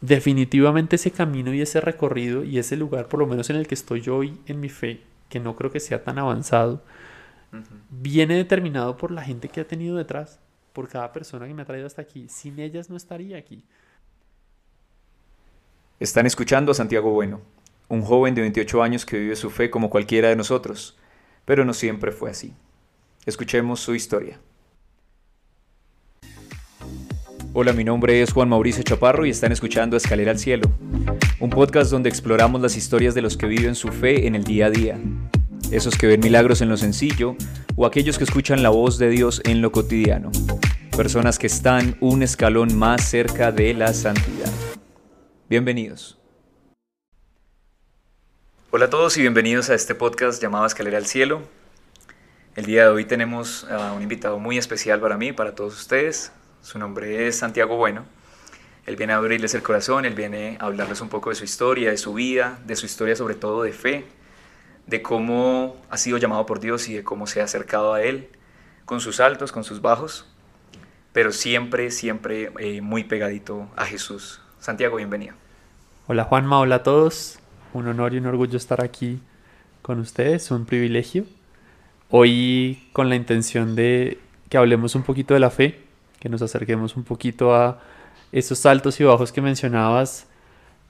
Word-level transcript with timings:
definitivamente 0.00 0.96
ese 0.96 1.10
camino 1.10 1.52
y 1.52 1.60
ese 1.60 1.80
recorrido 1.80 2.44
y 2.44 2.58
ese 2.58 2.76
lugar, 2.76 3.08
por 3.08 3.20
lo 3.20 3.26
menos 3.26 3.50
en 3.50 3.56
el 3.56 3.66
que 3.66 3.74
estoy 3.74 4.00
yo 4.00 4.16
hoy 4.16 4.38
en 4.46 4.60
mi 4.60 4.68
fe, 4.68 5.00
que 5.28 5.40
no 5.40 5.56
creo 5.56 5.70
que 5.70 5.80
sea 5.80 6.04
tan 6.04 6.18
avanzado, 6.18 6.82
viene 7.90 8.34
determinado 8.34 8.96
por 8.96 9.10
la 9.10 9.22
gente 9.22 9.48
que 9.48 9.60
ha 9.60 9.66
tenido 9.66 9.96
detrás, 9.96 10.38
por 10.72 10.88
cada 10.88 11.12
persona 11.12 11.46
que 11.46 11.54
me 11.54 11.62
ha 11.62 11.66
traído 11.66 11.86
hasta 11.86 12.02
aquí. 12.02 12.28
Sin 12.28 12.58
ellas 12.58 12.90
no 12.90 12.96
estaría 12.96 13.38
aquí. 13.38 13.64
Están 15.98 16.26
escuchando 16.26 16.70
a 16.70 16.74
Santiago 16.74 17.10
Bueno, 17.10 17.40
un 17.88 18.02
joven 18.02 18.34
de 18.34 18.42
28 18.42 18.82
años 18.82 19.04
que 19.04 19.18
vive 19.18 19.34
su 19.34 19.50
fe 19.50 19.70
como 19.70 19.90
cualquiera 19.90 20.28
de 20.28 20.36
nosotros, 20.36 20.96
pero 21.44 21.64
no 21.64 21.74
siempre 21.74 22.12
fue 22.12 22.30
así. 22.30 22.54
Escuchemos 23.26 23.80
su 23.80 23.94
historia. 23.94 24.38
Hola, 27.54 27.72
mi 27.72 27.82
nombre 27.82 28.20
es 28.20 28.32
Juan 28.32 28.50
Mauricio 28.50 28.82
Chaparro 28.82 29.24
y 29.24 29.30
están 29.30 29.52
escuchando 29.52 29.96
Escalera 29.96 30.30
al 30.30 30.38
Cielo, 30.38 30.70
un 31.40 31.48
podcast 31.48 31.90
donde 31.90 32.10
exploramos 32.10 32.60
las 32.60 32.76
historias 32.76 33.14
de 33.14 33.22
los 33.22 33.38
que 33.38 33.46
viven 33.46 33.74
su 33.74 33.88
fe 33.88 34.26
en 34.26 34.34
el 34.34 34.44
día 34.44 34.66
a 34.66 34.70
día, 34.70 34.98
esos 35.70 35.96
que 35.96 36.06
ven 36.06 36.20
milagros 36.20 36.60
en 36.60 36.68
lo 36.68 36.76
sencillo 36.76 37.36
o 37.74 37.86
aquellos 37.86 38.18
que 38.18 38.24
escuchan 38.24 38.62
la 38.62 38.68
voz 38.68 38.98
de 38.98 39.08
Dios 39.08 39.40
en 39.46 39.62
lo 39.62 39.72
cotidiano, 39.72 40.30
personas 40.94 41.38
que 41.38 41.46
están 41.46 41.96
un 42.00 42.22
escalón 42.22 42.76
más 42.76 43.08
cerca 43.08 43.50
de 43.50 43.72
la 43.72 43.94
santidad. 43.94 44.52
Bienvenidos. 45.48 46.18
Hola 48.70 48.84
a 48.84 48.90
todos 48.90 49.16
y 49.16 49.22
bienvenidos 49.22 49.70
a 49.70 49.74
este 49.74 49.94
podcast 49.94 50.40
llamado 50.42 50.66
Escalera 50.66 50.98
al 50.98 51.06
Cielo. 51.06 51.40
El 52.56 52.66
día 52.66 52.82
de 52.82 52.88
hoy 52.90 53.06
tenemos 53.06 53.64
a 53.70 53.94
un 53.94 54.02
invitado 54.02 54.38
muy 54.38 54.58
especial 54.58 55.00
para 55.00 55.16
mí, 55.16 55.32
para 55.32 55.54
todos 55.54 55.74
ustedes. 55.74 56.30
Su 56.68 56.78
nombre 56.78 57.26
es 57.26 57.38
Santiago 57.38 57.78
Bueno. 57.78 58.04
Él 58.84 58.96
viene 58.96 59.14
a 59.14 59.16
abrirles 59.16 59.54
el 59.54 59.62
corazón, 59.62 60.04
él 60.04 60.12
viene 60.12 60.58
a 60.60 60.66
hablarles 60.66 61.00
un 61.00 61.08
poco 61.08 61.30
de 61.30 61.34
su 61.34 61.44
historia, 61.44 61.90
de 61.90 61.96
su 61.96 62.12
vida, 62.12 62.58
de 62.66 62.76
su 62.76 62.84
historia 62.84 63.16
sobre 63.16 63.36
todo 63.36 63.62
de 63.62 63.72
fe, 63.72 64.04
de 64.86 65.00
cómo 65.00 65.76
ha 65.88 65.96
sido 65.96 66.18
llamado 66.18 66.44
por 66.44 66.60
Dios 66.60 66.90
y 66.90 66.92
de 66.92 67.02
cómo 67.02 67.26
se 67.26 67.40
ha 67.40 67.44
acercado 67.44 67.94
a 67.94 68.02
Él, 68.02 68.28
con 68.84 69.00
sus 69.00 69.18
altos, 69.18 69.50
con 69.50 69.64
sus 69.64 69.80
bajos, 69.80 70.26
pero 71.14 71.32
siempre, 71.32 71.90
siempre 71.90 72.52
eh, 72.58 72.82
muy 72.82 73.04
pegadito 73.04 73.66
a 73.74 73.86
Jesús. 73.86 74.42
Santiago, 74.60 74.96
bienvenido. 74.96 75.36
Hola 76.06 76.24
Juanma, 76.24 76.58
hola 76.58 76.74
a 76.74 76.82
todos. 76.82 77.38
Un 77.72 77.88
honor 77.88 78.12
y 78.12 78.18
un 78.18 78.26
orgullo 78.26 78.58
estar 78.58 78.84
aquí 78.84 79.22
con 79.80 80.00
ustedes, 80.00 80.50
un 80.50 80.66
privilegio. 80.66 81.24
Hoy 82.10 82.90
con 82.92 83.08
la 83.08 83.16
intención 83.16 83.74
de 83.74 84.18
que 84.50 84.58
hablemos 84.58 84.94
un 84.94 85.02
poquito 85.02 85.32
de 85.32 85.40
la 85.40 85.48
fe, 85.48 85.87
que 86.20 86.28
nos 86.28 86.42
acerquemos 86.42 86.96
un 86.96 87.04
poquito 87.04 87.54
a 87.54 87.80
esos 88.32 88.58
saltos 88.58 89.00
y 89.00 89.04
bajos 89.04 89.32
que 89.32 89.40
mencionabas 89.40 90.26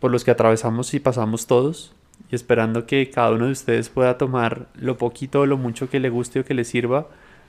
por 0.01 0.11
los 0.11 0.25
que 0.25 0.31
atravesamos 0.31 0.95
y 0.95 1.01
pasamos 1.01 1.47
todos 1.47 1.95
y 2.31 2.35
esperando 2.35 2.87
que 2.87 3.11
cada 3.11 3.31
uno 3.31 3.47
de 3.47 3.53
ustedes 3.53 3.89
pueda 3.89 4.19
tomar 4.19 4.69
lo 4.75 4.98
poquito 4.98 5.41
o 5.41 5.47
lo 5.47 5.57
mucho 5.57 5.89
que 5.89 6.01
le 6.01 6.11
guste 6.11 6.41
o 6.41 6.45
que 6.45 6.55
le 6.55 6.65
sirva 6.65 7.09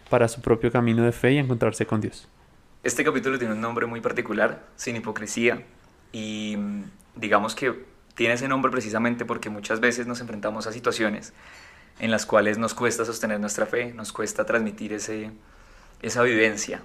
para 0.09 0.27
su 0.27 0.41
propio 0.41 0.71
camino 0.71 1.03
de 1.03 1.11
fe 1.11 1.33
y 1.33 1.37
encontrarse 1.37 1.85
con 1.85 2.01
Dios. 2.01 2.27
Este 2.83 3.03
capítulo 3.03 3.37
tiene 3.37 3.53
un 3.53 3.61
nombre 3.61 3.85
muy 3.85 4.01
particular, 4.01 4.63
sin 4.75 4.95
hipocresía, 4.95 5.63
y 6.11 6.55
mm, 6.57 6.83
digamos 7.15 7.53
que 7.53 7.83
tiene 8.15 8.33
ese 8.33 8.47
nombre 8.47 8.71
precisamente 8.71 9.25
porque 9.25 9.49
muchas 9.49 9.79
veces 9.79 10.07
nos 10.07 10.21
enfrentamos 10.21 10.65
a 10.67 10.71
situaciones 10.71 11.33
en 11.99 12.11
las 12.11 12.25
cuales 12.25 12.57
nos 12.57 12.73
cuesta 12.73 13.05
sostener 13.05 13.39
nuestra 13.39 13.65
fe, 13.65 13.93
nos 13.93 14.13
cuesta 14.13 14.45
transmitir 14.45 14.93
ese, 14.93 15.31
esa 16.01 16.23
vivencia, 16.23 16.81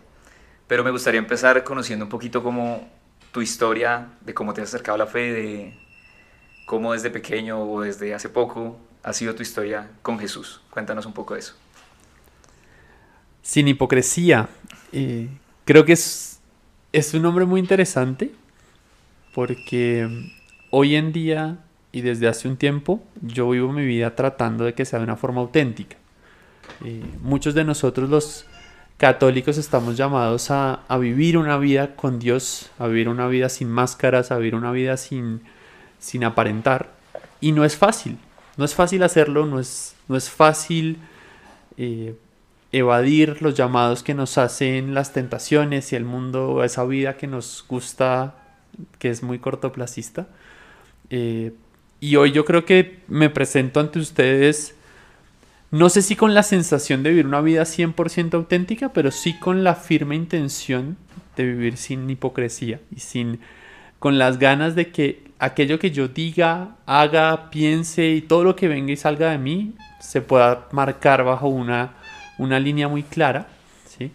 pero 0.67 0.85
me 0.85 0.91
gustaría 0.91 1.19
empezar 1.19 1.63
conociendo 1.65 2.05
un 2.07 2.09
poquito 2.09 2.43
como 2.43 2.89
tu 3.33 3.43
historia, 3.43 4.09
de 4.21 4.33
cómo 4.33 4.55
te 4.55 4.63
has 4.63 4.69
acercado 4.69 4.97
a 4.97 4.99
la 4.99 5.07
fe, 5.07 5.33
de 5.33 5.79
cómo 6.67 6.93
desde 6.93 7.11
pequeño 7.11 7.61
o 7.63 7.83
desde 7.83 8.15
hace 8.15 8.29
poco 8.29 8.79
ha 9.03 9.13
sido 9.13 9.35
tu 9.35 9.43
historia 9.43 9.91
con 10.03 10.19
Jesús. 10.19 10.61
Cuéntanos 10.71 11.05
un 11.05 11.13
poco 11.13 11.35
de 11.35 11.41
eso. 11.41 11.55
Sin 13.43 13.69
hipocresía. 13.69 14.49
Eh, 14.93 15.29
creo 15.65 15.85
que 15.85 15.93
es, 15.93 16.41
es 16.93 17.13
un 17.13 17.23
nombre 17.23 17.45
muy 17.45 17.61
interesante 17.61 18.33
porque 19.35 20.31
hoy 20.71 20.97
en 20.97 21.13
día 21.13 21.59
y 21.93 22.01
desde 22.01 22.29
hace 22.29 22.49
un 22.49 22.57
tiempo 22.57 23.03
yo 23.21 23.51
vivo 23.51 23.73
mi 23.73 23.85
vida 23.85 24.15
tratando 24.15 24.65
de 24.65 24.75
que 24.75 24.85
sea 24.85 25.01
de 25.01 25.05
una 25.05 25.17
forma 25.17 25.41
auténtica. 25.41 25.97
Eh, 26.85 27.03
muchos 27.21 27.55
de 27.55 27.65
nosotros 27.65 28.09
los 28.09 28.47
católicos 28.97 29.59
estamos 29.59 29.97
llamados 29.97 30.51
a, 30.51 30.81
vivir 31.01 31.37
una 31.37 31.59
vida 31.59 31.97
con 31.97 32.19
Dios, 32.19 32.71
a 32.79 32.87
vivir 32.87 33.09
una 33.09 33.27
vida 33.27 33.49
sin 33.49 33.69
máscaras, 33.69 34.31
a 34.31 34.39
vivir 34.39 34.55
una 34.55 34.73
vida 34.73 34.97
sin, 34.97 35.43
sin 35.99 36.25
aparentar. 36.25 36.91
Y 37.41 37.53
no 37.53 37.65
es 37.65 37.77
fácil, 37.77 38.19
no 38.57 38.65
es 38.65 38.75
fácil 38.75 39.03
hacerlo, 39.03 39.47
no 39.47 39.59
es, 39.59 39.95
no 40.09 40.17
es 40.17 40.31
fácil 40.31 40.99
eh, 41.77 42.15
evadir 42.73 43.43
los 43.43 43.55
llamados 43.55 44.03
que 44.03 44.15
nos 44.15 44.39
hacen 44.39 44.95
las 44.95 45.13
tentaciones 45.13 45.93
y 45.93 45.97
el 45.97 46.05
mundo, 46.05 46.65
esa 46.65 46.85
vida 46.85 47.17
que 47.17 47.27
nos 47.27 47.65
gusta, 47.69 48.37
que 48.99 49.11
es 49.11 49.23
muy 49.23 49.39
cortoplacista. 49.39 50.29
Eh, 51.11 51.53
y 52.01 52.17
hoy 52.17 52.33
yo 52.33 52.45
creo 52.45 52.65
que 52.65 53.01
me 53.09 53.31
presento 53.31 53.81
ante 53.81 53.99
ustedes 53.99 54.75
no 55.75 55.89
sé 55.89 56.03
si 56.03 56.15
con 56.15 56.35
la 56.35 56.45
sensación 56.45 57.03
de 57.03 57.11
vivir 57.11 57.27
una 57.27 57.41
vida 57.41 57.65
100% 57.65 58.35
auténtica, 58.35 58.91
pero 58.91 59.11
sí 59.11 59.37
con 59.41 59.65
la 59.65 59.75
firme 59.75 60.15
intención 60.15 60.97
de 61.37 61.47
vivir 61.47 61.79
sin 61.79 62.09
hipocresía 62.09 62.79
y 62.95 63.01
sin 63.01 63.41
con 63.99 64.17
las 64.17 64.39
ganas 64.39 64.77
de 64.77 64.93
que 64.93 65.25
aquello 65.41 65.81
que 65.81 65.91
yo 65.91 66.07
diga, 66.07 66.77
haga, 66.87 67.51
piense 67.51 68.07
y 68.11 68.21
todo 68.23 68.45
lo 68.45 68.55
que 68.55 68.69
venga 68.69 68.93
y 68.93 68.97
salga 68.97 69.33
de 69.33 69.39
mí 69.39 69.75
se 69.99 70.21
pueda 70.21 70.69
marcar 70.71 71.25
bajo 71.25 71.49
una, 71.49 71.95
una 72.39 72.61
línea 72.61 72.87
muy 72.87 73.03
clara. 73.03 73.49
¿sí? 73.89 74.13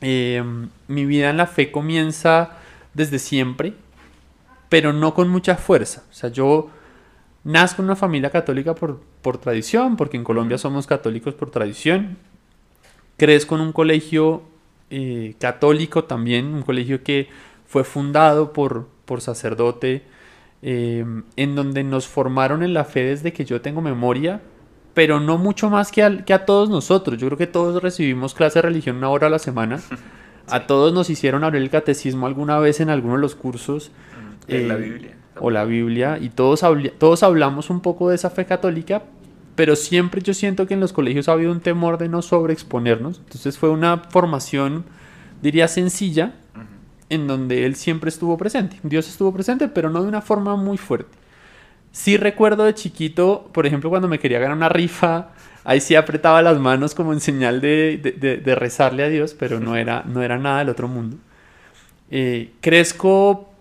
Em, 0.00 0.68
mi 0.86 1.04
vida 1.04 1.30
en 1.30 1.38
la 1.38 1.48
fe 1.48 1.72
comienza 1.72 2.58
desde 2.94 3.18
siempre, 3.18 3.72
pero 4.68 4.92
no 4.92 5.14
con 5.14 5.28
mucha 5.30 5.56
fuerza. 5.56 6.04
O 6.12 6.14
sea, 6.14 6.30
yo 6.30 6.70
nazco 7.46 7.80
en 7.80 7.86
una 7.86 7.96
familia 7.96 8.30
católica 8.30 8.74
por, 8.74 9.00
por 9.22 9.38
tradición, 9.38 9.96
porque 9.96 10.16
en 10.16 10.24
Colombia 10.24 10.58
somos 10.58 10.86
católicos 10.86 11.32
por 11.34 11.50
tradición. 11.50 12.18
Crezco 13.16 13.54
en 13.54 13.60
un 13.60 13.72
colegio 13.72 14.42
eh, 14.90 15.34
católico 15.38 16.04
también, 16.04 16.46
un 16.46 16.62
colegio 16.62 17.04
que 17.04 17.28
fue 17.66 17.84
fundado 17.84 18.52
por, 18.52 18.88
por 19.04 19.20
sacerdote, 19.20 20.02
em, 20.60 21.22
en 21.36 21.54
donde 21.54 21.84
nos 21.84 22.08
formaron 22.08 22.64
en 22.64 22.74
la 22.74 22.84
fe 22.84 23.04
desde 23.04 23.32
que 23.32 23.44
yo 23.44 23.60
tengo 23.60 23.80
memoria, 23.80 24.40
pero 24.92 25.20
no 25.20 25.38
mucho 25.38 25.70
más 25.70 25.92
que 25.92 26.02
a, 26.02 26.24
que 26.24 26.34
a 26.34 26.46
todos 26.46 26.68
nosotros. 26.68 27.16
Yo 27.16 27.28
creo 27.28 27.38
que 27.38 27.46
todos 27.46 27.80
recibimos 27.80 28.34
clase 28.34 28.58
de 28.58 28.62
religión 28.62 28.96
una 28.96 29.10
hora 29.10 29.28
a 29.28 29.30
la 29.30 29.38
semana. 29.38 29.80
A 30.48 30.68
todos 30.68 30.94
nos 30.94 31.10
hicieron 31.10 31.42
abrir 31.42 31.60
el 31.60 31.70
catecismo 31.70 32.28
alguna 32.28 32.60
vez 32.60 32.78
en 32.78 32.88
alguno 32.88 33.14
de 33.16 33.20
los 33.20 33.34
cursos. 33.34 33.90
En 34.46 34.68
la 34.68 34.74
eh, 34.74 34.80
Biblia 34.80 35.16
o 35.40 35.50
la 35.50 35.64
Biblia 35.64 36.18
y 36.20 36.28
todos, 36.30 36.62
todos 36.98 37.22
hablamos 37.22 37.70
un 37.70 37.80
poco 37.80 38.08
de 38.08 38.16
esa 38.16 38.30
fe 38.30 38.46
católica, 38.46 39.02
pero 39.54 39.76
siempre 39.76 40.20
yo 40.22 40.34
siento 40.34 40.66
que 40.66 40.74
en 40.74 40.80
los 40.80 40.92
colegios 40.92 41.28
ha 41.28 41.32
habido 41.32 41.52
un 41.52 41.60
temor 41.60 41.98
de 41.98 42.08
no 42.08 42.22
sobreexponernos. 42.22 43.18
Entonces 43.18 43.58
fue 43.58 43.70
una 43.70 43.98
formación, 43.98 44.84
diría, 45.42 45.68
sencilla, 45.68 46.34
en 47.08 47.26
donde 47.26 47.64
Él 47.64 47.76
siempre 47.76 48.08
estuvo 48.08 48.36
presente. 48.36 48.78
Dios 48.82 49.08
estuvo 49.08 49.32
presente, 49.32 49.68
pero 49.68 49.90
no 49.90 50.02
de 50.02 50.08
una 50.08 50.22
forma 50.22 50.56
muy 50.56 50.76
fuerte. 50.76 51.16
Sí 51.92 52.18
recuerdo 52.18 52.64
de 52.64 52.74
chiquito, 52.74 53.48
por 53.52 53.66
ejemplo, 53.66 53.88
cuando 53.88 54.08
me 54.08 54.18
quería 54.18 54.38
ganar 54.38 54.56
una 54.56 54.68
rifa, 54.68 55.28
ahí 55.64 55.80
sí 55.80 55.94
apretaba 55.94 56.42
las 56.42 56.58
manos 56.58 56.94
como 56.94 57.14
en 57.14 57.20
señal 57.20 57.62
de, 57.62 57.96
de, 58.44 58.54
rezarle 58.54 59.02
a 59.02 59.08
Dios, 59.08 59.34
pero 59.34 59.60
no 59.60 59.76
era, 59.76 60.04
no 60.06 60.22
era 60.22 60.36
nada 60.36 60.58
del 60.58 60.68
otro 60.68 60.88
mundo. 60.88 61.16
Eh, 62.10 62.52
crezco 62.60 63.55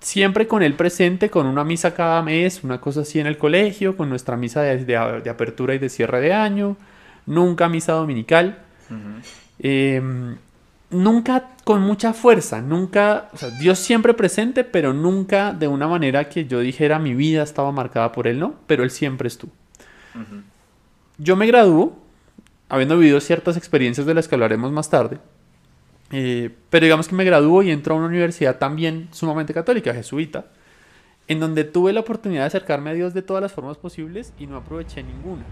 siempre 0.00 0.46
con 0.46 0.62
él 0.62 0.74
presente, 0.74 1.30
con 1.30 1.46
una 1.46 1.64
misa 1.64 1.94
cada 1.94 2.22
mes, 2.22 2.62
una 2.64 2.80
cosa 2.80 3.00
así 3.00 3.18
en 3.18 3.26
el 3.26 3.38
colegio, 3.38 3.96
con 3.96 4.08
nuestra 4.08 4.36
misa 4.36 4.62
de, 4.62 4.96
apertura 4.96 5.74
y 5.74 5.78
de 5.78 5.88
cierre 5.88 6.20
de 6.20 6.32
año, 6.32 6.76
nunca 7.26 7.68
misa 7.68 7.92
dominical, 7.92 8.58
em, 9.58 10.36
nunca 10.90 11.50
con 11.64 11.82
mucha 11.82 12.12
fuerza, 12.12 12.62
nunca, 12.62 13.28
o 13.32 13.36
sea, 13.36 13.50
Dios 13.50 13.78
siempre 13.78 14.14
presente, 14.14 14.64
pero 14.64 14.94
nunca 14.94 15.52
de 15.52 15.68
una 15.68 15.86
manera 15.88 16.28
que 16.28 16.46
yo 16.46 16.60
dijera 16.60 16.98
mi 16.98 17.14
vida 17.14 17.42
estaba 17.42 17.72
marcada 17.72 18.12
por 18.12 18.26
Él, 18.26 18.38
¿no? 18.38 18.54
Pero 18.66 18.84
Él 18.84 18.90
siempre 18.90 19.28
estuvo. 19.28 19.52
Yo 21.18 21.36
me 21.36 21.46
graduó, 21.46 21.96
habiendo 22.68 22.96
vivido 22.96 23.20
ciertas 23.20 23.56
experiencias 23.56 24.06
de 24.06 24.14
las 24.14 24.28
que 24.28 24.34
hablaremos 24.34 24.72
más 24.72 24.88
tarde, 24.88 25.18
eh, 26.10 26.50
pero 26.70 26.84
digamos 26.84 27.08
que 27.08 27.14
me 27.14 27.24
graduó 27.24 27.62
y 27.62 27.70
entro 27.70 27.94
a 27.94 27.98
una 27.98 28.06
universidad 28.06 28.58
también 28.58 29.08
sumamente 29.12 29.52
católica, 29.52 29.92
jesuita, 29.92 30.46
en 31.26 31.40
donde 31.40 31.64
tuve 31.64 31.92
la 31.92 32.00
oportunidad 32.00 32.42
de 32.42 32.46
acercarme 32.46 32.90
a 32.90 32.94
Dios 32.94 33.12
de 33.12 33.22
todas 33.22 33.42
las 33.42 33.52
formas 33.52 33.76
posibles 33.76 34.32
y 34.38 34.46
no 34.46 34.56
aproveché 34.56 35.02
ninguna. 35.02 35.44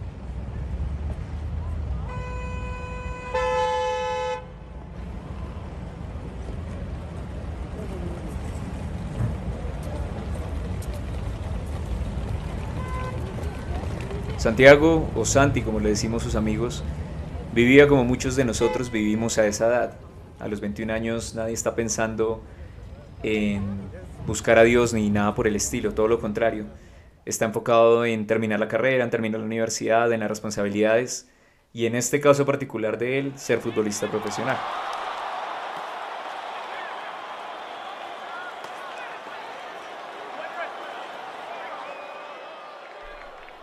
Santiago, 14.38 15.11
o 15.17 15.25
Santi 15.25 15.61
como 15.62 15.81
le 15.81 15.88
decimos 15.88 16.23
sus 16.23 16.37
amigos, 16.37 16.85
vivía 17.52 17.88
como 17.88 18.05
muchos 18.05 18.37
de 18.37 18.44
nosotros 18.44 18.93
vivimos 18.93 19.38
a 19.38 19.47
esa 19.47 19.67
edad, 19.67 20.06
a 20.38 20.49
los 20.49 20.61
21 20.61 20.93
años 20.93 21.35
nadie 21.35 21.55
está 21.55 21.75
pensando 21.75 22.43
en 23.23 23.62
buscar 24.27 24.59
a 24.59 24.65
Dios 24.65 24.93
ni 24.93 25.09
nada 25.11 25.35
por 25.35 25.47
el 25.47 25.56
estilo, 25.56 25.93
todo 25.93 26.09
lo 26.09 26.21
contrario. 26.21 26.67
Está 27.25 27.47
enfocado 27.47 28.05
en 28.05 28.27
terminar 28.27 28.61
la 28.61 28.69
carrera, 28.69 29.05
en 29.05 29.11
terminar 29.11 29.41
la 29.41 29.47
universidad, 29.47 30.12
en 30.12 30.21
las 30.21 30.29
responsabilidades 30.29 31.29
y 31.73 31.87
en 31.87 31.94
este 31.94 32.21
caso 32.21 32.47
particular 32.47 32.99
de 32.99 33.19
él, 33.19 33.33
ser 33.37 33.59
futbolista 33.59 34.11
profesional. 34.11 34.56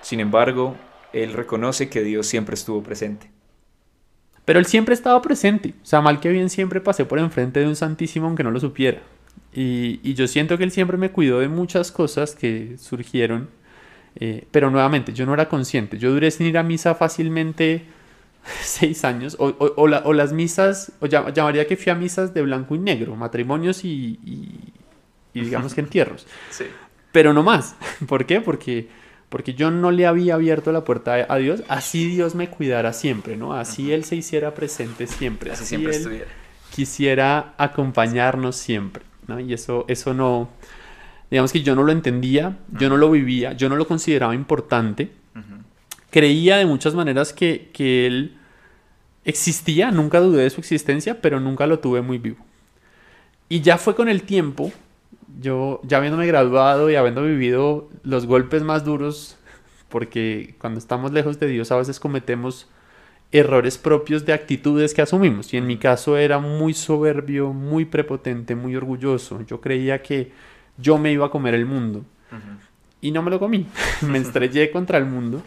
Sin 0.02 0.20
embargo, 0.20 0.76
él 1.12 1.34
reconoce 1.34 1.90
que 1.90 2.04
Dios 2.04 2.28
siempre 2.28 2.56
estuvo 2.56 2.84
presente. 2.84 3.33
Pero 4.46 4.60
él 4.60 4.66
siempre 4.66 4.94
estaba 4.94 5.22
presente. 5.22 5.74
O 5.84 5.86
sea, 5.86 6.02
mal 6.02 6.20
que 6.20 6.30
bien 6.30 6.50
siempre 6.50 6.82
pasé 6.82 7.06
por 7.06 7.20
enfrente 7.20 7.60
de 7.60 7.68
un 7.68 7.76
santísimo 7.76 8.28
aunque 8.28 8.44
no 8.44 8.52
lo 8.52 8.60
supiera. 8.60 9.02
Y, 9.54 10.14
yo 10.14 10.28
siento 10.28 10.58
que 10.58 10.64
él 10.64 10.72
siempre 10.72 10.98
me 10.98 11.12
cuidó 11.12 11.40
de 11.40 11.48
muchas 11.48 11.92
cosas 11.92 12.36
que 12.36 12.76
surgieron. 12.78 13.50
Eh, 14.16 14.46
pero 14.52 14.70
nuevamente, 14.70 15.14
yo 15.14 15.26
no 15.26 15.34
era 15.34 15.50
consciente. 15.50 15.98
Yo 15.98 16.12
duré 16.12 16.30
sin 16.32 16.48
ir 16.48 16.58
a 16.58 16.64
misa 16.64 16.96
fácilmente 16.96 17.86
seis 18.62 19.06
años. 19.06 19.38
O, 19.40 20.14
las 20.14 20.34
misas, 20.34 20.92
o 21.00 21.06
llamaría 21.08 21.68
que 21.68 21.78
fui 21.78 21.92
a 21.92 21.96
misas 21.96 22.34
de 22.34 22.42
blanco 22.42 22.76
y 22.76 22.80
negro, 22.80 23.16
matrimonios 23.16 23.86
y, 23.86 24.20
y 25.34 25.42
digamos 25.42 25.74
que 25.74 25.82
entierros. 25.82 26.28
Sí. 26.50 26.66
Pero 27.12 27.34
no 27.34 27.44
más. 27.44 27.76
¿Por 28.08 28.26
qué? 28.26 28.42
Porque 28.42 28.88
porque 29.34 29.56
yo 29.56 29.72
no 29.72 29.90
le 29.90 30.06
había 30.06 30.36
abierto 30.36 30.72
la 30.72 30.84
puerta 30.84 31.26
a 31.28 31.38
Dios, 31.38 31.64
así 31.68 32.08
Dios 32.08 32.36
me 32.36 32.52
cuidara 32.52 32.94
siempre, 32.94 33.36
¿no? 33.36 33.56
Así 33.56 33.92
Él 33.92 34.04
se 34.04 34.16
hiciera 34.16 34.54
presente 34.54 35.08
siempre, 35.08 35.50
así, 35.50 35.66
siempre 35.66 35.94
Él 35.94 35.98
estuviera. 35.98 36.28
quisiera 36.70 37.56
acompañarnos 37.58 38.56
siempre, 38.56 39.04
¿no? 39.26 39.40
Y 39.40 39.52
eso, 39.52 39.86
eso 39.88 40.14
no, 40.14 40.52
digamos 41.32 41.52
que 41.52 41.64
yo 41.64 41.74
no 41.74 41.82
lo 41.82 41.92
entendía, 41.92 42.60
yo 42.78 42.90
no 42.90 42.98
lo 42.98 43.10
vivía, 43.10 43.54
yo 43.54 43.70
no 43.70 43.76
lo 43.76 43.88
consideraba 43.88 44.36
importante, 44.36 45.10
creía 46.12 46.58
de 46.58 46.68
muchas 46.68 46.94
maneras 46.94 47.34
que, 47.34 47.72
que 47.74 48.06
Él 48.06 48.38
existía, 49.26 49.90
nunca 49.90 50.20
dudé 50.20 50.44
de 50.44 50.52
su 50.52 50.62
existencia, 50.62 51.22
pero 51.22 51.40
nunca 51.40 51.66
lo 51.66 51.80
tuve 51.80 52.04
muy 52.04 52.20
vivo. 52.20 52.46
Y 53.50 53.62
ya 53.62 53.80
fue 53.80 53.96
con 53.96 54.10
el 54.10 54.22
tiempo 54.22 54.72
yo 55.40 55.82
ya 55.84 55.98
habiéndome 55.98 56.28
graduado 56.28 56.90
y 56.90 56.96
habiendo 56.96 57.24
vivido 57.24 57.90
los 58.04 58.26
golpes 58.26 58.64
más 58.64 58.84
duros, 58.84 59.38
porque 59.90 60.56
cuando 60.60 60.80
estamos 60.80 61.12
lejos 61.12 61.40
de 61.40 61.48
Dios 61.48 61.72
a 61.72 61.78
veces 61.78 62.00
cometemos 62.00 62.68
errores 63.32 63.78
propios 63.78 64.26
de 64.26 64.34
actitudes 64.34 64.94
que 64.94 65.02
asumimos. 65.02 65.54
Y 65.54 65.58
en 65.58 65.66
mi 65.66 65.78
caso 65.78 66.18
era 66.18 66.40
muy 66.40 66.74
soberbio, 66.74 67.52
muy 67.52 67.86
prepotente, 67.86 68.56
muy 68.56 68.76
orgulloso. 68.76 69.42
Yo 69.48 69.60
creía 69.60 70.02
que 70.04 70.32
yo 70.78 70.98
me 70.98 71.12
iba 71.12 71.26
a 71.26 71.30
comer 71.30 71.56
el 71.56 71.66
mundo. 71.66 72.06
Y 73.02 73.12
no 73.12 73.22
me 73.22 73.32
lo 73.32 73.40
comí. 73.40 73.68
me 74.02 74.18
estrellé 74.20 74.72
contra 74.72 74.98
el 74.98 75.06
mundo. 75.06 75.42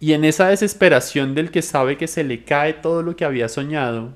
Y 0.00 0.14
en 0.14 0.24
esa 0.24 0.48
desesperación 0.48 1.34
del 1.34 1.50
que 1.50 1.62
sabe 1.62 1.96
que 1.96 2.08
se 2.08 2.24
le 2.24 2.44
cae 2.44 2.72
todo 2.72 3.02
lo 3.02 3.14
que 3.14 3.24
había 3.24 3.48
soñado, 3.48 4.14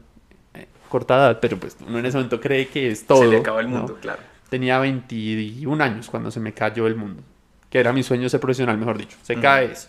eh, 0.54 0.66
corta 0.88 1.14
edad, 1.14 1.38
pero 1.40 1.58
pues 1.58 1.76
uno 1.86 2.00
en 2.00 2.06
ese 2.06 2.16
momento 2.16 2.40
cree 2.40 2.66
que 2.66 2.90
es 2.90 3.06
todo. 3.06 3.20
Se 3.20 3.28
le 3.28 3.36
acaba 3.36 3.60
el 3.60 3.68
mundo, 3.68 3.96
claro 4.00 4.35
tenía 4.48 4.78
21 4.78 5.82
años 5.82 6.08
cuando 6.08 6.30
se 6.30 6.40
me 6.40 6.52
cayó 6.52 6.86
el 6.86 6.96
mundo, 6.96 7.22
que 7.70 7.78
era 7.78 7.92
mi 7.92 8.02
sueño 8.02 8.28
ser 8.28 8.40
profesional, 8.40 8.78
mejor 8.78 8.98
dicho. 8.98 9.16
Se 9.22 9.36
cae 9.36 9.72
eso. 9.72 9.88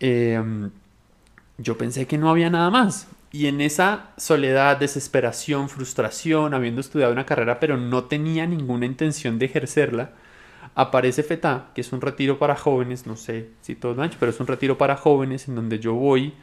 Em, 0.00 0.70
yo 1.58 1.76
pensé 1.76 2.06
que 2.06 2.18
no 2.18 2.30
había 2.30 2.50
nada 2.50 2.70
más. 2.70 3.08
Y 3.32 3.46
en 3.46 3.60
esa 3.60 4.10
soledad, 4.16 4.76
desesperación, 4.76 5.68
frustración, 5.68 6.52
habiendo 6.52 6.80
estudiado 6.80 7.12
una 7.12 7.26
carrera 7.26 7.60
pero 7.60 7.76
no 7.76 8.04
tenía 8.04 8.46
ninguna 8.46 8.86
intención 8.86 9.38
de 9.38 9.46
ejercerla, 9.46 10.10
aparece 10.74 11.22
FETA, 11.22 11.68
que 11.74 11.80
es 11.82 11.92
un 11.92 12.00
retiro 12.00 12.38
para 12.38 12.56
jóvenes, 12.56 13.06
no 13.06 13.16
sé 13.16 13.50
si 13.60 13.76
todos 13.76 13.96
lo 13.96 14.02
han 14.02 14.08
hecho, 14.08 14.18
pero 14.18 14.30
es 14.30 14.40
un 14.40 14.46
retiro 14.46 14.78
para 14.78 14.96
jóvenes 14.96 15.48
en 15.48 15.54
donde 15.54 15.78
yo 15.78 15.94
voy 15.94 16.34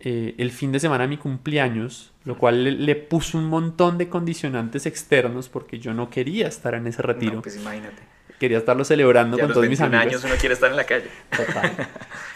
eh, 0.00 0.34
el 0.38 0.50
fin 0.50 0.72
de 0.72 0.80
semana 0.80 1.04
de 1.04 1.08
mi 1.08 1.16
cumpleaños, 1.16 2.12
lo 2.24 2.36
cual 2.36 2.84
le, 2.84 2.94
puso 2.96 3.38
un 3.38 3.46
montón 3.46 3.96
de 3.96 4.08
condicionantes 4.08 4.84
externos 4.84 5.48
porque 5.48 5.78
yo 5.78 5.94
no 5.94 6.10
quería 6.10 6.48
estar 6.48 6.74
en 6.74 6.86
ese 6.86 7.02
retiro. 7.02 7.40
pues 7.42 7.56
imagínate. 7.56 8.02
Quería 8.38 8.58
estarlo 8.58 8.84
celebrando 8.84 9.38
con 9.38 9.50
todos 9.52 9.66
mis 9.66 9.80
amigos. 9.80 10.06
años 10.06 10.24
uno 10.24 10.34
quiere 10.38 10.52
estar 10.54 10.70
en 10.70 10.76
la 10.76 10.84
calle. 10.84 11.06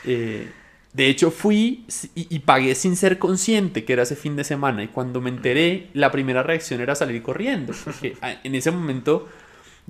Eh, 0.06 0.48
de 0.94 1.08
hecho, 1.08 1.30
fui 1.30 1.84
y, 2.14 2.34
y, 2.34 2.38
pagué 2.38 2.74
sin 2.74 2.96
ser 2.96 3.18
consciente 3.18 3.84
que 3.84 3.92
era 3.92 4.04
ese 4.04 4.16
fin 4.16 4.34
de 4.34 4.44
semana. 4.44 4.82
Y 4.82 4.88
cuando 4.88 5.20
me 5.20 5.28
enteré, 5.28 5.88
la 5.92 6.10
primera 6.10 6.42
reacción 6.42 6.80
era 6.80 6.94
salir 6.94 7.22
corriendo. 7.22 7.74
Porque 7.84 8.16
en 8.42 8.54
ese 8.54 8.70
momento 8.70 9.28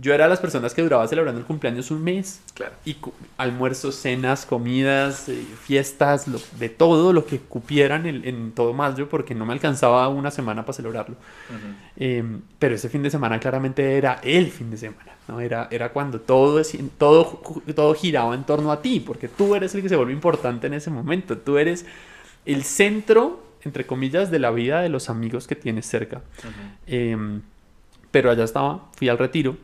yo 0.01 0.15
era 0.15 0.25
de 0.25 0.31
las 0.31 0.41
personas 0.41 0.73
que 0.73 0.81
duraba 0.81 1.07
celebrando 1.07 1.41
el 1.41 1.47
cumpleaños 1.47 1.91
un 1.91 2.03
mes. 2.03 2.41
Claro. 2.55 2.73
Y 2.87 2.97
almuerzos, 3.37 3.97
cenas, 3.97 4.47
comidas, 4.47 5.29
eh, 5.29 5.45
fiestas, 5.63 6.27
de 6.59 6.69
todo 6.71 7.13
lo 7.13 7.27
que 7.27 7.39
cupieran 7.39 8.07
en, 8.07 8.53
todo 8.53 8.73
mayo, 8.73 9.11
porque 9.11 9.35
no 9.35 9.45
me 9.45 9.53
alcanzaba 9.53 10.09
una 10.09 10.31
semana 10.31 10.63
para 10.63 10.73
celebrarlo. 10.73 11.17
Em, 11.97 12.41
pero 12.59 12.77
ese 12.77 12.89
fin 12.89 13.03
de 13.03 13.11
semana 13.11 13.39
claramente 13.39 13.99
era 13.99 14.21
el 14.23 14.51
fin 14.51 14.71
de 14.71 14.79
semana, 14.79 15.13
¿no? 15.29 15.41
Era, 15.41 15.69
era 15.71 15.91
cuando 15.93 16.21
todo, 16.21 16.63
todo, 16.97 17.43
todo 17.75 17.95
giraba 17.95 18.35
en 18.35 18.45
torno 18.45 18.73
a 18.73 18.81
ti, 18.81 19.01
porque 19.01 19.29
tú 19.29 19.55
eres 19.55 19.75
el 19.75 19.83
que 19.83 19.91
se 19.91 19.97
vuelve 19.97 20.13
importante 20.13 20.67
en 20.67 20.75
ese 20.75 20.91
momento. 20.91 21.37
Tú 21.37 21.59
eres 21.59 21.85
el 22.47 22.65
centro, 22.65 23.43
entre 23.65 23.85
comillas, 23.85 24.31
de 24.31 24.39
la 24.39 24.51
vida 24.51 24.81
de 24.81 24.89
los 24.89 25.11
amigos 25.11 25.47
que 25.47 25.57
tienes 25.57 25.85
cerca. 25.85 26.23
Em, 26.87 27.43
pero 28.11 28.31
allá 28.31 28.45
estaba, 28.45 28.89
fui 28.97 29.11
al 29.11 29.19
retiro 29.19 29.57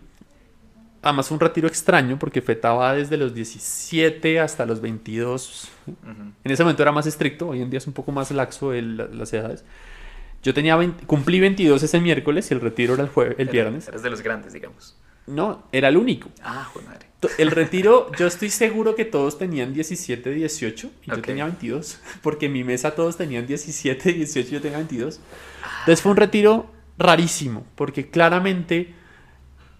Además, 1.07 1.31
un 1.31 1.39
retiro 1.39 1.69
extraño 1.69 2.19
porque 2.19 2.43
fetaba 2.43 2.93
desde 2.95 3.17
los 3.17 3.33
17 3.33 4.41
hasta 4.41 4.67
los 4.67 4.81
22. 4.81 5.69
En 5.87 6.51
ese 6.51 6.65
momento 6.65 6.83
era 6.83 6.91
más 6.91 7.07
estricto, 7.07 7.47
hoy 7.47 7.63
en 7.63 7.71
día 7.71 7.79
es 7.79 7.87
un 7.87 7.93
poco 7.93 8.11
más 8.11 8.33
laxo 8.33 8.73
el, 8.73 8.97
las 9.17 9.33
edades. 9.33 9.65
Yo 10.43 10.53
tenía 10.53 10.77
cumplí 11.07 11.39
22 11.39 11.81
ese 11.81 12.01
miércoles 12.01 12.51
y 12.51 12.55
el 12.55 12.61
retiro 12.61 12.95
era 12.95 13.05
el, 13.05 13.09
jueves, 13.09 13.37
el 13.39 13.49
viernes. 13.49 13.87
Eres 13.87 14.03
de 14.03 14.11
los 14.11 14.21
grandes, 14.21 14.53
digamos. 14.53 14.97
No, 15.29 15.63
era 15.71 15.91
el 15.91 15.97
único. 15.97 16.29
Ah, 16.43 16.69
joder 16.73 16.89
madre. 16.89 17.07
El 17.39 17.53
retiro, 17.53 18.11
yo 18.19 18.27
estoy 18.27 18.51
seguro 18.51 18.97
que 18.97 19.05
todos 19.05 19.39
tenían 19.39 19.75
17, 19.75 20.31
18 20.31 20.91
y 21.05 21.11
yo 21.11 21.23
tenía 21.23 21.45
22. 21.45 22.01
Porque 22.21 22.47
en 22.47 22.53
mi 22.53 22.65
mesa 22.65 22.97
todos 22.97 23.17
tenían 23.17 23.47
17, 23.47 24.13
18 24.13 24.49
y 24.49 24.53
yo 24.53 24.61
tenía 24.61 24.79
22. 24.79 25.21
Entonces 25.81 26.03
fue 26.03 26.11
un 26.11 26.17
retiro 26.17 26.75
rarísimo 26.99 27.65
porque 27.75 28.09
claramente 28.09 28.95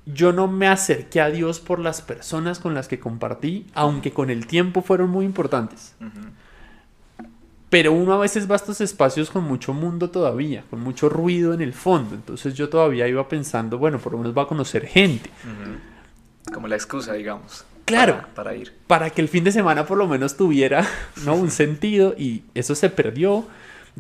yo 0.07 0.33
no 0.33 0.47
me 0.47 0.69
acerqué 0.69 1.21
a 1.21 1.31
Dios 1.31 1.61
por 1.61 1.81
las 1.81 2.01
personas 2.01 2.61
con 2.61 2.75
las 2.75 2.87
que 2.89 3.01
compartí, 3.01 3.67
aunque 3.75 4.13
con 4.13 4.31
el 4.31 4.47
tiempo 4.47 4.81
fueron 4.81 5.11
muy 5.11 5.25
importantes. 5.25 5.95
Pero 7.69 7.93
uno 7.93 8.13
a 8.13 8.19
veces 8.19 8.49
va 8.49 8.55
a 8.55 8.57
estos 8.57 8.81
espacios 8.81 9.31
con 9.31 9.43
mucho 9.43 9.75
mundo 9.75 10.09
todavía, 10.11 10.65
con 10.71 10.81
mucho 10.81 11.09
ruido 11.09 11.53
en 11.53 11.61
el 11.61 11.73
fondo. 11.73 12.15
Entonces 12.15 12.55
yo 12.55 12.69
todavía 12.69 13.09
iba 13.09 13.29
pensando, 13.29 13.79
bueno, 13.79 13.99
por 13.99 14.13
lo 14.13 14.19
menos 14.19 14.37
va 14.37 14.43
a 14.43 14.47
conocer 14.47 14.87
gente. 14.87 15.29
Como 16.55 16.69
la 16.69 16.77
excusa, 16.77 17.15
digamos. 17.15 17.65
Claro. 17.85 18.25
Para, 18.35 18.55
ir. 18.55 18.73
Para 18.87 19.11
que 19.11 19.21
el 19.21 19.29
fin 19.29 19.43
de 19.45 19.53
semana 19.53 19.87
por 19.87 19.99
lo 19.99 20.07
menos 20.07 20.37
tuviera 20.37 20.87
¿no? 21.25 21.35
un 21.35 21.51
sentido 21.53 22.15
y 22.17 22.45
eso 22.55 22.77
se 22.77 22.91
perdió. 22.91 23.47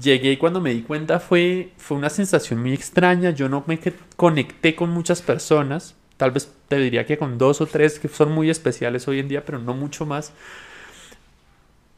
Llegué 0.00 0.32
y 0.32 0.36
cuando 0.36 0.60
me 0.60 0.74
di 0.74 0.82
cuenta 0.82 1.20
fue, 1.20 1.72
fue 1.78 1.96
una 1.96 2.10
sensación 2.10 2.60
muy 2.60 2.74
extraña. 2.74 3.30
Yo 3.30 3.48
no 3.48 3.64
me 3.66 3.80
conecté 4.16 4.74
con 4.74 4.90
muchas 4.90 5.22
personas. 5.22 5.94
Tal 6.16 6.32
vez 6.32 6.52
te 6.68 6.76
diría 6.76 7.06
que 7.06 7.16
con 7.16 7.38
dos 7.38 7.60
o 7.60 7.66
tres 7.66 7.98
que 7.98 8.08
son 8.08 8.32
muy 8.32 8.50
especiales 8.50 9.08
hoy 9.08 9.20
en 9.20 9.28
día, 9.28 9.44
pero 9.44 9.58
no 9.58 9.74
mucho 9.74 10.04
más. 10.04 10.32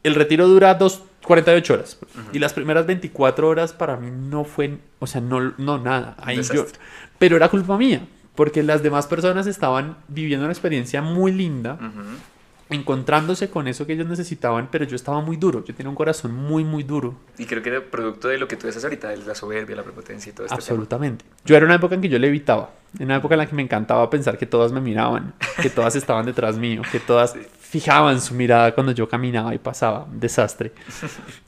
El 0.03 0.15
retiro 0.15 0.47
dura 0.47 0.75
dos, 0.75 1.03
48 1.23 1.73
horas. 1.73 1.99
Y 2.31 2.39
las 2.39 2.53
primeras 2.53 2.85
24 2.85 3.47
horas 3.47 3.73
para 3.73 3.97
mí 3.97 4.09
no 4.11 4.45
fue, 4.45 4.77
o 4.99 5.07
sea, 5.07 5.19
no, 5.19 5.53
no 5.57 5.77
nada. 5.77 6.15
Ahí 6.21 6.41
yo, 6.41 6.65
pero 7.17 7.35
era 7.35 7.49
culpa 7.49 7.77
mía, 7.77 8.07
porque 8.35 8.63
las 8.63 8.81
demás 8.81 9.07
personas 9.07 9.45
estaban 9.45 9.97
viviendo 10.07 10.45
una 10.45 10.53
experiencia 10.53 11.01
muy 11.01 11.33
linda 11.33 11.77
encontrándose 12.69 13.49
con 13.49 13.67
eso 13.67 13.87
que 13.87 13.93
ellos 13.93 14.07
necesitaban, 14.07 14.69
pero 14.71 14.85
yo 14.85 14.95
estaba 14.95 15.21
muy 15.21 15.37
duro, 15.37 15.63
yo 15.65 15.73
tenía 15.73 15.89
un 15.89 15.95
corazón 15.95 16.33
muy, 16.33 16.63
muy 16.63 16.83
duro. 16.83 17.15
Y 17.37 17.45
creo 17.45 17.63
que 17.63 17.69
era 17.69 17.81
producto 17.81 18.27
de 18.27 18.37
lo 18.37 18.47
que 18.47 18.57
tú 18.57 18.67
dices 18.67 18.83
ahorita, 18.83 19.09
de 19.09 19.17
la 19.17 19.33
soberbia, 19.33 19.75
la 19.75 19.83
prepotencia 19.83 20.29
y 20.29 20.33
todo 20.33 20.45
esto. 20.45 20.55
Absolutamente. 20.55 21.25
Yo 21.45 21.57
era 21.57 21.65
una 21.65 21.75
época 21.75 21.95
en 21.95 22.01
que 22.01 22.09
yo 22.09 22.19
le 22.19 22.27
evitaba, 22.27 22.71
en 22.97 23.05
una 23.05 23.15
época 23.17 23.33
en 23.33 23.39
la 23.39 23.47
que 23.47 23.55
me 23.55 23.63
encantaba 23.63 24.07
pensar 24.09 24.37
que 24.37 24.45
todas 24.45 24.71
me 24.71 24.81
miraban, 24.81 25.33
que 25.61 25.69
todas 25.69 25.95
estaban 25.95 26.25
detrás 26.25 26.57
mío, 26.57 26.83
que 26.91 26.99
todas 26.99 27.35
fijaban 27.59 28.21
su 28.21 28.35
mirada 28.35 28.75
cuando 28.75 28.91
yo 28.91 29.09
caminaba 29.09 29.53
y 29.55 29.57
pasaba, 29.57 30.07
desastre. 30.11 30.71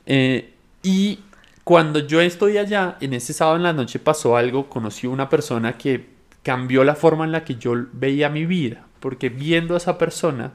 Eh, 0.04 0.52
y 0.82 1.20
cuando 1.62 2.00
yo 2.00 2.20
estoy 2.20 2.58
allá, 2.58 2.96
en 3.00 3.14
ese 3.14 3.32
sábado 3.32 3.56
en 3.56 3.62
la 3.62 3.72
noche 3.72 4.00
pasó 4.00 4.36
algo, 4.36 4.68
conocí 4.68 5.06
una 5.06 5.28
persona 5.28 5.78
que 5.78 6.10
cambió 6.42 6.82
la 6.82 6.96
forma 6.96 7.24
en 7.24 7.30
la 7.30 7.44
que 7.44 7.54
yo 7.54 7.74
veía 7.92 8.28
mi 8.28 8.46
vida, 8.46 8.86
porque 8.98 9.28
viendo 9.28 9.74
a 9.74 9.76
esa 9.76 9.96
persona, 9.96 10.52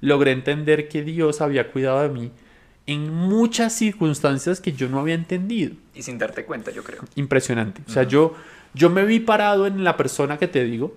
logré 0.00 0.32
entender 0.32 0.88
que 0.88 1.02
Dios 1.02 1.40
había 1.40 1.70
cuidado 1.70 2.02
de 2.02 2.08
mí 2.08 2.32
en 2.86 3.12
muchas 3.12 3.72
circunstancias 3.72 4.60
que 4.60 4.72
yo 4.72 4.88
no 4.88 5.00
había 5.00 5.14
entendido. 5.14 5.74
Y 5.94 6.02
sin 6.02 6.18
darte 6.18 6.44
cuenta, 6.44 6.70
yo 6.70 6.84
creo. 6.84 7.02
Impresionante. 7.16 7.82
O 7.86 7.90
sea, 7.90 8.04
yo, 8.04 8.34
yo 8.74 8.90
me 8.90 9.04
vi 9.04 9.20
parado 9.20 9.66
en 9.66 9.82
la 9.84 9.96
persona 9.96 10.38
que 10.38 10.46
te 10.46 10.64
digo, 10.64 10.96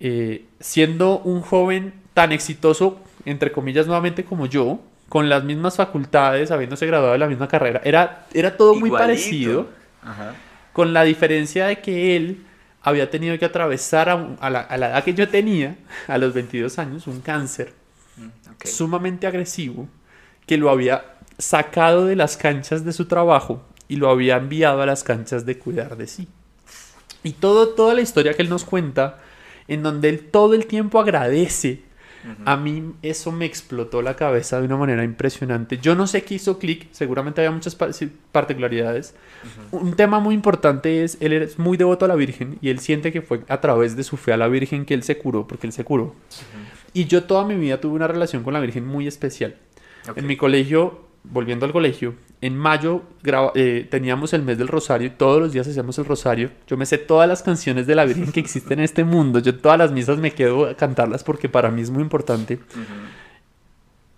eh, 0.00 0.44
siendo 0.60 1.20
un 1.20 1.40
joven 1.40 1.94
tan 2.12 2.32
exitoso, 2.32 3.00
entre 3.24 3.52
comillas, 3.52 3.86
nuevamente 3.86 4.24
como 4.24 4.46
yo, 4.46 4.80
con 5.08 5.28
las 5.28 5.44
mismas 5.44 5.76
facultades, 5.76 6.50
habiéndose 6.50 6.86
graduado 6.86 7.12
de 7.14 7.18
la 7.18 7.28
misma 7.28 7.48
carrera. 7.48 7.80
Era, 7.84 8.26
era 8.34 8.56
todo 8.56 8.74
muy 8.74 8.90
parecido, 8.90 9.68
con 10.74 10.92
la 10.92 11.04
diferencia 11.04 11.66
de 11.66 11.80
que 11.80 12.16
él 12.16 12.44
había 12.82 13.08
tenido 13.08 13.38
que 13.38 13.46
atravesar 13.46 14.10
a, 14.10 14.50
la, 14.50 14.66
edad 14.70 15.02
que 15.04 15.14
yo 15.14 15.26
tenía, 15.28 15.76
a 16.06 16.18
los 16.18 16.34
22 16.34 16.78
años, 16.78 17.06
un 17.06 17.22
cáncer 17.22 17.72
sumamente 18.64 19.26
agresivo 19.26 19.88
que 20.46 20.56
lo 20.56 20.70
había 20.70 21.16
sacado 21.38 22.06
de 22.06 22.16
las 22.16 22.36
canchas 22.36 22.84
de 22.84 22.92
su 22.92 23.06
trabajo 23.06 23.62
y 23.88 23.96
lo 23.96 24.10
había 24.10 24.36
enviado 24.36 24.82
a 24.82 24.86
las 24.86 25.04
canchas 25.04 25.46
de 25.46 25.58
cuidar 25.58 25.96
de 25.96 26.06
sí. 26.06 26.28
Y 27.22 27.32
todo, 27.32 27.70
toda 27.70 27.94
la 27.94 28.02
historia 28.02 28.34
que 28.34 28.42
él 28.42 28.50
nos 28.50 28.64
cuenta, 28.64 29.20
en 29.68 29.82
donde 29.82 30.10
él 30.10 30.28
todo 30.30 30.54
el 30.54 30.66
tiempo 30.66 31.00
agradece, 31.00 31.82
a 32.46 32.56
mí 32.56 32.94
eso 33.02 33.32
me 33.32 33.44
explotó 33.44 34.00
la 34.00 34.16
cabeza 34.16 34.58
de 34.58 34.66
una 34.66 34.78
manera 34.78 35.04
impresionante. 35.04 35.78
Yo 35.78 35.94
no 35.94 36.06
sé 36.06 36.22
qué 36.22 36.34
hizo 36.36 36.58
clic, 36.58 36.88
seguramente 36.90 37.42
había 37.42 37.50
muchas 37.50 37.76
particularidades. 38.32 39.14
Un 39.70 39.94
tema 39.94 40.20
muy 40.20 40.34
importante 40.34 41.04
es, 41.04 41.18
él 41.20 41.34
es 41.34 41.58
muy 41.58 41.76
devoto 41.76 42.06
a 42.06 42.08
la 42.08 42.14
Virgen 42.14 42.58
y 42.62 42.70
él 42.70 42.78
siente 42.78 43.12
que 43.12 43.20
fue 43.20 43.42
a 43.48 43.60
través 43.60 43.94
de 43.94 44.04
su 44.04 44.16
fe 44.16 44.32
a 44.32 44.38
la 44.38 44.48
Virgen 44.48 44.86
que 44.86 44.94
él 44.94 45.02
se 45.02 45.18
curó, 45.18 45.46
porque 45.46 45.66
él 45.66 45.72
se 45.74 45.84
curó. 45.84 46.14
Y 46.94 47.06
yo 47.06 47.24
toda 47.24 47.44
mi 47.44 47.56
vida 47.56 47.80
tuve 47.80 47.94
una 47.94 48.06
relación 48.06 48.42
con 48.42 48.54
la 48.54 48.60
Virgen 48.60 48.86
muy 48.86 49.06
especial. 49.06 49.56
En 50.16 50.26
mi 50.26 50.36
colegio, 50.36 51.00
volviendo 51.24 51.66
al 51.66 51.72
colegio, 51.72 52.14
en 52.40 52.56
mayo 52.56 53.02
eh, 53.54 53.86
teníamos 53.90 54.32
el 54.32 54.42
mes 54.42 54.58
del 54.58 54.68
rosario 54.68 55.08
y 55.08 55.10
todos 55.10 55.40
los 55.40 55.52
días 55.52 55.66
hacíamos 55.66 55.98
el 55.98 56.04
rosario. 56.04 56.50
Yo 56.68 56.76
me 56.76 56.86
sé 56.86 56.98
todas 56.98 57.28
las 57.28 57.42
canciones 57.42 57.86
de 57.86 57.94
la 57.94 58.04
Virgen 58.04 58.30
que 58.30 58.40
existen 58.40 58.78
en 58.78 58.84
este 58.84 59.02
mundo. 59.04 59.40
Yo 59.40 59.56
todas 59.56 59.76
las 59.76 59.92
misas 59.92 60.18
me 60.18 60.32
quedo 60.32 60.66
a 60.66 60.74
cantarlas 60.74 61.24
porque 61.24 61.48
para 61.48 61.70
mí 61.70 61.82
es 61.82 61.90
muy 61.90 62.02
importante. 62.02 62.60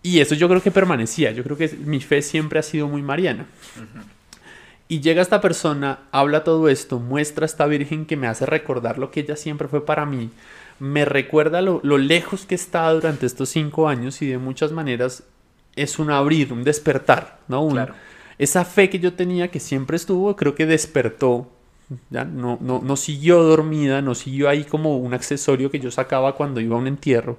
Y 0.03 0.21
eso 0.21 0.35
yo 0.35 0.49
creo 0.49 0.63
que 0.63 0.71
permanecía. 0.71 1.31
Yo 1.33 1.43
creo 1.45 1.57
que 1.57 1.69
mi 1.85 2.01
fe 2.01 2.21
siempre 2.21 2.59
ha 2.59 2.63
sido 2.63 2.89
muy 2.89 3.03
mariana. 3.03 3.47
Y 4.89 5.01
llega 5.01 5.23
esta 5.23 5.41
persona, 5.41 6.01
habla 6.13 6.45
todo 6.45 6.69
esto, 6.69 7.01
muestra 7.01 7.45
a 7.45 7.47
esta 7.47 7.67
Virgen 7.67 8.07
que 8.07 8.17
me 8.17 8.29
hace 8.29 8.47
recordar 8.47 8.99
lo 8.99 9.11
que 9.11 9.21
ella 9.21 9.35
siempre 9.35 9.67
fue 9.67 9.85
para 9.85 10.05
mí. 10.07 10.31
Me 10.79 11.05
recuerda 11.05 11.63
lo, 11.63 11.81
lo 11.83 11.99
lejos 11.99 12.45
que 12.47 12.55
estado 12.55 12.97
durante 12.97 13.27
estos 13.27 13.49
cinco 13.49 13.89
años 13.89 14.21
y 14.23 14.27
de 14.27 14.39
muchas 14.39 14.73
maneras 14.73 15.23
es 15.75 15.99
un 15.99 16.11
abrir, 16.11 16.53
un 16.53 16.65
despertar, 16.65 17.39
¿no? 17.49 17.69
Esa 18.39 18.65
fe 18.65 18.91
que 18.91 18.99
yo 18.99 19.15
tenía 19.15 19.49
que 19.49 19.61
siempre 19.61 19.97
estuvo, 19.97 20.37
creo 20.37 20.55
que 20.55 20.67
despertó, 20.67 21.51
¿ya? 22.11 22.25
No, 22.25 22.59
no, 22.61 22.83
no 22.85 22.97
siguió 22.97 23.43
dormida, 23.43 24.03
no 24.03 24.15
siguió 24.15 24.49
ahí 24.49 24.65
como 24.65 24.99
un 24.99 25.15
accesorio 25.15 25.71
que 25.71 25.79
yo 25.79 25.91
sacaba 25.91 26.35
cuando 26.35 26.61
iba 26.61 26.77
a 26.77 26.79
un 26.79 26.87
entierro, 26.87 27.39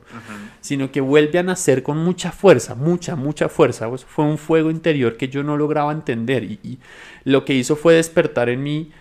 sino 0.61 0.91
que 0.91 1.01
vuelve 1.01 1.37
a 1.37 1.43
nacer 1.43 1.83
con 1.83 1.97
mucha 1.97 2.31
fuerza, 2.31 2.73
mucha, 2.73 3.15
mucha 3.15 3.49
fuerza. 3.49 3.89
Pues 3.89 4.05
fue 4.05 4.25
un 4.25 4.37
fuego 4.37 4.71
interior 4.71 5.17
que 5.17 5.29
yo 5.29 5.43
no 5.43 5.57
lograba 5.57 5.91
entender 5.91 6.43
y, 6.43 6.59
y 6.63 6.79
lo 7.23 7.45
que 7.45 7.53
hizo 7.53 7.75
fue 7.75 7.95
despertar 7.95 8.49
en 8.49 8.63
mí 8.63 8.91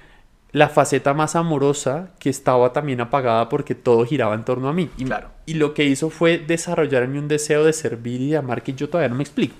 la 0.56 0.70
faceta 0.70 1.12
más 1.12 1.36
amorosa 1.36 2.12
que 2.18 2.30
estaba 2.30 2.72
también 2.72 3.02
apagada 3.02 3.50
porque 3.50 3.74
todo 3.74 4.06
giraba 4.06 4.34
en 4.34 4.42
torno 4.46 4.70
a 4.70 4.72
mí. 4.72 4.88
Y, 4.96 5.04
claro. 5.04 5.28
y 5.44 5.52
lo 5.52 5.74
que 5.74 5.84
hizo 5.84 6.08
fue 6.08 6.38
desarrollar 6.38 7.02
en 7.02 7.12
mí 7.12 7.18
un 7.18 7.28
deseo 7.28 7.62
de 7.62 7.74
servir 7.74 8.22
y 8.22 8.30
de 8.30 8.38
amar 8.38 8.62
que 8.62 8.72
yo 8.72 8.88
todavía 8.88 9.10
no 9.10 9.16
me 9.16 9.22
explico. 9.22 9.54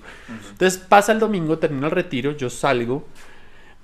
Entonces 0.49 0.79
pasa 0.79 1.11
el 1.11 1.19
domingo, 1.19 1.59
termino 1.59 1.85
el 1.85 1.91
retiro, 1.91 2.31
yo 2.31 2.49
salgo, 2.49 3.05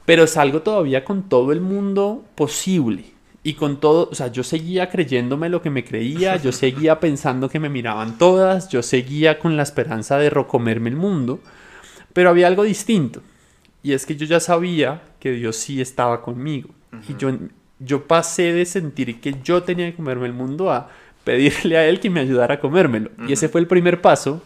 pero 0.05 0.25
salgo 0.25 0.63
todavía 0.63 1.05
con 1.05 1.29
todo 1.29 1.51
el 1.51 1.61
mundo 1.61 2.25
posible. 2.33 3.05
Y 3.43 3.53
con 3.53 3.79
todo, 3.79 4.09
o 4.11 4.15
sea, 4.15 4.29
yo 4.29 4.41
seguía 4.43 4.89
creyéndome 4.89 5.49
lo 5.49 5.61
que 5.61 5.69
me 5.69 5.85
creía, 5.85 6.37
yo 6.37 6.51
seguía 6.63 6.99
pensando 6.99 7.47
que 7.47 7.59
me 7.59 7.69
miraban 7.69 8.17
todas, 8.17 8.69
yo 8.69 8.81
seguía 8.81 9.37
con 9.37 9.55
la 9.55 9.61
esperanza 9.61 10.17
de 10.17 10.31
recomerme 10.31 10.89
el 10.89 10.95
mundo, 10.95 11.41
pero 12.11 12.31
había 12.31 12.47
algo 12.47 12.63
distinto. 12.63 13.21
Y 13.83 13.93
es 13.93 14.07
que 14.07 14.15
yo 14.15 14.25
ya 14.25 14.39
sabía 14.39 15.03
que 15.19 15.33
Dios 15.33 15.57
sí 15.57 15.79
estaba 15.79 16.23
conmigo. 16.23 16.69
Y 17.07 17.15
yo, 17.17 17.31
yo 17.79 18.07
pasé 18.07 18.53
de 18.53 18.65
sentir 18.65 19.19
que 19.19 19.35
yo 19.43 19.63
tenía 19.63 19.89
que 19.89 19.95
comerme 19.95 20.25
el 20.25 20.33
mundo 20.33 20.71
a 20.71 20.89
pedirle 21.23 21.77
a 21.77 21.87
él 21.87 21.99
que 21.99 22.09
me 22.09 22.19
ayudara 22.19 22.55
a 22.55 22.59
comérmelo. 22.59 23.11
Y 23.27 23.33
ese 23.33 23.49
fue 23.49 23.61
el 23.61 23.67
primer 23.67 24.01
paso. 24.01 24.41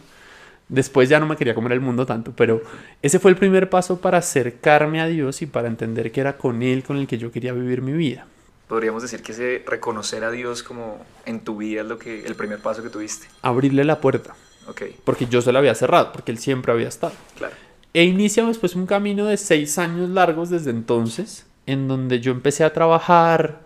Después 0.68 1.08
ya 1.08 1.18
no 1.18 1.26
me 1.26 1.36
quería 1.36 1.54
comer 1.54 1.72
el 1.72 1.80
mundo 1.80 2.04
tanto, 2.04 2.32
pero 2.36 2.60
ese 3.00 3.18
fue 3.18 3.30
el 3.30 3.38
primer 3.38 3.70
paso 3.70 4.00
para 4.02 4.18
acercarme 4.18 5.00
a 5.00 5.06
Dios 5.06 5.40
y 5.40 5.46
para 5.46 5.66
entender 5.66 6.12
que 6.12 6.20
era 6.20 6.36
con 6.36 6.62
Él 6.62 6.84
con 6.84 6.98
el 6.98 7.06
que 7.06 7.16
yo 7.16 7.32
quería 7.32 7.54
vivir 7.54 7.80
mi 7.80 7.92
vida. 7.92 8.26
Podríamos 8.66 9.00
decir 9.00 9.22
que 9.22 9.32
ese 9.32 9.64
reconocer 9.66 10.24
a 10.24 10.30
Dios 10.30 10.62
como 10.62 11.02
en 11.24 11.40
tu 11.40 11.56
vida 11.56 11.80
es 11.80 11.86
lo 11.86 11.98
que 11.98 12.26
el 12.26 12.34
primer 12.34 12.58
paso 12.58 12.82
que 12.82 12.90
tuviste. 12.90 13.26
Abrirle 13.40 13.82
la 13.82 13.98
puerta. 13.98 14.34
Ok. 14.66 14.82
Porque 15.04 15.24
yo 15.24 15.40
se 15.40 15.52
la 15.52 15.60
había 15.60 15.74
cerrado, 15.74 16.12
porque 16.12 16.32
Él 16.32 16.38
siempre 16.38 16.70
había 16.70 16.88
estado. 16.88 17.14
Claro. 17.38 17.54
E 17.94 18.04
inicia 18.04 18.44
después 18.44 18.76
un 18.76 18.84
camino 18.84 19.24
de 19.24 19.38
seis 19.38 19.78
años 19.78 20.10
largos 20.10 20.50
desde 20.50 20.70
entonces, 20.70 21.46
en 21.68 21.86
donde 21.86 22.20
yo 22.20 22.32
empecé 22.32 22.64
a 22.64 22.72
trabajar, 22.72 23.60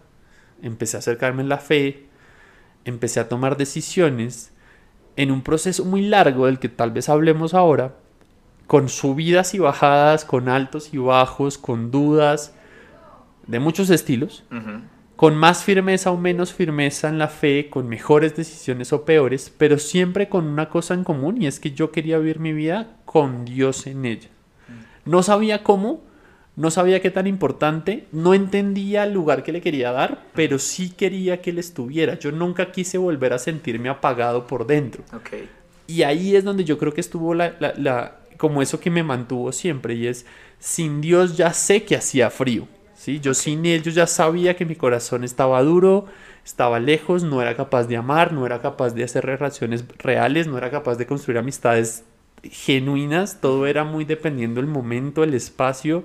empecé 0.60 0.96
a 0.96 0.98
acercarme 0.98 1.42
en 1.42 1.48
la 1.48 1.58
fe, 1.58 2.08
empecé 2.84 3.20
a 3.20 3.28
tomar 3.28 3.56
decisiones 3.56 4.52
en 5.14 5.30
un 5.30 5.42
proceso 5.42 5.84
muy 5.84 6.02
largo 6.02 6.46
del 6.46 6.58
que 6.58 6.68
tal 6.68 6.90
vez 6.90 7.08
hablemos 7.08 7.54
ahora, 7.54 7.94
con 8.66 8.88
subidas 8.88 9.54
y 9.54 9.60
bajadas, 9.60 10.24
con 10.24 10.48
altos 10.48 10.92
y 10.92 10.98
bajos, 10.98 11.58
con 11.58 11.92
dudas 11.92 12.54
de 13.46 13.60
muchos 13.60 13.88
estilos, 13.88 14.42
con 15.14 15.36
más 15.36 15.62
firmeza 15.62 16.10
o 16.10 16.16
menos 16.16 16.52
firmeza 16.52 17.08
en 17.08 17.18
la 17.18 17.28
fe, 17.28 17.70
con 17.70 17.88
mejores 17.88 18.34
decisiones 18.34 18.92
o 18.92 19.04
peores, 19.04 19.54
pero 19.56 19.78
siempre 19.78 20.28
con 20.28 20.48
una 20.48 20.68
cosa 20.70 20.94
en 20.94 21.04
común 21.04 21.40
y 21.40 21.46
es 21.46 21.60
que 21.60 21.70
yo 21.70 21.92
quería 21.92 22.18
vivir 22.18 22.40
mi 22.40 22.52
vida 22.52 22.96
con 23.04 23.44
Dios 23.44 23.86
en 23.86 24.06
ella. 24.06 24.28
No 25.04 25.22
sabía 25.22 25.62
cómo, 25.62 26.02
no 26.54 26.70
sabía 26.70 27.00
qué 27.00 27.10
tan 27.10 27.26
importante, 27.26 28.06
no 28.12 28.34
entendía 28.34 29.04
el 29.04 29.14
lugar 29.14 29.42
que 29.42 29.52
le 29.52 29.62
quería 29.62 29.90
dar, 29.92 30.26
pero 30.34 30.58
sí 30.58 30.90
quería 30.90 31.40
que 31.40 31.50
él 31.50 31.58
estuviera. 31.58 32.18
Yo 32.18 32.30
nunca 32.30 32.72
quise 32.72 32.98
volver 32.98 33.32
a 33.32 33.38
sentirme 33.38 33.88
apagado 33.88 34.46
por 34.46 34.66
dentro. 34.66 35.02
Y 35.86 36.02
ahí 36.02 36.36
es 36.36 36.44
donde 36.44 36.64
yo 36.64 36.78
creo 36.78 36.92
que 36.92 37.00
estuvo 37.00 37.34
la, 37.34 37.54
la, 37.58 38.18
como 38.36 38.60
eso 38.60 38.80
que 38.80 38.90
me 38.90 39.02
mantuvo 39.02 39.50
siempre, 39.52 39.94
y 39.94 40.06
es, 40.06 40.26
sin 40.58 41.00
Dios 41.00 41.36
ya 41.36 41.52
sé 41.54 41.84
que 41.84 41.96
hacía 41.96 42.28
frío. 42.28 42.68
¿sí? 42.94 43.18
Yo 43.20 43.32
sin 43.32 43.64
él, 43.64 43.82
yo 43.82 43.90
ya 43.90 44.06
sabía 44.06 44.54
que 44.54 44.66
mi 44.66 44.76
corazón 44.76 45.24
estaba 45.24 45.62
duro, 45.62 46.06
estaba 46.44 46.80
lejos, 46.80 47.22
no 47.22 47.40
era 47.40 47.56
capaz 47.56 47.84
de 47.84 47.96
amar, 47.96 48.32
no 48.32 48.44
era 48.44 48.60
capaz 48.60 48.90
de 48.90 49.04
hacer 49.04 49.24
relaciones 49.24 49.84
reales, 49.98 50.46
no 50.46 50.58
era 50.58 50.70
capaz 50.70 50.96
de 50.96 51.06
construir 51.06 51.38
amistades 51.38 52.04
genuinas, 52.42 53.40
todo 53.40 53.66
era 53.66 53.84
muy 53.84 54.04
dependiendo 54.04 54.60
del 54.60 54.68
momento, 54.68 55.22
el 55.22 55.34
espacio, 55.34 56.04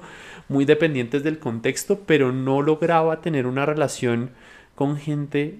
muy 0.50 0.66
dependientes 0.66 1.24
del 1.24 1.40
contexto, 1.40 2.02
pero 2.06 2.32
no 2.32 2.62
lograba 2.62 3.22
tener 3.22 3.48
una 3.48 3.66
relación 3.66 4.32
con 4.76 4.98
gente 4.98 5.60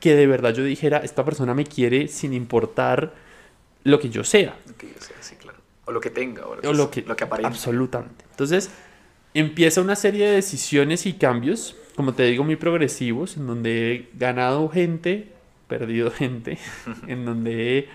que 0.00 0.14
de 0.14 0.26
verdad 0.26 0.54
yo 0.54 0.64
dijera, 0.64 0.98
esta 0.98 1.24
persona 1.24 1.54
me 1.54 1.64
quiere 1.64 2.08
sin 2.08 2.32
importar 2.32 3.12
lo 3.84 4.00
que 4.00 4.08
yo 4.08 4.24
sea. 4.24 4.56
Lo 4.66 4.76
que 4.76 4.88
yo 4.88 5.00
sea, 5.00 5.16
sí, 5.20 5.36
claro. 5.36 5.58
O 5.84 5.92
lo 5.92 6.00
que 6.00 6.10
tenga, 6.10 6.46
o 6.46 6.54
lo 6.54 6.90
que, 6.90 7.02
lo 7.02 7.16
que, 7.16 7.24
Absolutamente. 7.44 8.24
Entonces, 8.30 8.70
empieza 9.34 9.80
una 9.80 9.96
serie 9.96 10.26
de 10.26 10.32
decisiones 10.32 11.06
y 11.06 11.14
cambios, 11.14 11.76
como 11.96 12.14
te 12.14 12.24
digo, 12.24 12.44
muy 12.44 12.56
progresivos, 12.56 13.36
en 13.36 13.46
donde 13.46 13.92
he 13.92 14.08
ganado 14.14 14.68
gente, 14.68 15.32
perdido 15.68 16.10
gente, 16.10 16.58
en 17.06 17.24
donde 17.24 17.78
he 17.78 17.88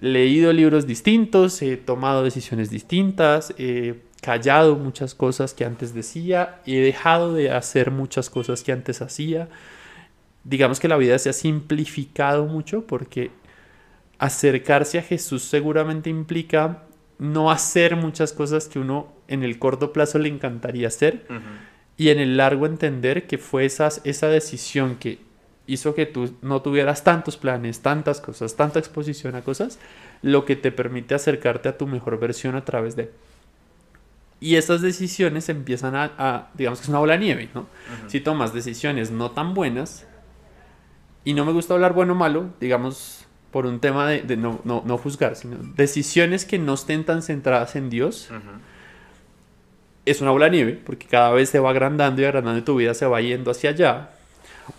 leído 0.00 0.52
libros 0.52 0.86
distintos, 0.86 1.60
he 1.62 1.76
tomado 1.76 2.24
decisiones 2.24 2.70
distintas, 2.70 3.54
he 3.58 3.96
callado 4.22 4.76
muchas 4.76 5.14
cosas 5.14 5.52
que 5.52 5.64
antes 5.64 5.92
decía, 5.92 6.60
he 6.64 6.80
dejado 6.80 7.34
de 7.34 7.50
hacer 7.50 7.90
muchas 7.90 8.30
cosas 8.30 8.62
que 8.62 8.72
antes 8.72 9.02
hacía. 9.02 9.48
Digamos 10.44 10.78
que 10.78 10.88
la 10.88 10.96
vida 10.96 11.18
se 11.18 11.28
ha 11.28 11.32
simplificado 11.32 12.46
mucho 12.46 12.86
porque 12.86 13.32
acercarse 14.18 15.00
a 15.00 15.02
Jesús 15.02 15.42
seguramente 15.42 16.08
implica 16.08 16.84
no 17.18 17.50
hacer 17.50 17.96
muchas 17.96 18.32
cosas 18.32 18.68
que 18.68 18.78
uno 18.78 19.12
en 19.26 19.42
el 19.42 19.58
corto 19.58 19.92
plazo 19.92 20.20
le 20.20 20.28
encantaría 20.28 20.86
hacer 20.86 21.26
y 21.96 22.10
en 22.10 22.20
el 22.20 22.36
largo 22.36 22.66
entender 22.66 23.26
que 23.26 23.38
fue 23.38 23.64
esa 23.64 24.28
decisión 24.28 24.96
que 24.96 25.18
hizo 25.66 25.96
que 25.96 26.06
tú 26.06 26.36
no 26.42 26.62
tuvieras 26.62 27.02
tantos 27.02 27.36
planes, 27.36 27.80
tantas 27.80 28.20
cosas, 28.20 28.54
tanta 28.54 28.78
exposición 28.78 29.34
a 29.34 29.42
cosas, 29.42 29.80
lo 30.22 30.44
que 30.44 30.54
te 30.54 30.70
permite 30.70 31.16
acercarte 31.16 31.68
a 31.68 31.76
tu 31.76 31.88
mejor 31.88 32.20
versión 32.20 32.54
a 32.54 32.64
través 32.64 32.94
de 32.94 33.10
y 34.42 34.56
esas 34.56 34.82
decisiones 34.82 35.48
empiezan 35.48 35.94
a, 35.94 36.50
digamos 36.54 36.80
que 36.80 36.82
es 36.82 36.88
una 36.88 36.98
bola 36.98 37.12
de 37.12 37.20
nieve, 37.20 37.48
¿no? 37.54 37.68
Si 38.08 38.20
tomas 38.20 38.52
decisiones 38.52 39.12
no 39.12 39.30
tan 39.30 39.54
buenas, 39.54 40.04
y 41.24 41.34
no 41.34 41.44
me 41.44 41.52
gusta 41.52 41.74
hablar 41.74 41.92
bueno 41.92 42.14
o 42.14 42.16
malo, 42.16 42.50
digamos, 42.60 43.24
por 43.52 43.66
un 43.66 43.78
tema 43.78 44.08
de, 44.08 44.36
no, 44.36 44.60
no, 44.64 44.98
juzgar, 44.98 45.36
sino 45.36 45.58
decisiones 45.76 46.44
que 46.44 46.58
no 46.58 46.74
estén 46.74 47.04
tan 47.04 47.22
centradas 47.22 47.76
en 47.76 47.88
Dios, 47.88 48.30
es 50.04 50.20
una 50.20 50.32
bola 50.32 50.46
de 50.46 50.50
nieve, 50.50 50.80
porque 50.84 51.06
cada 51.06 51.30
vez 51.30 51.48
se 51.48 51.60
va 51.60 51.70
agrandando 51.70 52.20
y 52.20 52.24
agrandando 52.24 52.58
y 52.58 52.62
tu 52.62 52.74
vida 52.74 52.94
se 52.94 53.06
va 53.06 53.20
yendo 53.20 53.52
hacia 53.52 53.70
allá. 53.70 54.10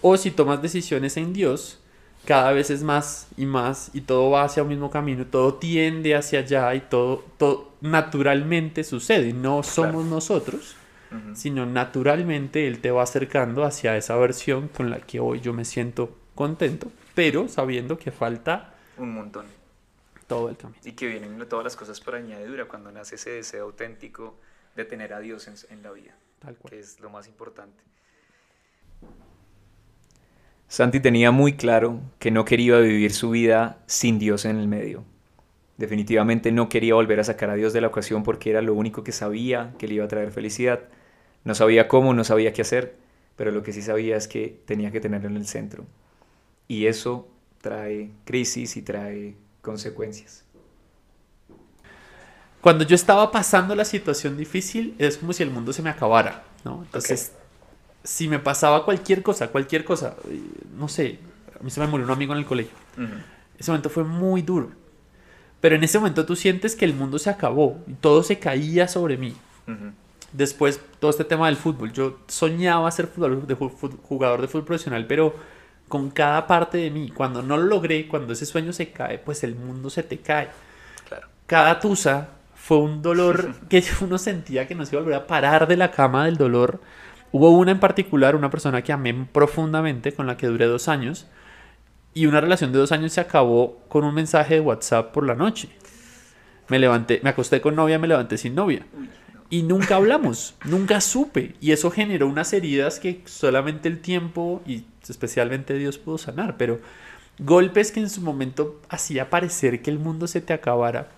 O 0.02 0.18
si 0.18 0.32
tomas 0.32 0.62
decisiones 0.62 1.16
en 1.16 1.32
Dios, 1.32 1.80
cada 2.26 2.52
vez 2.52 2.70
es 2.70 2.84
más 2.84 3.28
y 3.38 3.46
más 3.46 3.92
y 3.94 4.02
todo 4.02 4.30
va 4.30 4.44
hacia 4.44 4.64
un 4.64 4.70
mismo 4.70 4.92
camino, 4.92 5.26
todo 5.26 5.54
tiende 5.54 6.16
hacia 6.16 6.40
allá 6.40 6.76
y 6.76 6.82
todo, 6.82 7.24
todo 7.38 7.73
naturalmente 7.84 8.84
sucede. 8.84 9.34
No 9.34 9.62
somos 9.62 10.06
nosotros, 10.06 10.76
sino 11.36 11.66
naturalmente 11.66 12.66
Él 12.66 12.80
te 12.80 12.90
va 12.90 13.04
acercando 13.04 13.64
hacia 13.66 13.96
esa 13.98 14.16
versión 14.16 14.70
con 14.70 14.90
la 14.90 15.00
que 15.00 15.20
hoy 15.20 15.42
yo 15.42 15.54
me 15.54 15.66
siento 15.66 16.18
contento, 16.34 16.92
pero 17.14 17.48
sabiendo 17.48 18.00
que 18.00 18.12
falta 18.12 18.74
un 18.98 19.14
montón. 19.14 19.46
Todo 20.28 20.50
el 20.50 20.58
camino. 20.58 20.80
Y 20.84 20.94
que 20.94 21.08
vienen 21.08 21.38
todas 21.48 21.66
las 21.66 21.76
cosas 21.76 22.00
por 22.00 22.16
añadidura 22.16 22.66
cuando 22.66 22.92
nace 22.92 23.16
ese 23.16 23.32
deseo 23.32 23.66
auténtico 23.66 24.40
de 24.76 24.86
tener 24.86 25.14
a 25.14 25.20
Dios 25.20 25.48
en, 25.70 25.84
la 25.84 25.92
vida, 25.92 26.16
Tal 26.40 26.56
cual. 26.56 26.72
que 26.72 26.80
es 26.80 27.00
lo 27.02 27.10
más 27.10 27.28
importante. 27.28 27.84
Santi 30.70 31.02
tenía 31.02 31.32
muy 31.32 31.54
claro 31.58 32.00
que 32.18 32.32
no 32.32 32.46
quería 32.46 32.80
vivir 32.80 33.12
su 33.14 33.30
vida 33.30 33.84
sin 33.86 34.18
Dios 34.18 34.46
en 34.46 34.58
el 34.58 34.68
medio. 34.68 35.04
Definitivamente 35.78 36.52
no 36.52 36.70
quería 36.70 36.94
volver 36.94 37.20
a 37.20 37.24
sacar 37.24 37.50
a 37.50 37.56
Dios 37.56 37.74
de 37.74 37.82
la 37.82 37.88
ocasión 37.88 38.24
porque 38.24 38.52
era 38.52 38.62
lo 38.62 38.74
único 38.74 39.04
que 39.04 39.12
sabía 39.12 39.74
que 39.80 39.88
le 39.88 39.96
iba 39.96 40.06
a 40.06 40.08
traer 40.08 40.32
felicidad. 40.32 40.82
No 41.44 41.56
sabía 41.56 41.88
cómo, 41.88 42.14
no 42.14 42.24
sabía 42.24 42.54
qué 42.54 42.62
hacer, 42.62 42.96
pero 43.36 43.52
lo 43.52 43.64
que 43.64 43.74
sí 43.74 43.82
sabía 43.82 44.16
es 44.16 44.28
que 44.28 44.62
tenía 44.66 44.92
que 44.92 45.00
tenerlo 45.00 45.28
en 45.30 45.38
el 45.38 45.48
centro. 45.48 45.86
Y 46.68 46.86
eso 46.86 47.28
trae 47.62 48.12
crisis 48.26 48.78
y 48.78 48.82
trae 48.82 49.36
consecuencias. 49.62 50.44
Cuando 52.62 52.86
yo 52.86 52.96
estaba 52.96 53.32
pasando 53.32 53.76
la 53.76 53.84
situación 53.84 54.38
difícil, 54.38 54.96
es 54.98 55.18
como 55.18 55.34
si 55.34 55.44
el 55.44 55.50
mundo 55.50 55.74
se 55.74 55.82
me 55.82 55.90
acabara, 55.90 56.44
¿no? 56.64 56.84
Entonces, 56.84 57.34
si 58.04 58.28
me 58.28 58.40
pasaba 58.40 58.86
cualquier 58.86 59.22
cosa, 59.22 59.50
cualquier 59.50 59.84
cosa, 59.84 60.16
eh, 60.30 60.40
no 60.78 60.88
sé, 60.88 61.20
a 61.60 61.64
mí 61.64 61.70
se 61.70 61.80
me 61.82 61.88
murió 61.88 62.06
un 62.06 62.12
amigo 62.12 62.32
en 62.34 62.40
el 62.40 62.46
colegio. 62.46 62.74
Ese 63.58 63.72
momento 63.72 63.90
fue 63.90 64.04
muy 64.04 64.42
duro. 64.44 64.72
Pero 65.64 65.78
en 65.78 65.84
ese 65.86 65.98
momento 65.98 66.26
tú 66.26 66.36
sientes 66.36 66.76
que 66.76 66.84
el 66.84 66.94
mundo 66.94 67.18
se 67.18 67.30
acabó 67.30 67.78
y 67.88 67.94
todo 67.94 68.22
se 68.22 68.38
caía 68.38 68.90
sobre 68.90 69.16
mí. 69.16 69.34
Después, 70.34 70.82
todo 71.00 71.10
este 71.10 71.24
tema 71.24 71.46
del 71.46 71.56
fútbol. 71.56 71.94
Yo 71.94 72.20
soñaba 72.28 72.92
ser 72.92 73.08
jugador 73.08 73.48
de, 73.48 73.56
jugador 73.56 74.42
de 74.42 74.50
fútbol 74.50 74.66
profesional, 74.66 75.08
pero 75.08 75.34
con 75.88 76.10
cada 76.10 76.48
parte 76.48 76.80
de 76.80 76.92
mí. 76.92 77.12
Cuando 77.12 77.42
no 77.42 77.56
lo 77.56 77.64
logré, 77.64 78.10
cuando 78.10 78.34
ese 78.34 78.46
sueño 78.46 78.74
se 78.74 78.92
cae, 78.92 79.20
pues 79.20 79.46
el 79.46 79.56
mundo 79.56 79.90
se 79.90 80.04
te 80.04 80.18
cae. 80.18 80.50
Claro. 81.08 81.30
Cada 81.48 81.80
tusa 81.80 82.32
fue 82.56 82.80
un 82.80 83.02
dolor 83.02 83.56
que 83.70 83.86
uno 84.02 84.18
sentía 84.18 84.68
que 84.68 84.76
no 84.76 84.86
se 84.86 84.94
iba 84.94 85.00
a 85.00 85.04
volver 85.06 85.20
a 85.22 85.28
parar 85.28 85.66
de 85.68 85.78
la 85.78 85.92
cama 85.92 86.26
del 86.26 86.36
dolor. 86.36 86.82
Hubo 87.32 87.52
una 87.52 87.72
en 87.72 87.80
particular, 87.80 88.36
una 88.36 88.50
persona 88.50 88.82
que 88.82 88.92
amé 88.92 89.14
profundamente, 89.32 90.12
con 90.12 90.28
la 90.28 90.36
que 90.36 90.48
duré 90.48 90.66
dos 90.66 90.90
años, 90.90 91.26
y 92.14 92.26
una 92.26 92.42
relación 92.42 92.72
de 92.72 92.80
dos 92.80 92.92
años 92.92 93.14
se 93.14 93.22
acabó 93.22 93.80
con 93.90 94.04
un 94.04 94.14
mensaje 94.14 94.56
de 94.56 94.60
WhatsApp 94.60 95.12
por 95.12 95.26
la 95.26 95.36
noche. 95.36 95.70
Me 96.70 96.80
levanté, 96.80 97.20
me 97.24 97.30
acosté 97.30 97.62
con 97.62 97.76
novia, 97.76 98.00
me 98.00 98.08
levanté 98.08 98.38
sin 98.38 98.56
novia. 98.56 98.86
Y 99.50 99.64
nunca 99.64 99.98
hablamos, 99.98 100.56
nunca 100.66 101.02
supe. 101.02 101.56
Y 101.60 101.72
eso 101.72 101.92
generó 101.92 102.28
unas 102.28 102.54
heridas 102.54 103.00
que 103.00 103.22
solamente 103.26 103.90
el 103.90 104.00
tiempo 104.00 104.62
y 104.66 104.86
especialmente 105.08 105.78
Dios 105.78 105.98
pudo 105.98 106.18
sanar. 106.18 106.58
Pero 106.58 106.80
golpes 107.40 107.92
que 107.92 108.00
en 108.00 108.10
su 108.10 108.22
momento 108.22 108.80
hacía 108.90 109.30
parecer 109.30 109.82
que 109.82 109.92
el 109.92 110.00
mundo 110.00 110.28
se 110.28 110.42
te 110.42 110.54
acabara 110.54 111.10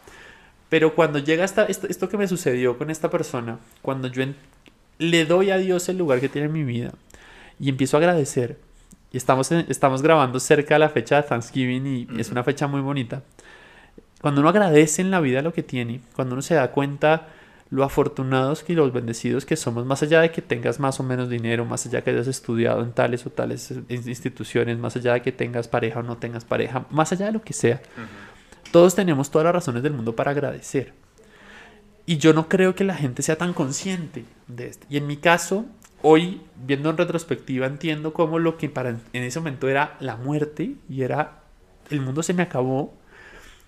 pero 0.69 0.95
cuando 0.95 1.19
llega 1.19 1.45
hasta 1.45 1.65
esto, 1.65 2.09
que 2.09 2.17
me 2.17 2.27
sucedió 2.27 2.77
con 2.77 2.89
esta 2.89 3.09
persona, 3.09 3.59
cuando 3.81 4.07
yo 4.07 4.23
le 4.97 5.25
doy 5.25 5.51
a 5.51 5.57
Dios 5.57 5.87
el 5.89 5.97
lugar 5.97 6.19
que 6.19 6.29
tiene 6.29 6.47
en 6.47 6.53
mi 6.53 6.63
vida 6.63 6.91
y 7.59 7.69
empiezo 7.69 7.97
a 7.97 7.99
agradecer, 7.99 8.57
y 9.15 9.17
estamos, 9.17 9.49
estamos 9.49 10.01
grabando 10.01 10.41
cerca 10.41 10.75
de 10.75 10.79
la 10.79 10.89
fecha 10.89 11.15
de 11.15 11.23
Thanksgiving 11.23 11.87
y 11.87 12.07
es 12.19 12.31
una 12.31 12.43
fecha 12.43 12.67
muy 12.67 12.81
bonita, 12.81 13.23
cuando 14.19 14.41
uno 14.41 14.49
agradece 14.49 15.01
en 15.01 15.09
la 15.09 15.21
vida 15.21 15.41
lo 15.41 15.53
que 15.53 15.63
tiene, 15.63 16.01
cuando 16.17 16.33
uno 16.33 16.41
se 16.41 16.55
da 16.55 16.71
cuenta 16.71 17.29
lo 17.69 17.85
afortunados 17.85 18.65
y 18.67 18.73
los 18.73 18.91
bendecidos 18.91 19.45
que 19.45 19.55
somos, 19.55 19.85
más 19.85 20.03
allá 20.03 20.19
de 20.19 20.31
que 20.31 20.41
tengas 20.41 20.81
más 20.81 20.99
o 20.99 21.03
menos 21.03 21.29
dinero, 21.29 21.63
más 21.63 21.85
allá 21.85 21.99
de 21.99 22.03
que 22.03 22.09
hayas 22.09 22.27
estudiado 22.27 22.83
en 22.83 22.91
tales 22.91 23.25
o 23.25 23.29
tales 23.29 23.73
instituciones, 23.87 24.77
más 24.79 24.97
allá 24.97 25.13
de 25.13 25.21
que 25.21 25.31
tengas 25.31 25.69
pareja 25.69 26.01
o 26.01 26.03
no 26.03 26.17
tengas 26.17 26.43
pareja, 26.43 26.85
más 26.89 27.13
allá 27.13 27.27
de 27.27 27.31
lo 27.31 27.41
que 27.41 27.53
sea. 27.53 27.81
Todos 28.73 28.95
tenemos 28.95 29.31
todas 29.31 29.45
las 29.45 29.55
razones 29.55 29.81
del 29.81 29.93
mundo 29.93 30.13
para 30.13 30.31
agradecer. 30.31 30.91
Y 32.05 32.17
yo 32.17 32.33
no 32.33 32.49
creo 32.49 32.75
que 32.75 32.83
la 32.83 32.95
gente 32.95 33.21
sea 33.21 33.37
tan 33.37 33.53
consciente 33.53 34.25
de 34.47 34.67
esto. 34.67 34.85
Y 34.89 34.97
en 34.97 35.07
mi 35.07 35.15
caso, 35.15 35.65
hoy, 36.07 36.39
viendo 36.55 36.91
en 36.91 36.97
retrospectiva, 36.97 37.65
entiendo 37.65 38.13
cómo 38.13 38.37
lo 38.37 38.57
que 38.57 38.69
para 38.69 38.91
en 38.91 39.23
ese 39.23 39.39
momento 39.39 39.67
era 39.67 39.97
la 39.99 40.15
muerte 40.15 40.75
y 40.87 41.01
era 41.01 41.39
el 41.89 41.99
mundo 41.99 42.21
se 42.21 42.35
me 42.35 42.43
acabó. 42.43 42.93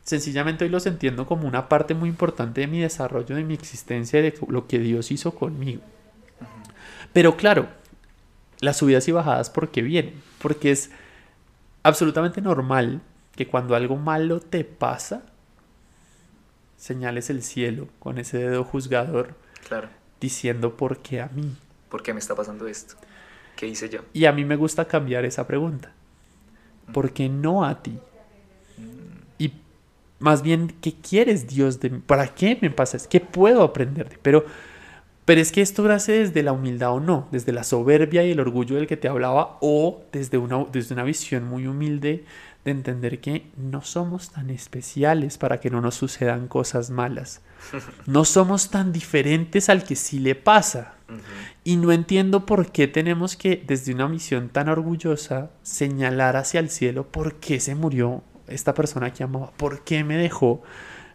Sencillamente 0.04 0.64
hoy 0.64 0.70
los 0.70 0.86
entiendo 0.86 1.26
como 1.26 1.48
una 1.48 1.68
parte 1.68 1.96
muy 1.96 2.10
importante 2.10 2.62
de 2.62 2.68
mi 2.68 2.80
desarrollo, 2.80 3.36
de 3.36 3.44
mi 3.44 3.56
existencia, 3.56 4.22
de 4.22 4.36
lo 4.50 4.68
que 4.68 4.78
Dios 4.78 5.10
hizo 5.10 5.34
conmigo. 5.34 5.82
Pero 7.12 7.38
claro, 7.38 7.70
las 8.60 8.78
subidas 8.78 9.08
y 9.08 9.12
bajadas, 9.12 9.50
porque 9.50 9.82
vienen? 9.82 10.22
Porque 10.38 10.70
es 10.70 10.92
absolutamente 11.82 12.40
normal 12.40 13.02
que 13.36 13.48
cuando 13.48 13.76
algo 13.76 13.96
malo 13.96 14.42
te 14.42 14.64
pasa, 14.64 15.24
señales 16.78 17.32
el 17.32 17.42
cielo 17.42 17.88
con 17.98 18.20
ese 18.20 18.38
dedo 18.38 18.64
juzgador 18.64 19.34
claro. 19.68 19.90
diciendo 20.22 20.78
por 20.78 21.00
qué 21.00 21.22
a 21.22 21.30
mí. 21.30 21.56
¿Por 21.90 22.04
qué 22.04 22.14
me 22.14 22.20
está 22.20 22.36
pasando 22.36 22.68
esto? 22.68 22.96
¿Qué 23.56 23.68
hice 23.68 23.90
yo? 23.90 24.02
Y 24.14 24.26
a 24.26 24.32
mí 24.32 24.46
me 24.46 24.56
gusta 24.56 24.86
cambiar 24.86 25.26
esa 25.26 25.48
pregunta. 25.48 25.92
Mm. 26.88 26.92
¿Por 26.92 27.12
qué 27.12 27.30
no 27.30 27.66
a 27.66 27.82
ti? 27.82 27.92
Mm. 28.78 29.34
Y 29.40 29.54
más 30.20 30.42
bien, 30.42 30.76
¿qué 30.82 30.94
quieres 30.94 31.48
Dios 31.48 31.80
de 31.80 31.90
mí? 31.90 32.02
¿Para 32.06 32.28
qué 32.28 32.58
me 32.62 32.70
pasa? 32.70 32.98
¿Qué 33.10 33.20
puedo 33.20 33.64
aprender? 33.64 34.20
Pero, 34.22 34.46
pero 35.26 35.42
es 35.42 35.52
que 35.52 35.62
esto 35.62 35.88
nace 35.88 36.14
desde 36.14 36.44
la 36.44 36.52
humildad 36.52 36.92
o 36.92 37.00
no, 37.00 37.28
desde 37.32 37.52
la 37.52 37.64
soberbia 37.64 38.24
y 38.24 38.32
el 38.32 38.40
orgullo 38.40 38.76
del 38.76 38.88
que 38.88 38.98
te 38.98 39.08
hablaba 39.08 39.58
o 39.62 40.04
desde 40.12 40.38
una, 40.38 40.66
desde 40.72 40.94
una 40.94 41.04
visión 41.04 41.46
muy 41.46 41.68
humilde 41.68 42.26
de 42.64 42.72
entender 42.72 43.22
que 43.22 43.48
no 43.56 43.82
somos 43.82 44.32
tan 44.32 44.50
especiales 44.50 45.38
para 45.38 45.60
que 45.60 45.70
no 45.70 45.82
nos 45.82 45.96
sucedan 45.96 46.48
cosas 46.48 46.90
malas. 46.90 47.42
No 48.06 48.26
somos 48.26 48.70
tan 48.70 48.92
diferentes 48.92 49.70
al 49.70 49.84
que 49.84 49.96
sí 49.96 50.20
le 50.20 50.36
pasa. 50.36 50.94
Y 51.64 51.78
no 51.78 51.92
entiendo 51.92 52.46
por 52.46 52.72
qué 52.72 52.88
tenemos 52.88 53.36
que, 53.36 53.64
desde 53.66 53.94
una 53.94 54.08
misión 54.08 54.50
tan 54.50 54.70
orgullosa, 54.70 55.52
señalar 55.64 56.36
hacia 56.36 56.60
el 56.60 56.70
cielo 56.70 57.08
por 57.08 57.36
qué 57.36 57.60
se 57.60 57.76
murió 57.76 58.24
esta 58.48 58.74
persona 58.74 59.12
que 59.12 59.24
amaba, 59.24 59.52
por 59.52 59.84
qué 59.84 60.04
me 60.04 60.18
dejó, 60.18 60.62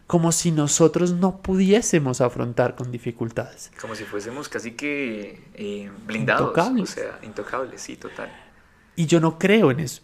como 0.07 0.31
si 0.31 0.51
nosotros 0.51 1.13
no 1.13 1.41
pudiésemos 1.41 2.21
afrontar 2.21 2.75
con 2.75 2.91
dificultades. 2.91 3.71
Como 3.79 3.95
si 3.95 4.03
fuésemos 4.03 4.49
casi 4.49 4.73
que 4.73 5.43
eh, 5.55 5.89
blindados, 6.05 6.49
intocables. 6.49 6.91
o 6.91 6.93
sea, 6.93 7.19
intocables, 7.23 7.81
sí, 7.81 7.95
total. 7.95 8.31
Y 8.95 9.07
yo 9.07 9.19
no 9.19 9.39
creo 9.39 9.71
en 9.71 9.79
eso 9.79 10.02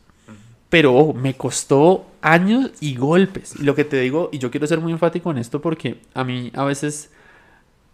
pero 0.69 1.13
me 1.13 1.35
costó 1.35 2.05
años 2.21 2.71
y 2.79 2.95
golpes. 2.95 3.55
Y 3.59 3.63
lo 3.63 3.75
que 3.75 3.85
te 3.85 3.99
digo, 3.99 4.29
y 4.31 4.37
yo 4.37 4.51
quiero 4.51 4.67
ser 4.67 4.79
muy 4.79 4.91
enfático 4.91 5.31
en 5.31 5.39
esto 5.39 5.61
porque 5.61 6.01
a 6.13 6.23
mí 6.23 6.51
a 6.53 6.63
veces 6.63 7.11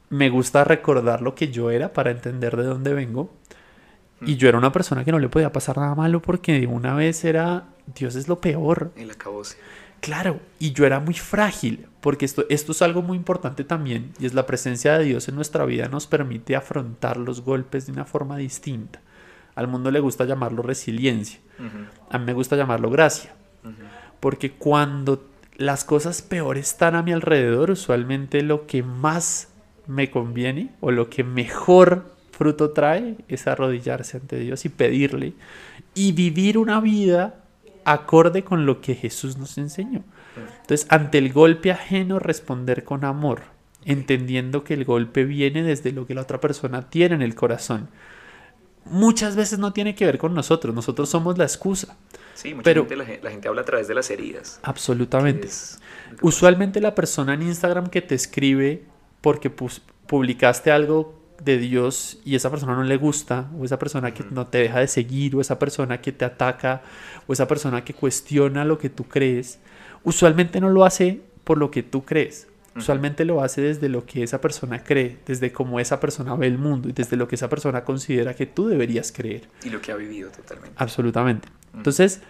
me 0.09 0.29
gusta 0.29 0.63
recordar 0.63 1.21
lo 1.21 1.35
que 1.35 1.49
yo 1.49 1.71
era 1.71 1.93
para 1.93 2.11
entender 2.11 2.55
de 2.57 2.63
dónde 2.63 2.93
vengo. 2.93 3.29
Y 4.21 4.35
mm. 4.35 4.37
yo 4.37 4.49
era 4.49 4.57
una 4.57 4.71
persona 4.71 5.03
que 5.03 5.11
no 5.11 5.19
le 5.19 5.29
podía 5.29 5.51
pasar 5.51 5.77
nada 5.77 5.95
malo 5.95 6.21
porque 6.21 6.67
una 6.67 6.93
vez 6.95 7.23
era, 7.23 7.69
Dios 7.95 8.15
es 8.15 8.27
lo 8.27 8.41
peor. 8.41 8.91
Y 8.97 9.05
la 9.05 9.15
Claro, 10.01 10.39
y 10.59 10.73
yo 10.73 10.85
era 10.85 10.99
muy 10.99 11.15
frágil, 11.15 11.87
porque 11.99 12.25
esto, 12.25 12.45
esto 12.49 12.73
es 12.73 12.81
algo 12.83 13.01
muy 13.01 13.17
importante 13.17 13.63
también, 13.63 14.13
y 14.19 14.27
es 14.27 14.35
la 14.35 14.45
presencia 14.45 14.97
de 14.97 15.05
Dios 15.05 15.27
en 15.29 15.35
nuestra 15.35 15.65
vida 15.65 15.87
nos 15.87 16.05
permite 16.05 16.55
afrontar 16.55 17.17
los 17.17 17.41
golpes 17.41 17.87
de 17.87 17.93
una 17.93 18.05
forma 18.05 18.37
distinta. 18.37 19.01
Al 19.55 19.67
mundo 19.67 19.89
le 19.89 19.99
gusta 19.99 20.25
llamarlo 20.25 20.61
resiliencia. 20.61 21.39
A 22.09 22.17
mí 22.17 22.25
me 22.25 22.33
gusta 22.33 22.55
llamarlo 22.55 22.89
gracia. 22.89 23.33
Porque 24.19 24.51
cuando 24.51 25.25
las 25.57 25.83
cosas 25.83 26.21
peores 26.21 26.69
están 26.69 26.95
a 26.95 27.03
mi 27.03 27.13
alrededor, 27.13 27.71
usualmente 27.71 28.41
lo 28.41 28.67
que 28.67 28.83
más 28.83 29.49
me 29.87 30.11
conviene 30.11 30.71
o 30.81 30.91
lo 30.91 31.09
que 31.09 31.23
mejor 31.23 32.13
fruto 32.31 32.71
trae 32.71 33.15
es 33.27 33.47
arrodillarse 33.47 34.17
ante 34.17 34.37
Dios 34.37 34.65
y 34.65 34.69
pedirle 34.69 35.33
y 35.93 36.11
vivir 36.11 36.57
una 36.57 36.81
vida 36.81 37.35
acorde 37.85 38.43
con 38.43 38.65
lo 38.65 38.81
que 38.81 38.95
Jesús 38.95 39.37
nos 39.37 39.57
enseñó. 39.57 40.03
Entonces, 40.61 40.85
ante 40.89 41.17
el 41.17 41.31
golpe 41.31 41.71
ajeno, 41.71 42.19
responder 42.19 42.83
con 42.83 43.05
amor, 43.05 43.43
entendiendo 43.85 44.65
que 44.65 44.73
el 44.73 44.83
golpe 44.83 45.23
viene 45.23 45.63
desde 45.63 45.93
lo 45.93 46.05
que 46.05 46.15
la 46.15 46.21
otra 46.21 46.41
persona 46.41 46.89
tiene 46.89 47.15
en 47.15 47.21
el 47.21 47.35
corazón 47.35 47.87
muchas 48.85 49.35
veces 49.35 49.59
no 49.59 49.73
tiene 49.73 49.95
que 49.95 50.05
ver 50.05 50.17
con 50.17 50.33
nosotros, 50.33 50.73
nosotros 50.73 51.09
somos 51.09 51.37
la 51.37 51.43
excusa. 51.43 51.95
Sí, 52.33 52.53
mucha 52.53 52.63
Pero- 52.63 52.81
gente, 52.81 52.95
la, 52.97 53.05
gen- 53.05 53.19
la 53.23 53.31
gente 53.31 53.47
habla 53.47 53.61
a 53.61 53.65
través 53.65 53.87
de 53.87 53.95
las 53.95 54.09
heridas. 54.09 54.59
Absolutamente. 54.63 55.47
Usualmente 56.21 56.79
la 56.81 56.95
persona 56.95 57.33
en 57.33 57.41
Instagram 57.43 57.87
que 57.87 58.01
te 58.01 58.15
escribe 58.15 58.83
porque 59.21 59.49
pus- 59.49 59.81
publicaste 60.07 60.71
algo 60.71 61.19
de 61.41 61.57
Dios 61.57 62.19
y 62.23 62.35
esa 62.35 62.49
persona 62.49 62.75
no 62.75 62.83
le 62.83 62.97
gusta, 62.97 63.49
o 63.59 63.65
esa 63.65 63.77
persona 63.79 64.13
que 64.13 64.23
no 64.31 64.47
te 64.47 64.59
deja 64.59 64.79
de 64.79 64.87
seguir, 64.87 65.35
o 65.35 65.41
esa 65.41 65.59
persona 65.59 65.99
que 66.01 66.11
te 66.11 66.23
ataca, 66.25 66.81
o 67.27 67.33
esa 67.33 67.47
persona 67.47 67.83
que 67.83 67.93
cuestiona 67.93 68.63
lo 68.65 68.77
que 68.77 68.89
tú 68.89 69.03
crees, 69.05 69.59
usualmente 70.03 70.61
no 70.61 70.69
lo 70.69 70.85
hace 70.85 71.21
por 71.43 71.57
lo 71.57 71.71
que 71.71 71.83
tú 71.83 72.05
crees. 72.05 72.47
Usualmente 72.75 73.23
lo 73.23 73.41
hace 73.41 73.61
desde 73.61 73.87
lo 73.87 74.05
que 74.05 74.21
esa 74.21 74.41
persona 74.41 74.83
cree, 74.83 75.19
desde 75.25 75.53
cómo 75.53 75.79
esa 75.79 76.01
persona 76.01 76.35
ve 76.35 76.47
el 76.47 76.57
mundo 76.57 76.89
y 76.89 76.91
desde 76.91 77.15
lo 77.15 77.25
que 77.25 77.35
esa 77.35 77.47
persona 77.47 77.85
considera 77.85 78.33
que 78.33 78.45
tú 78.45 78.67
deberías 78.67 79.13
creer. 79.13 79.47
Y 79.63 79.69
lo 79.69 79.79
que 79.79 79.93
ha 79.93 79.95
vivido 79.95 80.29
totalmente. 80.29 80.75
Absolutamente. 80.75 81.47
Entonces, 81.73 82.21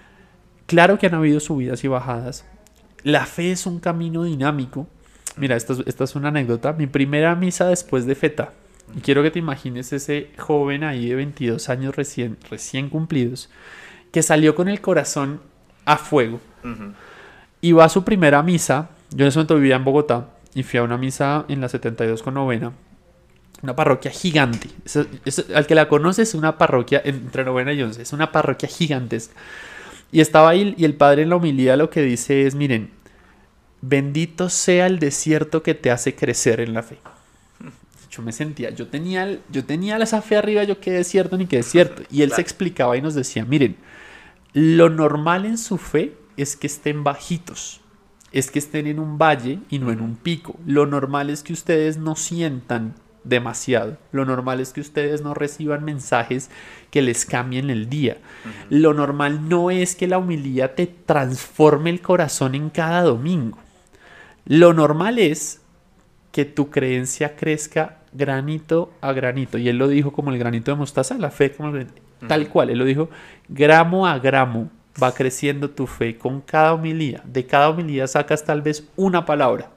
claro 0.68 1.00
que 1.00 1.08
han 1.08 1.16
habido 1.16 1.40
subidas 1.40 1.84
y 1.84 1.88
bajadas. 1.88 2.46
La 3.02 3.26
fe 3.26 3.52
es 3.52 3.66
un 3.66 3.80
camino 3.80 4.24
dinámico. 4.24 4.88
Mira, 5.36 5.56
esta 5.56 5.74
es, 5.74 5.80
esta 5.88 6.04
es 6.04 6.16
una 6.16 6.28
anécdota. 6.28 6.74
Mi 6.74 6.86
primera 6.86 7.36
misa 7.36 7.68
después 7.68 8.06
de 8.06 8.14
FETA. 8.14 8.54
Y 8.96 9.00
quiero 9.00 9.24
que 9.24 9.32
te 9.32 9.40
imagines 9.40 9.92
ese 9.94 10.30
joven 10.38 10.84
ahí 10.84 11.10
de 11.10 11.16
22 11.16 11.70
años 11.70 11.96
recién, 11.96 12.38
recién 12.52 12.90
cumplidos, 12.90 13.50
que 14.12 14.22
salió 14.22 14.54
con 14.54 14.68
el 14.70 14.80
corazón 14.80 15.42
a 15.86 15.98
fuego. 15.98 16.40
Ujú. 16.64 16.94
Y 17.62 17.72
va 17.72 17.86
a 17.86 17.90
su 17.90 18.04
primera 18.04 18.44
misa. 18.44 18.92
Yo 19.10 19.26
en 19.26 19.30
ese 19.30 19.40
momento 19.40 19.56
vivía 19.56 19.76
en 19.78 19.84
Bogotá 19.84 20.35
y 20.56 20.64
fui 20.64 20.80
a 20.80 20.84
una 20.84 20.98
misa 20.98 21.46
en 21.48 21.62
la 21.62 21.70
72 21.70 22.24
con 22.24 22.34
novena. 22.34 22.72
Una 23.62 23.76
parroquia 23.76 24.10
gigante. 24.12 24.70
Al 25.54 25.68
que 25.68 25.76
la 25.76 25.88
conoce 25.88 26.24
es 26.24 26.34
una 26.34 26.58
parroquia 26.58 27.02
entre 27.06 27.44
novena 27.46 27.74
y 27.74 27.82
once. 27.84 28.02
Es 28.02 28.14
una 28.14 28.32
parroquia 28.32 28.68
gigantesca. 28.70 29.34
Y 30.12 30.22
estaba 30.22 30.50
ahí 30.50 30.74
y 30.78 30.86
el 30.86 30.96
padre 30.96 31.24
en 31.24 31.30
la 31.30 31.36
homilía 31.36 31.76
lo 31.78 31.90
que 31.90 32.02
dice 32.02 32.48
es, 32.48 32.56
miren, 32.56 32.92
bendito 33.82 34.50
sea 34.50 34.88
el 34.88 35.00
desierto 35.00 35.62
que 35.64 35.74
te 35.76 35.92
hace 35.92 36.16
crecer 36.16 36.60
en 36.62 36.74
la 36.74 36.84
fe. 36.84 36.98
Yo 38.12 38.22
me 38.22 38.32
sentía, 38.32 38.70
yo 38.70 38.88
tenía, 38.88 39.40
yo 39.50 39.66
tenía 39.66 39.98
esa 39.98 40.22
fe 40.22 40.38
arriba, 40.38 40.64
yo 40.64 40.80
qué 40.80 40.92
desierto 40.92 41.38
ni 41.38 41.48
qué 41.48 41.58
desierto. 41.58 42.04
Y 42.10 42.22
él 42.22 42.30
se 42.30 42.36
Claro. 42.36 42.42
explicaba 42.44 42.98
y 42.98 43.02
nos 43.02 43.14
decía, 43.14 43.44
miren, 43.46 43.76
lo 44.54 44.90
normal 44.90 45.46
en 45.46 45.58
su 45.58 45.78
fe 45.78 46.14
es 46.38 46.56
que 46.56 46.68
estén 46.68 47.04
bajitos, 47.04 47.82
es 48.36 48.52
que 48.52 48.60
estén 48.60 48.86
en 48.86 49.00
un 49.00 49.18
valle 49.18 49.60
y 49.70 49.80
no 49.80 49.92
en 49.92 50.02
un 50.02 50.16
pico. 50.18 50.58
Lo 50.68 50.86
normal 50.86 51.30
es 51.30 51.42
que 51.42 51.54
ustedes 51.54 51.98
no 51.98 52.16
sientan 52.16 52.94
demasiado. 53.24 53.98
Lo 54.12 54.26
normal 54.26 54.60
es 54.60 54.74
que 54.74 54.82
ustedes 54.82 55.22
no 55.24 55.34
reciban 55.34 55.84
mensajes 55.84 56.52
que 56.92 57.02
les 57.02 57.26
cambien 57.26 57.70
el 57.70 57.90
día. 57.90 58.18
Lo 58.70 58.94
normal 58.94 59.48
no 59.50 59.72
es 59.72 59.96
que 59.96 60.08
la 60.08 60.18
humildad 60.18 60.72
te 60.76 60.86
transforme 60.86 61.90
el 61.90 62.02
corazón 62.02 62.56
en 62.56 62.70
cada 62.70 63.02
domingo. 63.02 63.58
Lo 64.46 64.74
normal 64.74 65.18
es 65.18 65.62
que 66.32 66.46
tu 66.46 66.70
creencia 66.70 67.36
crezca 67.36 68.00
granito 68.12 68.92
a 69.02 69.14
granito. 69.14 69.58
Y 69.58 69.70
él 69.70 69.78
lo 69.78 69.88
dijo 69.88 70.12
como 70.12 70.32
el 70.32 70.38
granito 70.38 70.72
de 70.72 70.78
mostaza, 70.78 71.18
la 71.18 71.32
fe 71.32 71.52
como 71.54 71.76
el- 71.76 71.88
tal 72.28 72.48
cual. 72.50 72.70
Él 72.70 72.80
lo 72.80 72.86
dijo, 72.86 73.10
gramo 73.48 74.06
a 74.08 74.20
gramo 74.20 74.70
va 75.02 75.14
creciendo 75.14 75.70
tu 75.70 75.88
fe 75.88 76.18
con 76.18 76.42
cada 76.42 76.74
homilía. 76.74 77.22
De 77.26 77.46
cada 77.46 77.70
homilía 77.70 78.08
sacas 78.08 78.44
tal 78.44 78.62
vez 78.62 78.88
una 78.96 79.26
palabra. 79.26 79.70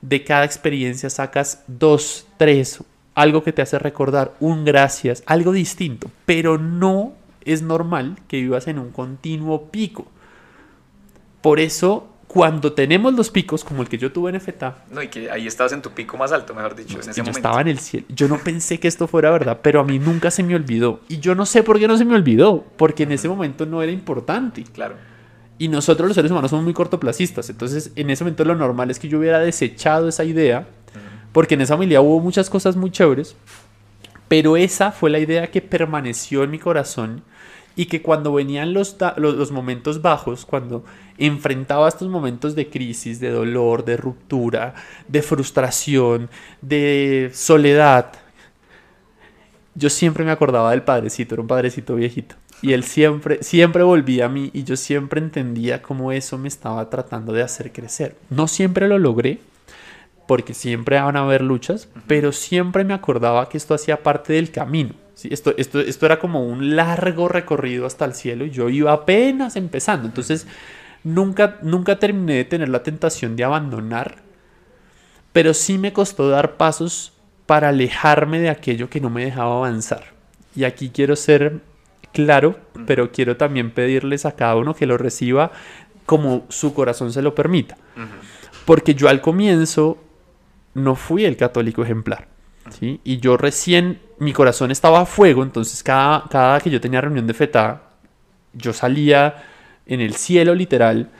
De 0.00 0.24
cada 0.24 0.44
experiencia 0.44 1.10
sacas 1.10 1.64
dos, 1.66 2.26
tres, 2.36 2.82
algo 3.14 3.42
que 3.42 3.52
te 3.52 3.62
hace 3.62 3.78
recordar, 3.78 4.34
un 4.40 4.64
gracias, 4.64 5.22
algo 5.26 5.52
distinto. 5.52 6.10
Pero 6.26 6.58
no 6.58 7.12
es 7.44 7.62
normal 7.62 8.16
que 8.28 8.40
vivas 8.40 8.68
en 8.68 8.78
un 8.78 8.90
continuo 8.90 9.70
pico. 9.70 10.06
Por 11.40 11.58
eso, 11.60 12.08
cuando 12.32 12.72
tenemos 12.72 13.12
los 13.12 13.28
picos, 13.28 13.62
como 13.62 13.82
el 13.82 13.90
que 13.90 13.98
yo 13.98 14.10
tuve 14.10 14.30
en 14.30 14.40
FETA, 14.40 14.84
No, 14.90 15.02
y 15.02 15.08
que 15.08 15.30
ahí 15.30 15.46
estabas 15.46 15.74
en 15.74 15.82
tu 15.82 15.90
pico 15.90 16.16
más 16.16 16.32
alto, 16.32 16.54
mejor 16.54 16.74
dicho, 16.74 16.94
en 16.94 17.00
ese 17.10 17.12
yo 17.12 17.24
momento. 17.24 17.38
estaba 17.38 17.60
en 17.60 17.68
el 17.68 17.78
cielo. 17.78 18.06
Yo 18.08 18.26
no 18.26 18.38
pensé 18.38 18.80
que 18.80 18.88
esto 18.88 19.06
fuera 19.06 19.30
verdad, 19.30 19.60
pero 19.62 19.80
a 19.80 19.84
mí 19.84 19.98
nunca 19.98 20.30
se 20.30 20.42
me 20.42 20.54
olvidó. 20.54 21.00
Y 21.08 21.18
yo 21.18 21.34
no 21.34 21.44
sé 21.44 21.62
por 21.62 21.78
qué 21.78 21.86
no 21.86 21.98
se 21.98 22.06
me 22.06 22.14
olvidó, 22.14 22.64
porque 22.78 23.02
en 23.02 23.12
ese 23.12 23.28
momento 23.28 23.66
no 23.66 23.82
era 23.82 23.92
importante. 23.92 24.64
Claro. 24.64 24.94
Y 25.58 25.68
nosotros 25.68 26.08
los 26.08 26.14
seres 26.14 26.30
humanos 26.30 26.48
somos 26.48 26.64
muy 26.64 26.72
cortoplacistas. 26.72 27.50
Entonces, 27.50 27.92
en 27.96 28.08
ese 28.08 28.24
momento 28.24 28.46
lo 28.46 28.54
normal 28.54 28.90
es 28.90 28.98
que 28.98 29.08
yo 29.08 29.18
hubiera 29.18 29.38
desechado 29.38 30.08
esa 30.08 30.24
idea, 30.24 30.66
porque 31.32 31.52
en 31.54 31.60
esa 31.60 31.74
familia 31.76 32.00
hubo 32.00 32.18
muchas 32.18 32.48
cosas 32.48 32.76
muy 32.76 32.90
chéveres, 32.90 33.36
pero 34.28 34.56
esa 34.56 34.90
fue 34.90 35.10
la 35.10 35.18
idea 35.18 35.50
que 35.50 35.60
permaneció 35.60 36.44
en 36.44 36.50
mi 36.50 36.58
corazón 36.58 37.24
y 37.76 37.86
que 37.86 38.02
cuando 38.02 38.32
venían 38.32 38.72
los, 38.72 38.96
los 39.16 39.50
momentos 39.50 40.02
bajos, 40.02 40.44
cuando 40.44 40.84
enfrentaba 41.18 41.88
estos 41.88 42.08
momentos 42.08 42.54
de 42.54 42.68
crisis, 42.68 43.20
de 43.20 43.30
dolor, 43.30 43.84
de 43.84 43.96
ruptura, 43.96 44.74
de 45.08 45.22
frustración, 45.22 46.28
de 46.60 47.30
soledad, 47.32 48.12
yo 49.74 49.88
siempre 49.88 50.24
me 50.24 50.30
acordaba 50.30 50.70
del 50.70 50.82
padrecito, 50.82 51.34
era 51.34 51.42
un 51.42 51.48
padrecito 51.48 51.94
viejito. 51.94 52.34
Y 52.60 52.74
él 52.74 52.84
siempre, 52.84 53.42
siempre 53.42 53.82
volvía 53.82 54.26
a 54.26 54.28
mí 54.28 54.50
y 54.52 54.62
yo 54.62 54.76
siempre 54.76 55.20
entendía 55.20 55.82
cómo 55.82 56.12
eso 56.12 56.38
me 56.38 56.48
estaba 56.48 56.88
tratando 56.90 57.32
de 57.32 57.42
hacer 57.42 57.72
crecer. 57.72 58.14
No 58.30 58.46
siempre 58.46 58.86
lo 58.86 58.98
logré, 58.98 59.40
porque 60.28 60.54
siempre 60.54 61.00
van 61.00 61.16
a 61.16 61.24
haber 61.24 61.42
luchas, 61.42 61.88
pero 62.06 62.32
siempre 62.32 62.84
me 62.84 62.94
acordaba 62.94 63.48
que 63.48 63.56
esto 63.56 63.74
hacía 63.74 64.02
parte 64.02 64.34
del 64.34 64.50
camino. 64.50 64.94
¿Sí? 65.14 65.28
Esto, 65.30 65.54
esto, 65.56 65.80
esto 65.80 66.06
era 66.06 66.18
como 66.18 66.44
un 66.44 66.76
largo 66.76 67.28
recorrido 67.28 67.86
hasta 67.86 68.04
el 68.04 68.14
cielo 68.14 68.44
y 68.44 68.50
yo 68.50 68.68
iba 68.68 68.92
apenas 68.92 69.56
empezando. 69.56 70.06
Entonces, 70.06 70.46
nunca, 71.04 71.58
nunca 71.62 71.98
terminé 71.98 72.34
de 72.34 72.44
tener 72.44 72.68
la 72.68 72.82
tentación 72.82 73.36
de 73.36 73.44
abandonar, 73.44 74.16
pero 75.32 75.54
sí 75.54 75.78
me 75.78 75.92
costó 75.92 76.28
dar 76.28 76.56
pasos 76.56 77.12
para 77.46 77.70
alejarme 77.70 78.40
de 78.40 78.50
aquello 78.50 78.88
que 78.88 79.00
no 79.00 79.10
me 79.10 79.24
dejaba 79.24 79.56
avanzar. 79.56 80.12
Y 80.54 80.64
aquí 80.64 80.90
quiero 80.90 81.16
ser 81.16 81.60
claro, 82.12 82.58
pero 82.86 83.10
quiero 83.10 83.36
también 83.36 83.70
pedirles 83.70 84.26
a 84.26 84.36
cada 84.36 84.56
uno 84.56 84.74
que 84.74 84.86
lo 84.86 84.98
reciba 84.98 85.50
como 86.06 86.44
su 86.48 86.74
corazón 86.74 87.12
se 87.12 87.22
lo 87.22 87.34
permita. 87.34 87.76
Porque 88.64 88.94
yo 88.94 89.08
al 89.08 89.20
comienzo 89.20 89.98
no 90.74 90.94
fui 90.94 91.24
el 91.24 91.36
católico 91.36 91.82
ejemplar. 91.82 92.28
Y 92.80 93.18
yo 93.18 93.36
recién, 93.36 94.00
mi 94.18 94.32
corazón 94.32 94.70
estaba 94.70 95.00
a 95.00 95.06
fuego, 95.06 95.42
entonces 95.42 95.82
cada, 95.82 96.24
cada 96.28 96.60
que 96.60 96.70
yo 96.70 96.80
tenía 96.80 97.00
reunión 97.00 97.26
de 97.26 97.34
feta, 97.34 97.82
yo 98.52 98.72
salía 98.72 99.44
en 99.86 100.00
el 100.00 100.14
cielo 100.14 100.54
literal, 100.54 101.10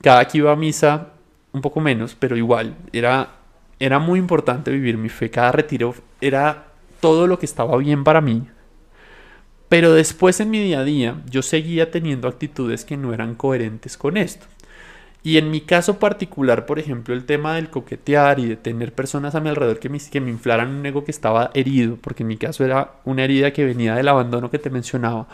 cada 0.00 0.26
que 0.26 0.38
iba 0.38 0.52
a 0.52 0.56
misa, 0.56 1.08
un 1.52 1.60
poco 1.60 1.80
menos, 1.80 2.16
pero 2.18 2.36
igual, 2.36 2.76
era, 2.92 3.30
era 3.78 3.98
muy 3.98 4.18
importante 4.18 4.70
vivir 4.70 4.96
mi 4.96 5.08
fe, 5.08 5.30
cada 5.30 5.52
retiro 5.52 5.94
era 6.20 6.66
todo 7.00 7.26
lo 7.26 7.38
que 7.38 7.46
estaba 7.46 7.76
bien 7.76 8.04
para 8.04 8.20
mí. 8.20 8.46
Pero 9.68 9.94
después 9.94 10.38
en 10.40 10.50
mi 10.50 10.62
día 10.62 10.80
a 10.80 10.84
día 10.84 11.22
yo 11.28 11.42
seguía 11.42 11.90
teniendo 11.90 12.28
actitudes 12.28 12.84
que 12.84 12.96
no 12.96 13.14
eran 13.14 13.34
coherentes 13.34 13.96
con 13.96 14.16
esto. 14.16 14.46
Y 15.24 15.38
en 15.38 15.50
mi 15.52 15.60
caso 15.60 15.98
particular, 16.00 16.66
por 16.66 16.80
ejemplo, 16.80 17.14
el 17.14 17.24
tema 17.24 17.54
del 17.54 17.70
coquetear 17.70 18.40
y 18.40 18.46
de 18.46 18.56
tener 18.56 18.92
personas 18.92 19.34
a 19.36 19.40
mi 19.40 19.48
alrededor 19.50 19.78
que 19.78 19.88
me, 19.88 19.98
que 20.00 20.20
me 20.20 20.30
inflaran 20.30 20.68
un 20.70 20.84
ego 20.84 21.04
que 21.04 21.12
estaba 21.12 21.50
herido, 21.54 21.96
porque 22.00 22.24
en 22.24 22.28
mi 22.28 22.36
caso 22.36 22.64
era 22.64 22.94
una 23.04 23.22
herida 23.24 23.52
que 23.52 23.64
venía 23.64 23.94
del 23.94 24.08
abandono 24.08 24.50
que 24.50 24.58
te 24.58 24.68
mencionaba, 24.70 25.28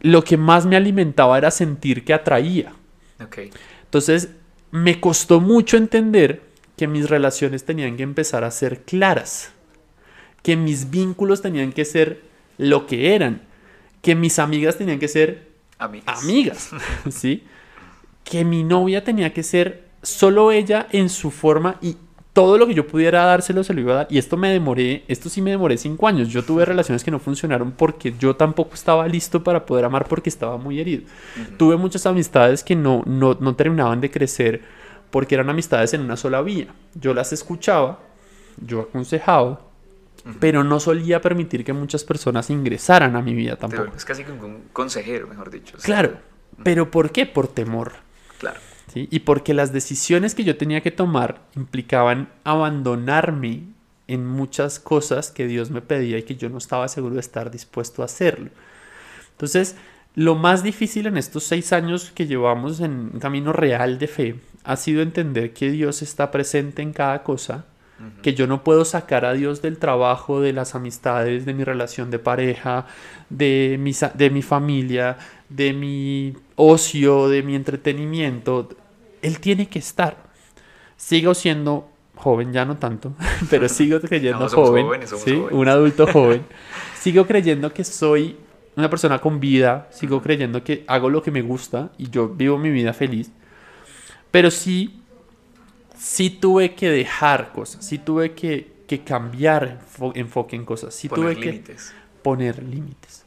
lo 0.00 0.22
que 0.22 0.36
más 0.36 0.66
me 0.66 0.76
alimentaba 0.76 1.38
era 1.38 1.50
sentir 1.50 2.04
que 2.04 2.12
atraía. 2.12 2.72
Entonces, 3.84 4.30
me 4.70 5.00
costó 5.00 5.40
mucho 5.40 5.76
entender 5.78 6.42
que 6.76 6.86
mis 6.86 7.08
relaciones 7.08 7.64
tenían 7.64 7.96
que 7.96 8.02
empezar 8.02 8.44
a 8.44 8.50
ser 8.50 8.82
claras, 8.82 9.50
que 10.42 10.56
mis 10.56 10.90
vínculos 10.90 11.40
tenían 11.42 11.72
que 11.72 11.84
ser 11.86 12.22
lo 12.58 12.86
que 12.86 13.14
eran, 13.14 13.40
que 14.02 14.14
mis 14.14 14.38
amigas 14.38 14.76
tenían 14.76 14.98
que 14.98 15.08
ser 15.08 15.48
Amigas. 15.78 16.22
amigas, 16.22 16.70
¿sí? 17.10 17.44
Que 18.24 18.44
mi 18.44 18.64
novia 18.64 19.04
tenía 19.04 19.32
que 19.32 19.42
ser 19.42 19.88
solo 20.02 20.52
ella 20.52 20.86
en 20.92 21.08
su 21.08 21.30
forma 21.30 21.76
y 21.80 21.96
todo 22.38 22.56
lo 22.56 22.68
que 22.68 22.74
yo 22.74 22.86
pudiera 22.86 23.24
dárselo 23.24 23.64
se 23.64 23.74
lo 23.74 23.80
iba 23.80 23.92
a 23.94 23.96
dar. 23.96 24.06
Y 24.10 24.18
esto 24.18 24.36
me 24.36 24.50
demoré, 24.50 25.02
esto 25.08 25.28
sí 25.28 25.42
me 25.42 25.50
demoré 25.50 25.76
cinco 25.76 26.06
años. 26.06 26.28
Yo 26.28 26.44
tuve 26.44 26.64
relaciones 26.64 27.02
que 27.02 27.10
no 27.10 27.18
funcionaron 27.18 27.72
porque 27.72 28.14
yo 28.16 28.36
tampoco 28.36 28.74
estaba 28.74 29.08
listo 29.08 29.42
para 29.42 29.66
poder 29.66 29.84
amar 29.84 30.06
porque 30.06 30.28
estaba 30.28 30.56
muy 30.56 30.78
herido. 30.78 31.02
Tuve 31.56 31.76
muchas 31.76 32.06
amistades 32.06 32.62
que 32.62 32.76
no, 32.76 33.02
no, 33.06 33.36
no 33.40 33.56
terminaban 33.56 34.00
de 34.00 34.12
crecer 34.12 34.62
porque 35.10 35.34
eran 35.34 35.50
amistades 35.50 35.94
en 35.94 36.02
una 36.02 36.16
sola 36.16 36.40
vía. 36.42 36.68
Yo 36.94 37.12
las 37.12 37.32
escuchaba, 37.32 37.98
yo 38.64 38.82
aconsejaba, 38.82 39.60
pero 40.38 40.62
no 40.62 40.78
solía 40.78 41.20
permitir 41.20 41.64
que 41.64 41.72
muchas 41.72 42.04
personas 42.04 42.50
ingresaran 42.50 43.16
a 43.16 43.20
mi 43.22 43.34
vida 43.34 43.56
tampoco. 43.56 43.82
vuelves 43.84 44.04
casi 44.04 44.22
como 44.22 44.46
un 44.46 44.62
consejero, 44.72 45.26
mejor 45.26 45.50
dicho. 45.50 45.76
Claro, 45.82 46.18
pero 46.62 46.88
¿por 46.90 47.10
qué? 47.10 47.26
Por 47.26 47.48
temor. 47.48 47.94
Claro. 48.38 48.60
Y 48.94 49.20
porque 49.20 49.54
las 49.54 49.72
decisiones 49.72 50.34
que 50.34 50.44
yo 50.44 50.56
tenía 50.56 50.80
que 50.80 50.90
tomar 50.90 51.42
implicaban 51.54 52.30
abandonarme 52.42 53.64
en 54.08 54.26
muchas 54.26 54.80
cosas 54.80 55.30
que 55.30 55.46
Dios 55.46 55.70
me 55.70 55.82
pedía 55.82 56.18
y 56.18 56.22
que 56.22 56.36
yo 56.36 56.48
no 56.48 56.58
estaba 56.58 56.88
seguro 56.88 57.14
de 57.14 57.20
estar 57.20 57.50
dispuesto 57.50 58.02
a 58.02 58.06
hacerlo. 58.06 58.50
Entonces, 59.32 59.76
lo 60.14 60.34
más 60.34 60.62
difícil 60.62 61.06
en 61.06 61.16
estos 61.16 61.44
seis 61.44 61.72
años 61.72 62.10
que 62.12 62.26
llevamos 62.26 62.80
en 62.80 63.10
un 63.12 63.20
camino 63.20 63.52
real 63.52 63.98
de 63.98 64.08
fe 64.08 64.40
ha 64.64 64.76
sido 64.76 65.02
entender 65.02 65.52
que 65.52 65.70
Dios 65.70 66.02
está 66.02 66.30
presente 66.30 66.82
en 66.82 66.92
cada 66.92 67.22
cosa, 67.22 67.66
que 68.22 68.34
yo 68.34 68.46
no 68.46 68.62
puedo 68.62 68.84
sacar 68.84 69.24
a 69.24 69.32
Dios 69.32 69.62
del 69.62 69.78
trabajo, 69.78 70.40
de 70.40 70.52
las 70.52 70.74
amistades, 70.74 71.44
de 71.44 71.54
mi 71.54 71.64
relación 71.64 72.10
de 72.10 72.18
pareja, 72.18 72.86
de 73.28 73.76
mi, 73.80 73.92
de 74.14 74.30
mi 74.30 74.42
familia, 74.42 75.18
de 75.48 75.72
mi 75.72 76.34
ocio, 76.56 77.28
de 77.28 77.42
mi 77.42 77.54
entretenimiento. 77.54 78.68
Él 79.22 79.40
tiene 79.40 79.68
que 79.68 79.78
estar. 79.78 80.16
Sigo 80.96 81.34
siendo 81.34 81.88
joven, 82.14 82.52
ya 82.52 82.64
no 82.64 82.76
tanto, 82.76 83.14
pero 83.50 83.68
sigo 83.68 84.00
creyendo 84.02 84.48
joven, 84.48 84.86
un 85.50 85.68
adulto 85.68 86.06
joven. 86.12 86.44
sigo 86.98 87.26
creyendo 87.26 87.72
que 87.72 87.84
soy 87.84 88.36
una 88.76 88.90
persona 88.90 89.18
con 89.20 89.40
vida, 89.40 89.88
sigo 89.90 90.22
creyendo 90.22 90.62
que 90.62 90.84
hago 90.86 91.10
lo 91.10 91.22
que 91.22 91.30
me 91.30 91.42
gusta 91.42 91.90
y 91.98 92.10
yo 92.10 92.28
vivo 92.28 92.58
mi 92.58 92.70
vida 92.70 92.92
feliz. 92.92 93.32
Pero 94.30 94.50
sí, 94.50 94.97
sí 95.98 96.30
tuve 96.30 96.74
que 96.74 96.90
dejar 96.90 97.52
cosas, 97.52 97.84
sí 97.84 97.98
tuve 97.98 98.32
que, 98.32 98.72
que 98.86 99.02
cambiar 99.02 99.80
enfoque 100.14 100.56
en 100.56 100.64
cosas, 100.64 100.94
sí 100.94 101.08
tuve 101.08 101.36
que 101.36 101.62
poner 102.22 102.62
límites. 102.62 103.24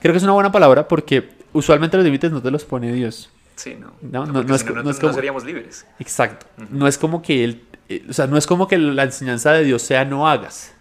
Creo 0.00 0.12
que 0.12 0.18
es 0.18 0.24
una 0.24 0.32
buena 0.32 0.52
palabra 0.52 0.86
porque 0.88 1.30
usualmente 1.52 1.96
los 1.96 2.04
límites 2.04 2.30
no 2.30 2.42
te 2.42 2.50
los 2.50 2.64
pone 2.64 2.92
Dios. 2.92 3.30
Sí, 3.56 3.76
no. 3.78 3.92
No, 4.02 4.26
no, 4.26 4.42
no, 4.42 4.54
es, 4.54 4.64
no, 4.64 4.82
como, 4.82 5.12
seríamos 5.12 5.44
libres. 5.44 5.86
Exacto. 5.98 6.46
No 6.70 6.88
es 6.88 6.98
como 6.98 7.22
que 7.22 7.44
él, 7.44 7.62
eh, 7.88 8.04
o 8.08 8.12
sea, 8.12 8.26
no 8.26 8.36
es 8.36 8.46
como 8.46 8.66
que 8.66 8.78
la 8.78 9.04
enseñanza 9.04 9.52
de 9.52 9.64
Dios 9.64 9.82
sea 9.82 10.04
no 10.04 10.28
hagas. 10.28 10.74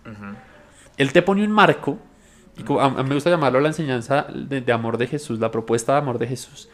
Él 0.98 1.12
te 1.12 1.22
pone 1.22 1.44
un 1.44 1.52
marco, 1.52 2.00
y 2.58 2.62
a, 2.80 2.90
mí 2.90 3.04
me 3.10 3.16
gusta 3.16 3.30
llamarlo 3.30 3.60
la 3.60 3.70
enseñanza 3.70 4.28
de, 4.34 4.72
amor 4.72 4.98
de 4.98 5.08
Jesús, 5.08 5.40
la 5.40 5.52
propuesta 5.52 5.94
de 5.94 6.00
amor 6.00 6.20
de 6.20 6.28
Jesús. 6.28 6.70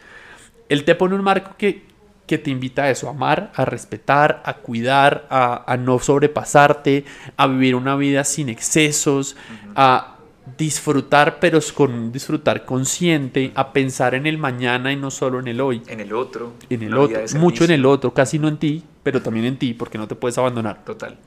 Él 0.68 0.84
te 0.84 0.94
pone 0.94 1.14
un 1.14 1.22
marco 1.22 1.56
que, 1.56 1.86
que 2.30 2.38
te 2.38 2.48
invita 2.48 2.84
a 2.84 2.90
eso, 2.90 3.08
a 3.08 3.10
amar, 3.10 3.50
a 3.56 3.64
respetar, 3.64 4.40
a 4.44 4.54
cuidar, 4.54 5.26
a, 5.30 5.64
a 5.66 5.76
no 5.76 5.98
sobrepasarte, 5.98 7.04
a 7.36 7.48
vivir 7.48 7.74
una 7.74 7.96
vida 7.96 8.22
sin 8.22 8.48
excesos, 8.48 9.34
a 9.74 10.14
disfrutar, 10.56 11.40
pero 11.40 11.58
con 11.74 12.12
disfrutar 12.12 12.64
consciente, 12.64 13.50
a 13.56 13.72
pensar 13.72 14.14
en 14.14 14.28
el 14.28 14.38
mañana 14.38 14.92
y 14.92 14.96
no 14.96 15.10
solo 15.10 15.40
en 15.40 15.48
el 15.48 15.60
hoy. 15.60 15.82
En 15.88 15.98
el 15.98 16.12
otro. 16.12 16.52
En 16.68 16.84
el 16.84 16.96
otro, 16.96 17.20
mucho 17.36 17.64
en 17.64 17.72
el 17.72 17.84
otro, 17.84 18.14
casi 18.14 18.38
no 18.38 18.46
en 18.46 18.58
ti, 18.58 18.84
pero 19.02 19.20
también 19.20 19.46
en 19.46 19.56
ti, 19.56 19.74
porque 19.74 19.98
no 19.98 20.06
te 20.06 20.14
puedes 20.14 20.38
abandonar. 20.38 20.84
Total. 20.84 21.18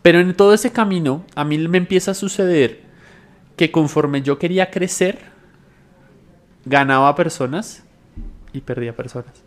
Pero 0.00 0.18
en 0.20 0.34
todo 0.34 0.54
ese 0.54 0.72
camino, 0.72 1.26
a 1.34 1.44
mí 1.44 1.58
me 1.58 1.76
empieza 1.76 2.12
a 2.12 2.14
suceder 2.14 2.84
que 3.54 3.70
conforme 3.70 4.22
yo 4.22 4.38
quería 4.38 4.70
crecer, 4.70 5.18
ganaba 6.64 7.14
personas 7.14 7.84
y 8.54 8.62
perdía 8.62 8.96
personas. 8.96 9.44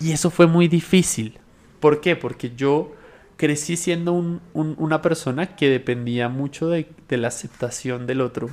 Y 0.00 0.12
eso 0.12 0.30
fue 0.30 0.46
muy 0.46 0.68
difícil. 0.68 1.38
¿Por 1.80 2.00
qué? 2.00 2.16
Porque 2.16 2.52
yo 2.56 2.92
crecí 3.36 3.76
siendo 3.76 4.12
una 4.54 5.02
persona 5.02 5.56
que 5.56 5.68
dependía 5.68 6.28
mucho 6.28 6.68
de, 6.68 6.86
la 7.10 7.28
aceptación 7.28 8.06
del 8.06 8.20
otro 8.20 8.50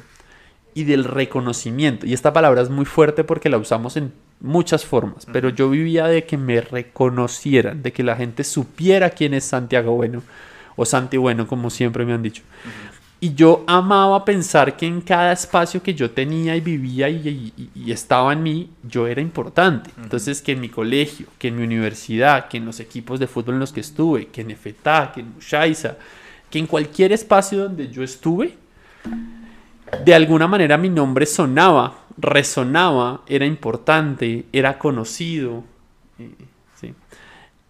y 0.73 0.85
del 0.85 1.03
reconocimiento. 1.03 2.05
Y 2.05 2.13
esta 2.13 2.33
palabra 2.33 2.61
es 2.61 2.69
muy 2.69 2.85
fuerte 2.85 3.23
porque 3.23 3.49
la 3.49 3.57
usamos 3.57 3.97
en 3.97 4.13
muchas 4.39 4.85
formas, 4.85 5.27
pero 5.31 5.49
yo 5.49 5.69
vivía 5.69 6.07
de 6.07 6.25
que 6.25 6.37
me 6.37 6.61
reconocieran, 6.61 7.83
de 7.83 7.93
que 7.93 8.03
la 8.03 8.15
gente 8.15 8.43
supiera 8.43 9.11
quién 9.11 9.33
es 9.33 9.43
Santiago 9.43 9.93
Bueno 9.93 10.23
o 10.75 10.85
Santi 10.85 11.17
Bueno, 11.17 11.47
como 11.47 11.69
siempre 11.69 12.05
me 12.05 12.13
han 12.13 12.23
dicho. 12.23 12.43
Y 13.23 13.35
yo 13.35 13.63
amaba 13.67 14.25
pensar 14.25 14.75
que 14.75 14.87
en 14.87 14.99
cada 14.99 15.31
espacio 15.31 15.83
que 15.83 15.93
yo 15.93 16.09
tenía 16.09 16.55
y 16.55 16.59
vivía 16.59 17.07
y, 17.07 17.53
estaba 17.85 18.33
en 18.33 18.41
mí, 18.41 18.71
yo 18.81 19.05
era 19.05 19.21
importante. 19.21 19.91
Entonces, 20.01 20.41
que 20.41 20.53
en 20.53 20.59
mi 20.59 20.69
colegio, 20.69 21.27
que 21.37 21.49
en 21.49 21.57
mi 21.57 21.63
universidad, 21.63 22.47
que 22.47 22.57
en 22.57 22.65
los 22.65 22.79
equipos 22.79 23.19
de 23.19 23.27
fútbol 23.27 23.53
en 23.53 23.59
los 23.59 23.71
que 23.71 23.81
estuve, 23.81 24.29
que 24.29 24.41
en 24.41 24.49
EFETA, 24.49 25.11
que 25.13 25.19
en 25.19 25.35
Mushaiza, 25.35 25.97
que 26.49 26.57
en 26.57 26.65
cualquier 26.65 27.11
espacio 27.11 27.59
donde 27.59 27.89
yo 27.89 28.01
estuve, 28.01 28.55
de 30.03 30.15
alguna 30.15 30.47
manera 30.47 30.75
mi 30.79 30.89
nombre 30.89 31.27
sonaba, 31.27 31.99
resonaba, 32.17 33.21
era 33.27 33.45
importante, 33.45 34.47
era 34.51 34.79
conocido. 34.79 35.63
Eh, 36.17 36.93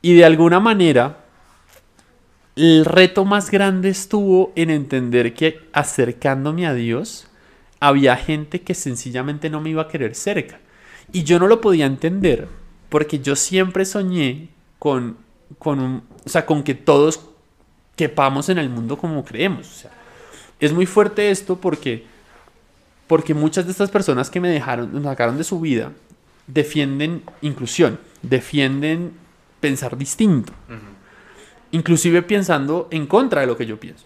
y 0.02 0.16
de 0.16 0.24
alguna 0.24 0.62
manera 0.62 1.21
el 2.62 2.86
reto 2.86 3.26
más 3.26 3.50
grande 3.50 3.90
estuvo 3.90 4.54
en 4.56 4.70
entender 4.70 5.34
que 5.34 5.68
acercándome 5.74 6.68
a 6.68 6.76
Dios 6.76 7.28
había 7.80 8.16
gente 8.16 8.62
que 8.62 8.76
sencillamente 8.76 9.50
no 9.50 9.62
me 9.62 9.72
iba 9.72 9.82
a 9.82 9.88
querer 9.88 10.14
cerca. 10.14 10.60
Y 11.12 11.24
yo 11.24 11.40
no 11.40 11.48
lo 11.48 11.60
podía 11.60 11.88
entender 11.88 12.48
porque 12.90 13.18
yo 13.18 13.36
siempre 13.36 13.84
soñé 13.84 14.50
con, 14.78 15.18
con, 15.58 16.04
o 16.24 16.30
sea, 16.30 16.46
con 16.46 16.62
que 16.62 16.76
todos 16.76 17.22
quepamos 17.96 18.48
en 18.50 18.60
el 18.60 18.70
mundo 18.70 18.96
como 18.96 19.26
creemos. 19.26 19.88
es 20.60 20.72
muy 20.72 20.86
fuerte 20.86 21.32
esto 21.32 21.56
porque, 21.56 22.06
porque 23.08 23.34
muchas 23.34 23.66
de 23.66 23.72
estas 23.72 23.90
personas 23.90 24.30
que 24.30 24.40
me 24.40 24.50
dejaron, 24.50 24.94
me 24.94 25.02
sacaron 25.02 25.36
de 25.40 25.44
su 25.44 25.60
vida, 25.60 25.94
defienden 26.46 27.24
inclusión, 27.42 28.00
defienden 28.22 29.14
pensar 29.60 29.98
distinto 29.98 30.54
inclusive 31.72 32.22
pensando 32.22 32.88
en 32.92 33.08
contra 33.08 33.42
de 33.42 33.48
lo 33.48 33.58
que 33.58 33.66
yo 33.66 33.80
pienso. 33.80 34.06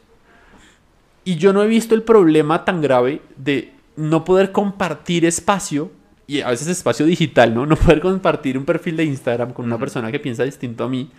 Y 1.24 1.36
yo 1.36 1.54
no 1.54 1.64
he 1.64 1.68
visto 1.68 1.96
el 1.96 2.04
problema 2.04 2.66
tan 2.66 2.82
grave 2.82 3.22
de 3.36 3.74
no 3.96 4.24
poder 4.24 4.52
compartir 4.52 5.26
espacio, 5.26 5.92
y 6.28 6.42
a 6.42 6.50
veces 6.50 6.68
espacio 6.68 7.06
digital, 7.06 7.54
¿no? 7.54 7.66
No 7.66 7.76
poder 7.76 8.02
compartir 8.02 8.58
un 8.58 8.66
perfil 8.66 8.98
de 8.98 9.06
Instagram 9.06 9.54
con 9.54 9.66
una 9.66 9.78
persona 9.78 10.12
que 10.12 10.20
piensa 10.20 10.44
distinto 10.44 10.84
a 10.84 10.90
mí, 10.90 11.10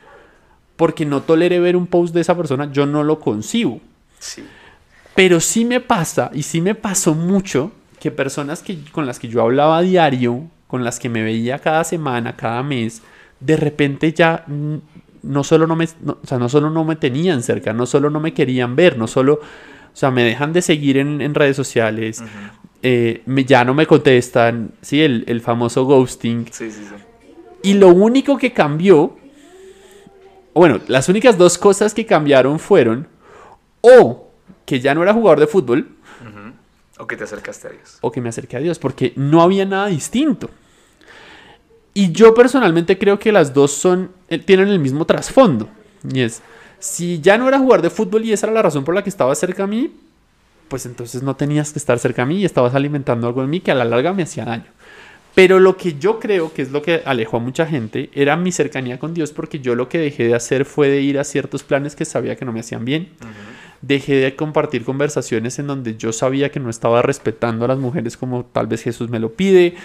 porque 0.77 1.07
no 1.07 1.23
tolere 1.23 1.59
ver 1.59 1.77
un 1.77 1.87
post 1.87 2.15
de 2.15 2.21
esa 2.21 2.37
persona, 2.37 2.71
yo 2.71 2.87
no 2.87 3.03
lo 3.03 3.19
concibo. 3.19 3.81
Sí. 4.19 4.45
Pero 5.15 5.41
sí 5.41 5.65
me 5.65 5.81
pasa, 5.81 6.31
y 6.35 6.43
sí 6.43 6.61
me 6.61 6.75
pasó 6.75 7.15
mucho, 7.15 7.73
que 7.99 8.11
personas 8.11 8.63
que, 8.63 8.79
con 8.93 9.07
las 9.07 9.19
que 9.19 9.29
yo 9.29 9.43
hablaba 9.43 9.79
a 9.79 9.83
diario, 9.83 10.45
con 10.67 10.85
las 10.85 10.99
que 10.99 11.09
me 11.09 11.23
veía 11.23 11.59
cada 11.59 11.85
semana, 11.85 12.37
cada 12.37 12.63
mes, 12.63 13.03
de 13.41 13.57
repente 13.57 14.13
ya 14.13 14.45
no 15.27 15.45
solo 15.45 15.67
no 15.67 15.77
me, 15.77 15.85
o 15.85 16.19
sea, 16.25 16.39
no 16.39 16.49
solo 16.49 16.71
no 16.71 16.85
me 16.85 16.97
tenían 16.97 17.43
cerca, 17.43 17.73
no 17.73 17.87
solo 17.87 18.11
no 18.11 18.21
me 18.21 18.33
querían 18.33 18.77
ver, 18.77 18.97
no 18.97 19.07
solo, 19.07 19.35
o 19.35 19.97
sea, 19.97 20.11
me 20.11 20.23
dejan 20.23 20.53
de 20.53 20.63
seguir 20.63 20.97
en, 20.97 21.35
redes 21.35 21.57
sociales, 21.57 22.23
eh, 22.83 23.23
me, 23.27 23.45
ya 23.45 23.65
no 23.65 23.75
me 23.75 23.87
contestan, 23.87 24.73
sí, 24.81 25.03
el, 25.03 25.41
famoso 25.41 25.85
ghosting. 25.85 26.47
Sí, 26.51 26.71
sí, 26.71 26.83
sí. 26.89 26.95
Y 27.63 27.75
lo 27.75 27.89
único 27.89 28.39
que 28.39 28.53
cambió, 28.53 29.17
bueno, 30.55 30.81
las 30.87 31.09
únicas 31.09 31.37
dos 31.37 31.59
cosas 31.59 31.93
que 31.93 32.07
cambiaron 32.07 32.59
fueron 32.59 33.09
o 33.81 34.31
que 34.65 34.81
ya 34.81 34.95
no 34.95 35.03
era 35.03 35.13
jugador 35.13 35.41
de 35.41 35.47
fútbol, 35.47 35.97
o 36.99 37.07
que 37.07 37.17
te 37.17 37.25
acercaste 37.25 37.69
a 37.69 37.71
Dios. 37.73 37.99
O 38.01 38.11
que 38.11 38.21
me 38.21 38.31
acerqué 38.31 38.57
a 38.57 38.61
Dios, 38.61 38.79
porque 38.79 39.13
no 39.17 39.43
había 39.43 39.67
nada 39.67 39.87
distinto. 39.89 40.49
Y 41.97 42.13
yo 42.13 42.35
personalmente 42.35 42.99
creo 42.99 43.19
que 43.19 43.33
las 43.33 43.55
dos 43.55 43.73
son, 43.73 44.11
eh, 44.29 44.39
tienen 44.39 44.69
el 44.69 44.79
mismo 44.79 45.07
trasfondo. 45.07 45.67
Y 46.13 46.21
es, 46.21 46.43
si 46.79 47.23
ya 47.23 47.39
no 47.39 47.49
era 47.49 47.59
jugar 47.59 47.81
de 47.81 47.89
fútbol 47.89 48.23
y 48.27 48.35
esa 48.35 48.49
era 48.49 48.53
la 48.53 48.61
razón 48.61 48.85
por 48.85 48.95
la 48.95 49.03
que 49.03 49.09
estaba 49.09 49.35
cerca 49.35 49.65
a 49.65 49.67
mí, 49.67 49.95
pues 50.69 50.85
entonces 50.85 51.23
no 51.23 51.37
tenías 51.37 51.73
que 51.73 51.79
estar 51.79 51.99
cerca 51.99 52.25
a 52.25 52.27
mí 52.27 52.37
y 52.37 52.45
estabas 52.45 52.75
alimentando 52.75 53.27
algo 53.27 53.43
en 53.43 53.49
mí 53.49 53.61
que 53.61 53.71
a 53.71 53.75
la 53.75 53.87
larga 53.87 54.13
me 54.13 54.25
hacía 54.25 54.45
daño. 54.45 54.67
Pero 55.35 55.59
lo 55.59 55.79
que 55.79 55.95
yo 55.99 56.21
creo 56.21 56.53
que 56.53 56.61
es 56.61 56.71
lo 56.71 56.83
que 56.83 57.01
alejó 57.07 57.39
a 57.39 57.41
mucha 57.41 57.65
gente 57.65 58.11
era 58.13 58.37
mi 58.37 58.53
cercanía 58.53 58.99
con 58.99 59.15
Dios 59.15 59.33
porque 59.33 59.61
yo 59.61 59.75
lo 59.75 59.89
que 59.89 59.97
dejé 59.97 60.25
de 60.29 60.35
hacer 60.35 60.67
fue 60.67 60.91
de 60.91 61.01
ir 61.01 61.19
a 61.19 61.25
ciertos 61.25 61.63
planes 61.63 61.97
que 61.97 62.05
sabía 62.05 62.37
que 62.37 62.45
no 62.45 62.53
me 62.53 62.61
hacían 62.61 62.85
bien. 62.85 63.09
Dejé 63.81 64.17
de 64.17 64.37
compartir 64.37 64.85
conversaciones 64.85 65.59
en 65.59 65.67
donde 65.67 65.97
yo 65.97 66.13
sabía 66.13 66.51
que 66.51 66.61
no 66.61 66.69
estaba 66.69 67.01
respetando 67.01 67.65
a 67.65 67.69
las 67.69 67.79
mujeres 67.79 68.19
como 68.19 68.45
tal 68.45 68.67
vez 68.67 68.83
Jesús 68.83 69.09
me 69.09 69.19
lo 69.19 69.33
pide 69.33 69.77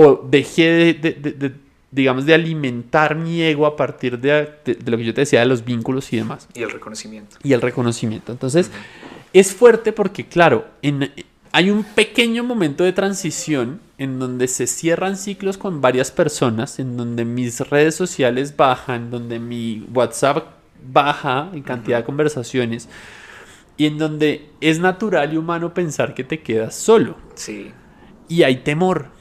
o 0.00 0.24
dejé 0.30 0.94
de, 0.94 1.54
digamos, 1.90 2.24
de 2.24 2.32
alimentar 2.32 3.16
mi 3.16 3.42
ego 3.42 3.66
a 3.66 3.74
partir 3.74 4.20
de, 4.20 4.48
lo 4.86 4.96
que 4.96 5.04
yo 5.04 5.12
te 5.12 5.22
decía 5.22 5.40
de 5.40 5.46
los 5.46 5.64
vínculos 5.64 6.12
y 6.12 6.18
demás. 6.18 6.46
Y 6.54 6.62
el 6.62 6.70
reconocimiento. 6.70 7.36
Y 7.42 7.52
el 7.52 7.60
reconocimiento. 7.60 8.30
Entonces, 8.30 8.70
es 9.32 9.52
fuerte 9.52 9.92
porque, 9.92 10.24
claro, 10.28 10.66
en, 10.82 11.10
hay 11.50 11.70
un 11.70 11.82
pequeño 11.82 12.44
momento 12.44 12.84
de 12.84 12.92
transición 12.92 13.80
en 13.98 14.20
donde 14.20 14.46
se 14.46 14.68
cierran 14.68 15.16
ciclos 15.16 15.58
con 15.58 15.80
varias 15.80 16.12
personas, 16.12 16.78
en 16.78 16.96
donde 16.96 17.24
mis 17.24 17.58
redes 17.68 17.96
sociales 17.96 18.56
bajan, 18.56 19.10
donde 19.10 19.40
mi 19.40 19.84
WhatsApp 19.92 20.46
baja 20.92 21.50
en 21.52 21.64
cantidad 21.64 21.98
de 21.98 22.04
conversaciones 22.04 22.88
y 23.76 23.86
en 23.86 23.98
donde 23.98 24.48
es 24.60 24.78
natural 24.78 25.34
y 25.34 25.36
humano 25.36 25.74
pensar 25.74 26.14
que 26.14 26.22
te 26.22 26.40
quedas 26.40 26.76
solo. 26.76 27.16
Sí. 27.34 27.72
Y 28.28 28.44
hay 28.44 28.58
temor 28.58 29.17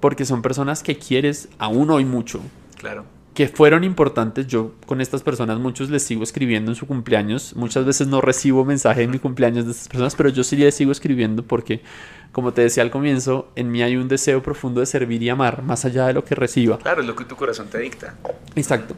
porque 0.00 0.24
son 0.24 0.42
personas 0.42 0.82
que 0.82 0.96
quieres 0.98 1.48
aún 1.58 1.90
hoy 1.90 2.04
mucho. 2.04 2.40
Claro. 2.76 3.04
que 3.34 3.48
fueron 3.48 3.84
importantes. 3.84 4.46
Yo 4.46 4.72
con 4.86 5.00
estas 5.00 5.22
personas, 5.22 5.58
muchos 5.58 5.88
les 5.88 6.02
sigo 6.02 6.22
escribiendo 6.22 6.72
en 6.72 6.74
su 6.74 6.86
cumpleaños. 6.86 7.54
Muchas 7.54 7.84
veces 7.84 8.08
no 8.08 8.20
recibo 8.20 8.64
mensaje 8.64 9.02
en 9.02 9.10
mi 9.10 9.18
cumpleaños 9.18 9.64
de 9.66 9.70
estas 9.70 9.88
personas, 9.88 10.14
pero 10.16 10.28
yo 10.30 10.42
sí 10.44 10.56
les 10.56 10.74
sigo 10.74 10.90
escribiendo 10.92 11.42
porque, 11.42 11.82
como 12.32 12.52
te 12.52 12.62
decía 12.62 12.82
al 12.82 12.90
comienzo, 12.90 13.50
en 13.54 13.70
mí 13.70 13.82
hay 13.82 13.96
un 13.96 14.08
deseo 14.08 14.42
profundo 14.42 14.80
de 14.80 14.86
servir 14.86 15.22
y 15.22 15.28
amar, 15.28 15.62
más 15.62 15.84
allá 15.84 16.06
de 16.06 16.12
lo 16.14 16.24
que 16.24 16.34
reciba. 16.34 16.78
Claro, 16.78 17.02
es 17.02 17.06
lo 17.06 17.14
que 17.14 17.24
tu 17.24 17.36
corazón 17.36 17.68
te 17.68 17.78
dicta. 17.78 18.14
Exacto. 18.56 18.96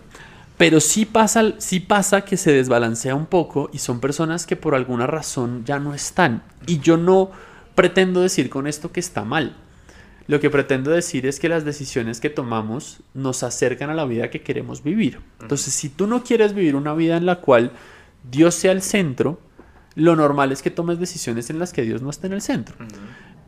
Pero 0.57 0.81
sí 0.81 1.05
pasa, 1.05 1.55
sí 1.59 1.81
pasa 1.81 2.23
que 2.23 2.37
se 2.37 2.53
desbalancea 2.53 3.15
un 3.15 3.27
poco 3.27 3.69
y 3.73 3.79
son 3.79 4.01
personas 4.01 4.47
que 4.47 4.57
por 4.57 4.75
alguna 4.75 5.07
razón 5.07 5.65
ya 5.65 5.79
no 5.79 5.95
están. 5.95 6.43
Y 6.67 6.79
yo 6.79 6.97
no 6.97 7.31
pretendo 7.75 8.21
decir 8.21 8.49
con 8.49 8.67
esto 8.67 8.93
que 8.93 9.01
está 9.01 9.25
mal. 9.25 9.57
Lo 10.27 10.41
que 10.41 10.51
pretendo 10.51 10.91
decir 10.91 11.27
es 11.27 11.41
que 11.41 11.49
las 11.49 11.65
decisiones 11.65 12.21
que 12.21 12.31
tomamos 12.31 13.01
nos 13.15 13.43
acercan 13.43 13.91
a 13.91 13.95
la 13.95 14.05
vida 14.05 14.31
que 14.31 14.43
queremos 14.43 14.83
vivir. 14.83 15.21
Entonces, 15.41 15.75
si 15.75 15.89
tú 15.89 16.07
no 16.07 16.23
quieres 16.23 16.55
vivir 16.55 16.77
una 16.77 16.95
vida 16.95 17.17
en 17.17 17.27
la 17.27 17.41
cual 17.41 17.73
Dios 18.31 18.55
sea 18.55 18.73
el 18.73 18.83
centro, 18.83 19.41
lo 19.95 20.17
normal 20.17 20.53
es 20.53 20.63
que 20.63 20.71
tomes 20.71 20.99
decisiones 20.99 21.51
en 21.51 21.59
las 21.59 21.73
que 21.73 21.83
Dios 21.83 22.03
no 22.03 22.11
esté 22.11 22.29
en 22.29 22.35
el 22.35 22.43
centro. 22.43 22.77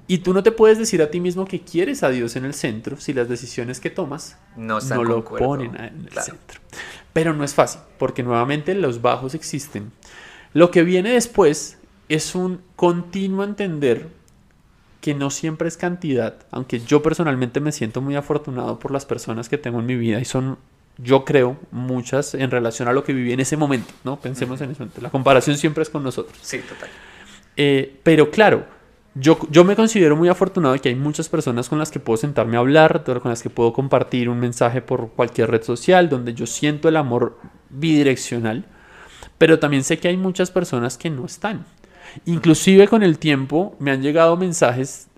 Y 0.06 0.18
tú 0.18 0.34
no 0.34 0.42
te 0.42 0.52
puedes 0.52 0.78
decir 0.78 1.00
a 1.00 1.10
ti 1.10 1.20
mismo 1.20 1.46
que 1.46 1.60
quieres 1.60 2.02
a 2.02 2.10
Dios 2.10 2.36
en 2.36 2.44
el 2.44 2.52
centro 2.52 2.98
si 2.98 3.14
las 3.14 3.28
decisiones 3.28 3.80
que 3.80 3.88
tomas 3.88 4.36
no, 4.56 4.80
lo 5.04 5.24
ponen 5.24 5.74
en 5.76 6.08
el 6.12 6.22
centro. 6.22 6.60
Pero 7.12 7.32
no 7.32 7.44
es 7.44 7.54
fácil, 7.54 7.80
porque 7.98 8.22
nuevamente 8.22 8.74
los 8.74 9.00
bajos 9.00 9.34
existen. 9.34 9.92
Lo 10.52 10.70
que 10.70 10.82
viene 10.82 11.10
después 11.10 11.78
es 12.08 12.34
un 12.34 12.60
continuo 12.76 13.44
entender 13.44 14.08
que 15.04 15.12
no 15.12 15.28
siempre 15.28 15.68
es 15.68 15.76
cantidad, 15.76 16.34
aunque 16.50 16.80
yo 16.80 17.02
personalmente 17.02 17.60
me 17.60 17.72
siento 17.72 18.00
muy 18.00 18.16
afortunado 18.16 18.78
por 18.78 18.90
las 18.90 19.04
personas 19.04 19.50
que 19.50 19.58
tengo 19.58 19.80
en 19.80 19.84
mi 19.84 19.96
vida 19.96 20.18
y 20.18 20.24
son, 20.24 20.56
yo 20.96 21.26
creo, 21.26 21.58
muchas 21.72 22.32
en 22.32 22.50
relación 22.50 22.88
a 22.88 22.94
lo 22.94 23.04
que 23.04 23.12
viví 23.12 23.30
en 23.30 23.40
ese 23.40 23.58
momento, 23.58 23.92
¿no? 24.02 24.18
Pensemos 24.18 24.62
en 24.62 24.70
eso. 24.70 24.88
La 25.02 25.10
comparación 25.10 25.58
siempre 25.58 25.82
es 25.82 25.90
con 25.90 26.02
nosotros. 26.02 26.38
Sí, 26.40 26.58
total. 26.66 26.88
Eh, 27.54 28.00
pero 28.02 28.30
claro, 28.30 28.64
yo, 29.14 29.38
yo 29.50 29.62
me 29.62 29.76
considero 29.76 30.16
muy 30.16 30.30
afortunado 30.30 30.72
de 30.72 30.80
que 30.80 30.88
hay 30.88 30.94
muchas 30.94 31.28
personas 31.28 31.68
con 31.68 31.78
las 31.78 31.90
que 31.90 32.00
puedo 32.00 32.16
sentarme 32.16 32.56
a 32.56 32.60
hablar, 32.60 33.04
con 33.04 33.28
las 33.28 33.42
que 33.42 33.50
puedo 33.50 33.74
compartir 33.74 34.30
un 34.30 34.40
mensaje 34.40 34.80
por 34.80 35.10
cualquier 35.10 35.50
red 35.50 35.64
social, 35.64 36.08
donde 36.08 36.32
yo 36.32 36.46
siento 36.46 36.88
el 36.88 36.96
amor 36.96 37.38
bidireccional, 37.68 38.64
pero 39.36 39.58
también 39.58 39.84
sé 39.84 39.98
que 39.98 40.08
hay 40.08 40.16
muchas 40.16 40.50
personas 40.50 40.96
que 40.96 41.10
no 41.10 41.26
están. 41.26 41.66
Inclusive 42.26 42.88
con 42.88 43.02
el 43.02 43.18
tiempo 43.18 43.76
me 43.78 43.90
han 43.90 44.02
llegado 44.02 44.36
mensajes 44.36 45.08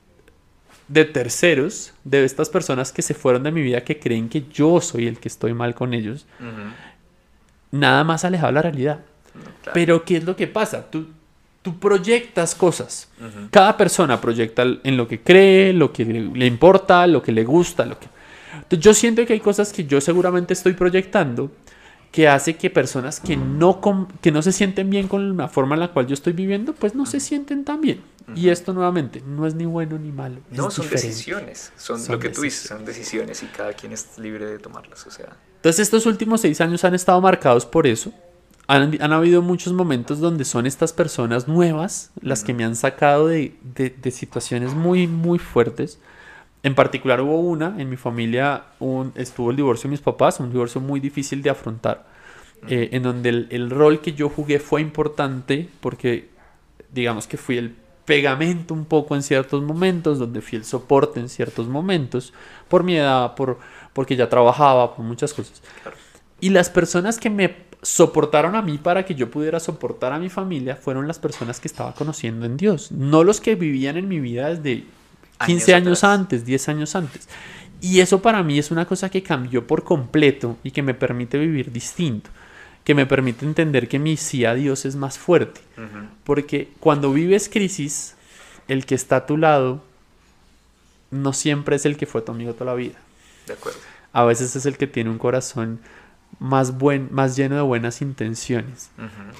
de 0.88 1.04
terceros, 1.04 1.92
de 2.04 2.24
estas 2.24 2.48
personas 2.48 2.92
que 2.92 3.02
se 3.02 3.14
fueron 3.14 3.42
de 3.42 3.52
mi 3.52 3.62
vida, 3.62 3.82
que 3.82 3.98
creen 3.98 4.28
que 4.28 4.44
yo 4.52 4.80
soy 4.80 5.06
el 5.06 5.18
que 5.18 5.28
estoy 5.28 5.52
mal 5.52 5.74
con 5.74 5.94
ellos. 5.94 6.26
Nada 7.70 8.04
más 8.04 8.24
alejado 8.24 8.48
de 8.48 8.54
la 8.54 8.62
realidad. 8.62 9.00
Pero 9.74 10.04
¿qué 10.04 10.18
es 10.18 10.24
lo 10.24 10.36
que 10.36 10.46
pasa? 10.46 10.88
Tú, 10.88 11.08
tú 11.62 11.78
proyectas 11.78 12.54
cosas. 12.54 13.08
Cada 13.50 13.76
persona 13.76 14.20
proyecta 14.20 14.64
en 14.82 14.96
lo 14.96 15.08
que 15.08 15.20
cree, 15.20 15.72
lo 15.72 15.92
que 15.92 16.04
le, 16.04 16.46
importa, 16.46 17.06
lo 17.06 17.22
que 17.22 17.32
le 17.32 17.44
gusta, 17.44 17.84
lo 17.84 17.98
que... 17.98 18.08
yo 18.78 18.94
siento 18.94 19.26
que 19.26 19.32
hay 19.32 19.40
cosas 19.40 19.72
que 19.72 19.84
yo 19.84 20.00
seguramente 20.00 20.54
estoy 20.54 20.74
proyectando 20.74 21.50
que 22.16 22.28
hace 22.28 22.56
que 22.56 22.70
personas 22.70 23.20
que 23.20 23.36
no, 23.36 23.78
que 24.22 24.32
no 24.32 24.40
se 24.40 24.50
sienten 24.50 24.88
bien 24.88 25.06
con 25.06 25.36
la 25.36 25.48
forma 25.48 25.74
en 25.74 25.80
la 25.80 25.92
cual 25.92 26.06
yo 26.06 26.14
estoy 26.14 26.32
viviendo, 26.32 26.72
pues 26.72 26.94
no 26.94 27.04
se 27.04 27.20
sienten 27.20 27.62
tan 27.62 27.82
bien. 27.82 28.00
Y 28.34 28.48
esto 28.48 28.72
nuevamente 28.72 29.20
no 29.20 29.46
es 29.46 29.54
ni 29.54 29.66
bueno 29.66 29.98
ni 29.98 30.12
malo. 30.12 30.40
No, 30.50 30.70
son 30.70 30.88
decisiones. 30.88 31.72
Son, 31.76 32.00
lo 32.08 32.18
que 32.18 32.30
tú 32.30 32.40
dices, 32.40 32.68
son 32.68 32.86
decisiones 32.86 33.42
y 33.42 33.46
cada 33.46 33.74
quien 33.74 33.92
es 33.92 34.18
libre 34.18 34.46
de 34.46 34.58
tomarlas. 34.58 35.06
O 35.06 35.10
sea. 35.10 35.36
Entonces 35.56 35.80
estos 35.80 36.06
últimos 36.06 36.40
seis 36.40 36.58
años 36.62 36.82
han 36.84 36.94
estado 36.94 37.20
marcados 37.20 37.66
por 37.66 37.86
eso 37.86 38.14
han, 38.68 39.12
habido 39.12 39.42
muchos 39.42 39.72
momentos 39.72 40.18
donde 40.18 40.44
son 40.44 40.66
estas 40.66 40.92
personas 40.92 41.46
nuevas 41.46 42.10
las 42.20 42.42
que 42.42 42.52
me 42.52 42.64
han 42.64 42.74
sacado 42.74 43.28
de, 43.28 43.54
situaciones 44.10 44.74
muy, 44.74 45.06
muy 45.06 45.38
fuertes. 45.38 45.98
En 46.66 46.74
particular 46.74 47.20
hubo 47.20 47.38
una, 47.38 47.76
en 47.78 47.88
mi 47.88 47.96
familia 47.96 48.64
estuvo 49.14 49.52
el 49.52 49.56
divorcio 49.56 49.86
de 49.86 49.92
mis 49.92 50.00
papás, 50.00 50.40
un 50.40 50.50
divorcio 50.50 50.80
muy 50.80 50.98
difícil 50.98 51.40
de 51.40 51.48
afrontar, 51.48 52.08
eh, 52.66 52.88
en 52.90 53.04
donde 53.04 53.28
el, 53.28 53.70
rol 53.70 54.00
que 54.00 54.14
yo 54.14 54.28
jugué 54.28 54.58
fue 54.58 54.80
importante 54.80 55.68
porque 55.78 56.28
digamos 56.92 57.28
que 57.28 57.36
fui 57.36 57.56
el 57.56 57.76
pegamento 58.04 58.74
un 58.74 58.84
poco 58.84 59.14
en 59.14 59.22
ciertos 59.22 59.62
momentos, 59.62 60.18
donde 60.18 60.40
fui 60.40 60.58
el 60.58 60.64
soporte 60.64 61.20
en 61.20 61.28
ciertos 61.28 61.68
momentos, 61.68 62.34
por 62.66 62.82
mi 62.82 62.96
edad, 62.96 63.36
por, 63.36 63.60
porque 63.92 64.16
ya 64.16 64.28
trabajaba, 64.28 64.96
por 64.96 65.04
muchas 65.04 65.32
cosas. 65.34 65.62
Y 66.40 66.50
las 66.50 66.68
personas 66.68 67.18
que 67.18 67.30
me 67.30 67.54
soportaron 67.82 68.56
a 68.56 68.62
mí 68.62 68.76
para 68.78 69.04
que 69.04 69.14
yo 69.14 69.30
pudiera 69.30 69.60
soportar 69.60 70.12
a 70.12 70.18
mi 70.18 70.30
familia 70.30 70.74
fueron 70.74 71.06
las 71.06 71.20
personas 71.20 71.60
que 71.60 71.68
estaba 71.68 71.94
conociendo 71.94 72.44
en 72.44 72.56
Dios, 72.56 72.90
no 72.90 73.22
los 73.22 73.40
que 73.40 73.54
vivían 73.54 73.96
en 73.96 74.08
mi 74.08 74.18
vida 74.18 74.48
desde 74.48 74.84
15 75.44 75.74
años, 75.74 76.04
antes, 76.04 76.44
10 76.44 76.68
años 76.68 76.94
antes. 76.94 77.28
Y 77.80 78.00
eso 78.00 78.22
para 78.22 78.42
mí 78.42 78.58
es 78.58 78.70
una 78.70 78.86
cosa 78.86 79.10
que 79.10 79.22
cambió 79.22 79.66
por 79.66 79.84
completo 79.84 80.56
y 80.62 80.70
que 80.70 80.82
me 80.82 80.94
permite 80.94 81.38
vivir 81.38 81.72
distinto, 81.72 82.30
que 82.84 82.94
me 82.94 83.06
permite 83.06 83.44
entender 83.44 83.88
que 83.88 83.98
mi 83.98 84.16
sí 84.16 84.44
a 84.44 84.54
Dios 84.54 84.84
es 84.84 84.96
más 84.96 85.18
fuerte. 85.18 85.60
Porque 86.24 86.70
cuando 86.80 87.12
vives 87.12 87.48
crisis, 87.48 88.14
el 88.68 88.86
que 88.86 88.94
está 88.94 89.16
a 89.16 89.26
tu 89.26 89.36
lado 89.36 89.82
no 91.10 91.32
siempre 91.32 91.76
es 91.76 91.86
el 91.86 91.96
que 91.96 92.06
fue 92.06 92.22
tu 92.22 92.32
amigo 92.32 92.54
toda 92.54 92.72
la 92.72 92.74
vida. 92.74 92.96
De 93.46 93.52
acuerdo. 93.52 93.78
A 94.12 94.24
veces 94.24 94.56
es 94.56 94.66
el 94.66 94.76
que 94.76 94.86
tiene 94.86 95.10
un 95.10 95.18
corazón 95.18 95.80
más, 96.38 96.76
buen, 96.76 97.08
más 97.12 97.36
lleno 97.36 97.56
de 97.56 97.62
buenas 97.62 98.02
intenciones, 98.02 98.90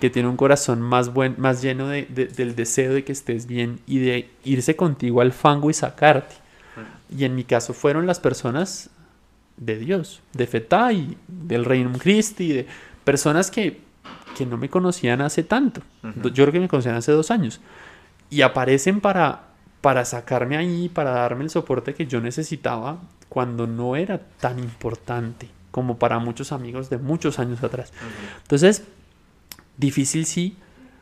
que 0.01 0.11
tiene 0.11 0.29
un 0.29 0.37
corazón 0.37 0.81
más, 0.81 1.13
buen, 1.13 1.35
más 1.39 1.63
lleno 1.63 1.89
de, 1.89 2.05
del 2.05 2.57
deseo 2.57 2.95
de 2.95 3.05
que 3.05 3.13
estés 3.13 3.47
bien 3.47 3.81
y 3.87 3.99
de 3.99 4.31
irse 4.45 4.77
contigo 4.77 5.21
al 5.21 5.33
fango 5.33 5.71
y 5.71 5.75
sacarte. 5.75 6.35
Y 7.15 7.25
en 7.25 7.35
mi 7.35 7.45
caso 7.45 7.73
fueron 7.73 8.07
las 8.07 8.19
personas 8.19 8.91
de 9.57 9.79
Dios, 9.79 10.23
de 10.33 10.47
Feta 10.47 10.93
y 10.93 11.17
del 11.29 11.65
Reino 11.65 11.93
Christi, 11.99 12.53
de 12.53 12.67
personas 13.05 13.51
que, 13.51 13.81
que 14.37 14.47
no 14.47 14.57
me 14.57 14.69
conocían 14.69 15.21
hace 15.21 15.43
tanto. 15.43 15.83
Yo 16.03 16.45
creo 16.45 16.53
que 16.53 16.61
me 16.61 16.69
conocían 16.69 16.97
hace 16.97 17.13
dos 17.13 17.31
años. 17.31 17.61
Y 18.29 18.43
aparecen 18.43 19.01
para, 19.01 19.45
para 19.81 20.05
sacarme 20.05 20.57
ahí, 20.57 20.89
para 20.89 21.11
darme 21.11 21.45
el 21.45 21.51
soporte 21.51 21.95
que 21.95 22.07
yo 22.07 22.21
necesitaba 22.21 22.99
cuando 23.29 23.67
no 23.67 23.97
era 23.97 24.19
tan 24.41 24.59
importante 24.59 25.56
como 25.77 25.99
para 25.99 26.19
muchos 26.19 26.53
amigos 26.53 26.89
de 26.89 26.97
muchos 26.97 27.39
años 27.39 27.63
atrás. 27.63 27.93
Entonces, 28.41 28.85
difícil 29.77 30.25
sí, 30.25 30.57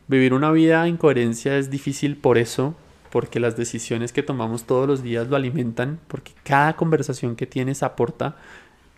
vivir 0.09 0.35
una 0.35 0.51
vida 0.51 0.89
en 0.89 0.97
coherencia 0.97 1.57
es 1.57 1.71
difícil 1.71 2.17
por 2.17 2.39
eso, 2.39 2.75
porque 3.13 3.39
las 3.39 3.57
decisiones 3.57 4.13
que 4.13 4.25
tomamos 4.25 4.65
todos 4.65 4.89
los 4.89 5.05
días 5.05 5.29
lo 5.29 5.37
alimentan, 5.37 6.01
porque 6.09 6.33
cada 6.43 6.75
conversación 6.75 7.37
que 7.37 7.47
tienes 7.47 7.85
aporta, 7.85 8.35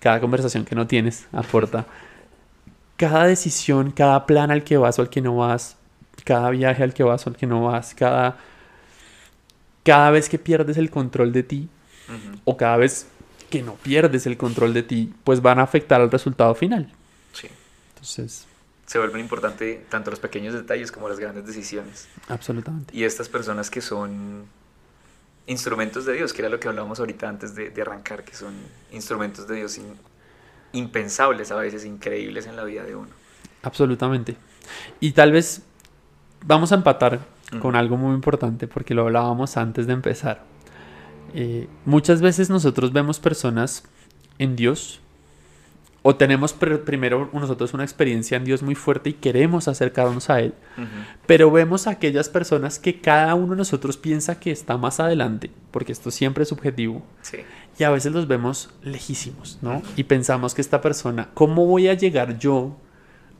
cada 0.01 0.19
conversación 0.19 0.65
que 0.65 0.75
no 0.75 0.87
tienes 0.87 1.27
aporta, 1.31 1.85
cada 2.97 3.27
decisión, 3.27 3.91
cada 3.91 4.25
plan 4.25 4.51
al 4.51 4.65
que 4.65 4.79
vas 4.79 4.99
o 4.99 5.03
al 5.03 5.11
que 5.11 5.21
no 5.21 5.37
vas, 5.37 5.77
cada 6.25 6.49
viaje 6.49 6.85
al 6.85 6.95
que 6.95 7.03
vas 7.03 7.27
o 7.27 7.29
al 7.29 7.37
que 7.37 7.47
no 7.47 7.65
vas, 7.65 7.95
cada, 7.95 8.39
cada 9.85 10.11
vez 10.11 10.31
que 10.31 10.39
pierdes 10.39 10.79
el 10.79 10.89
control 10.89 11.33
de 11.35 11.43
ti, 11.43 11.69
o 12.47 12.57
cada 12.57 12.79
vez 12.79 13.09
que 13.51 13.63
no 13.63 13.75
pierdes 13.75 14.27
el 14.27 14.37
control 14.37 14.75
de 14.75 14.83
ti, 14.83 15.13
pues 15.25 15.41
van 15.41 15.59
a 15.59 15.63
afectar 15.63 16.01
al 16.01 16.11
resultado 16.11 16.55
final. 16.55 16.93
Sí. 17.33 17.49
Entonces... 17.95 18.47
Se 18.87 18.99
vuelven 18.99 19.21
importantes 19.21 19.89
tanto 19.89 20.11
los 20.11 20.21
pequeños 20.21 20.55
detalles 20.55 20.93
como 20.93 21.09
las 21.09 21.19
grandes 21.19 21.45
decisiones. 21.45 22.07
Absolutamente. 22.29 22.97
Y 22.97 23.03
estas 23.03 23.29
personas 23.29 23.69
que 23.69 23.81
son 23.81 24.45
instrumentos 25.47 26.07
de 26.07 26.15
Dios, 26.15 26.33
que 26.33 26.43
era 26.43 26.49
lo 26.49 26.61
que 26.61 26.69
hablábamos 26.69 27.01
ahorita 27.01 27.29
antes 27.29 27.55
de, 27.55 27.73
arrancar, 27.81 28.25
que 28.25 28.35
son 28.35 28.55
instrumentos 28.93 29.49
de 29.49 29.57
Dios 29.57 29.81
impensables 30.73 31.51
a 31.51 31.57
veces, 31.57 31.85
increíbles 31.85 32.47
en 32.47 32.57
la 32.57 32.65
vida 32.65 32.85
de 32.85 32.95
uno. 32.95 33.11
Absolutamente. 33.63 34.37
Y 35.01 35.13
tal 35.13 35.33
vez 35.33 35.63
vamos 36.45 36.71
a 36.71 36.77
empatar 36.77 37.21
con 37.61 37.77
algo 37.77 37.97
muy 37.97 38.15
importante, 38.15 38.67
porque 38.69 38.95
lo 38.95 39.03
hablábamos 39.03 39.57
antes 39.57 39.87
de 39.87 39.93
empezar. 39.93 40.43
Eh, 41.35 41.69
muchas 41.85 42.21
veces 42.21 42.51
nosotros 42.51 42.93
vemos 42.93 43.19
personas 43.19 43.85
en 44.39 44.57
Dios 44.57 45.01
o 46.09 46.15
tenemos 46.15 46.53
primero 46.53 47.29
nosotros 47.33 47.75
una 47.75 47.83
experiencia 47.83 48.37
en 48.37 48.45
Dios 48.45 48.63
muy 48.63 48.77
fuerte 48.77 49.11
y 49.11 49.15
queremos 49.15 49.67
acercarnos 49.67 50.31
a 50.31 50.39
Él, 50.39 50.55
pero 51.27 51.51
vemos 51.51 51.89
a 51.89 51.91
aquellas 51.91 52.29
personas 52.29 52.79
que 52.79 53.01
cada 53.01 53.35
uno 53.35 53.55
de 53.55 53.57
nosotros 53.57 53.97
piensa 53.97 54.39
que 54.39 54.53
está 54.53 54.77
más 54.77 55.01
adelante, 55.01 55.51
porque 55.73 55.91
esto 55.91 56.13
siempre 56.13 56.45
es 56.45 56.49
subjetivo, 56.51 57.03
y 57.77 57.83
a 57.83 57.91
veces 57.91 58.13
los 58.13 58.29
vemos 58.29 58.71
lejísimos, 58.85 59.59
¿no? 59.63 59.83
Y 59.97 60.05
pensamos 60.05 60.55
que 60.55 60.61
esta 60.61 60.81
persona, 60.81 61.31
¿cómo 61.35 61.67
voy 61.67 61.89
a 61.89 61.95
llegar 61.95 62.39
yo 62.39 62.77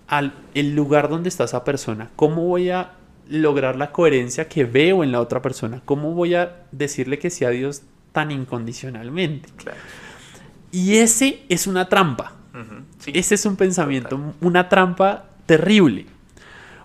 al 0.09 0.35
el 0.55 0.75
lugar 0.75 1.09
donde 1.09 1.29
está 1.29 1.45
esa 1.45 1.63
persona? 1.63 2.11
¿Cómo 2.17 2.49
voy 2.49 2.71
a 2.71 2.95
lograr 3.29 3.77
la 3.77 3.93
coherencia 3.93 4.49
que 4.49 4.65
veo 4.65 5.03
en 5.05 5.13
la 5.13 5.21
otra 5.21 5.43
persona? 5.43 5.83
¿Cómo 5.85 6.13
voy 6.13 6.35
a 6.35 6.65
decirle 6.73 7.19
que 7.19 7.31
sea 7.31 7.51
Dios 7.51 7.83
tan 8.13 8.31
incondicionalmente? 8.31 9.49
Y 10.71 10.97
ese 10.97 11.45
es 11.49 11.67
una 11.67 11.89
trampa. 11.89 12.33
Ese 13.07 13.35
es 13.35 13.47
un 13.47 13.57
pensamiento, 13.57 14.35
una 14.41 14.69
trampa 14.69 15.27
terrible. 15.47 16.07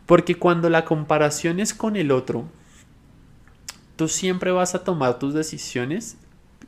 Porque 0.06 0.36
cuando 0.36 0.70
la 0.70 0.86
comparación 0.86 1.60
es 1.60 1.74
con 1.74 1.96
el 1.96 2.12
otro, 2.12 2.46
tú 3.96 4.08
siempre 4.08 4.52
vas 4.52 4.76
a 4.76 4.84
tomar 4.84 5.20
tus 5.20 5.34
decisiones 5.34 6.18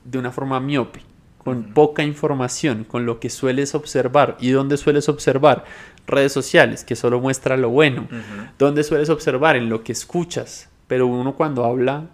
de 0.05 0.17
una 0.17 0.31
forma 0.31 0.59
miope, 0.59 1.01
con 1.37 1.73
poca 1.73 2.03
información, 2.03 2.83
con 2.83 3.05
lo 3.05 3.19
que 3.19 3.29
sueles 3.29 3.75
observar. 3.75 4.37
¿Y 4.39 4.51
dónde 4.51 4.77
sueles 4.77 5.09
observar? 5.09 5.65
Redes 6.05 6.31
sociales, 6.31 6.83
que 6.83 6.95
solo 6.95 7.19
muestra 7.19 7.57
lo 7.57 7.69
bueno. 7.69 8.07
¿Dónde 8.57 8.83
sueles 8.83 9.09
observar? 9.09 9.55
En 9.55 9.69
lo 9.69 9.83
que 9.83 9.91
escuchas. 9.91 10.69
Pero 10.87 11.07
uno 11.07 11.35
cuando 11.35 11.65
habla 11.65 12.09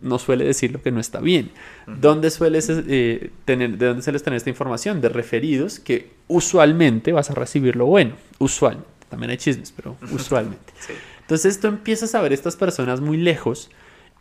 no 0.00 0.18
suele 0.18 0.44
decir 0.44 0.70
lo 0.70 0.82
que 0.82 0.92
no 0.92 1.00
está 1.00 1.20
bien. 1.20 1.50
¿Dónde 1.86 2.30
sueles 2.30 2.68
eh, 2.70 3.30
tener, 3.44 3.78
¿De 3.78 3.86
dónde 3.86 4.02
sueles 4.02 4.22
tener 4.22 4.36
esta 4.36 4.50
información? 4.50 5.00
De 5.00 5.08
referidos 5.08 5.80
que 5.80 6.12
usualmente 6.28 7.12
vas 7.12 7.30
a 7.30 7.34
recibir 7.34 7.74
lo 7.74 7.86
bueno. 7.86 8.14
Usualmente. 8.38 8.88
También 9.08 9.30
hay 9.30 9.38
chismes, 9.38 9.72
pero 9.72 9.96
usualmente. 10.12 10.72
Entonces 11.20 11.58
tú 11.58 11.68
empiezas 11.68 12.14
a 12.14 12.20
ver 12.20 12.32
estas 12.32 12.56
personas 12.56 13.00
muy 13.00 13.16
lejos 13.16 13.70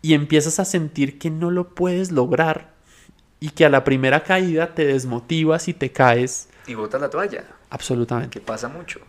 y 0.01 0.13
empiezas 0.13 0.59
a 0.59 0.65
sentir 0.65 1.19
que 1.19 1.29
no 1.29 1.51
lo 1.51 1.75
puedes 1.75 2.11
lograr 2.11 2.73
y 3.39 3.49
que 3.49 3.65
a 3.65 3.69
la 3.69 3.83
primera 3.83 4.23
caída 4.23 4.73
te 4.73 4.85
desmotivas 4.85 5.67
y 5.67 5.73
te 5.73 5.91
caes. 5.91 6.47
Y 6.65 6.75
botas 6.75 7.01
la 7.01 7.09
toalla. 7.09 7.43
Absolutamente. 7.73 8.39
Que 8.39 8.45
pasa 8.45 8.69
mucho. 8.69 8.99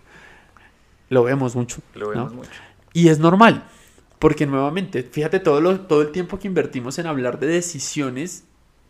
Lo 1.10 1.22
vemos 1.22 1.54
mucho. 1.54 1.82
Lo 1.94 2.08
vemos 2.08 2.32
mucho. 2.32 2.50
Y 2.94 3.08
es 3.08 3.18
normal, 3.18 3.64
porque 4.18 4.46
nuevamente, 4.46 5.02
fíjate 5.02 5.38
todo, 5.38 5.60
lo, 5.60 5.80
todo 5.80 6.00
el 6.00 6.12
tiempo 6.12 6.38
que 6.38 6.48
invertimos 6.48 6.98
en 6.98 7.06
hablar 7.06 7.38
de 7.38 7.46
decisiones. 7.46 8.44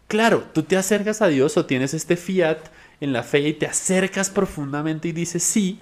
Claro, 0.06 0.44
tú 0.52 0.62
te 0.62 0.76
acercas 0.76 1.22
a 1.22 1.26
Dios 1.26 1.56
o 1.56 1.66
tienes 1.66 1.92
este 1.92 2.16
fiat 2.16 2.58
en 3.00 3.12
la 3.12 3.24
fe 3.24 3.40
y 3.40 3.52
te 3.54 3.66
acercas 3.66 4.30
profundamente 4.30 5.08
y 5.08 5.12
dices 5.12 5.42
sí, 5.42 5.80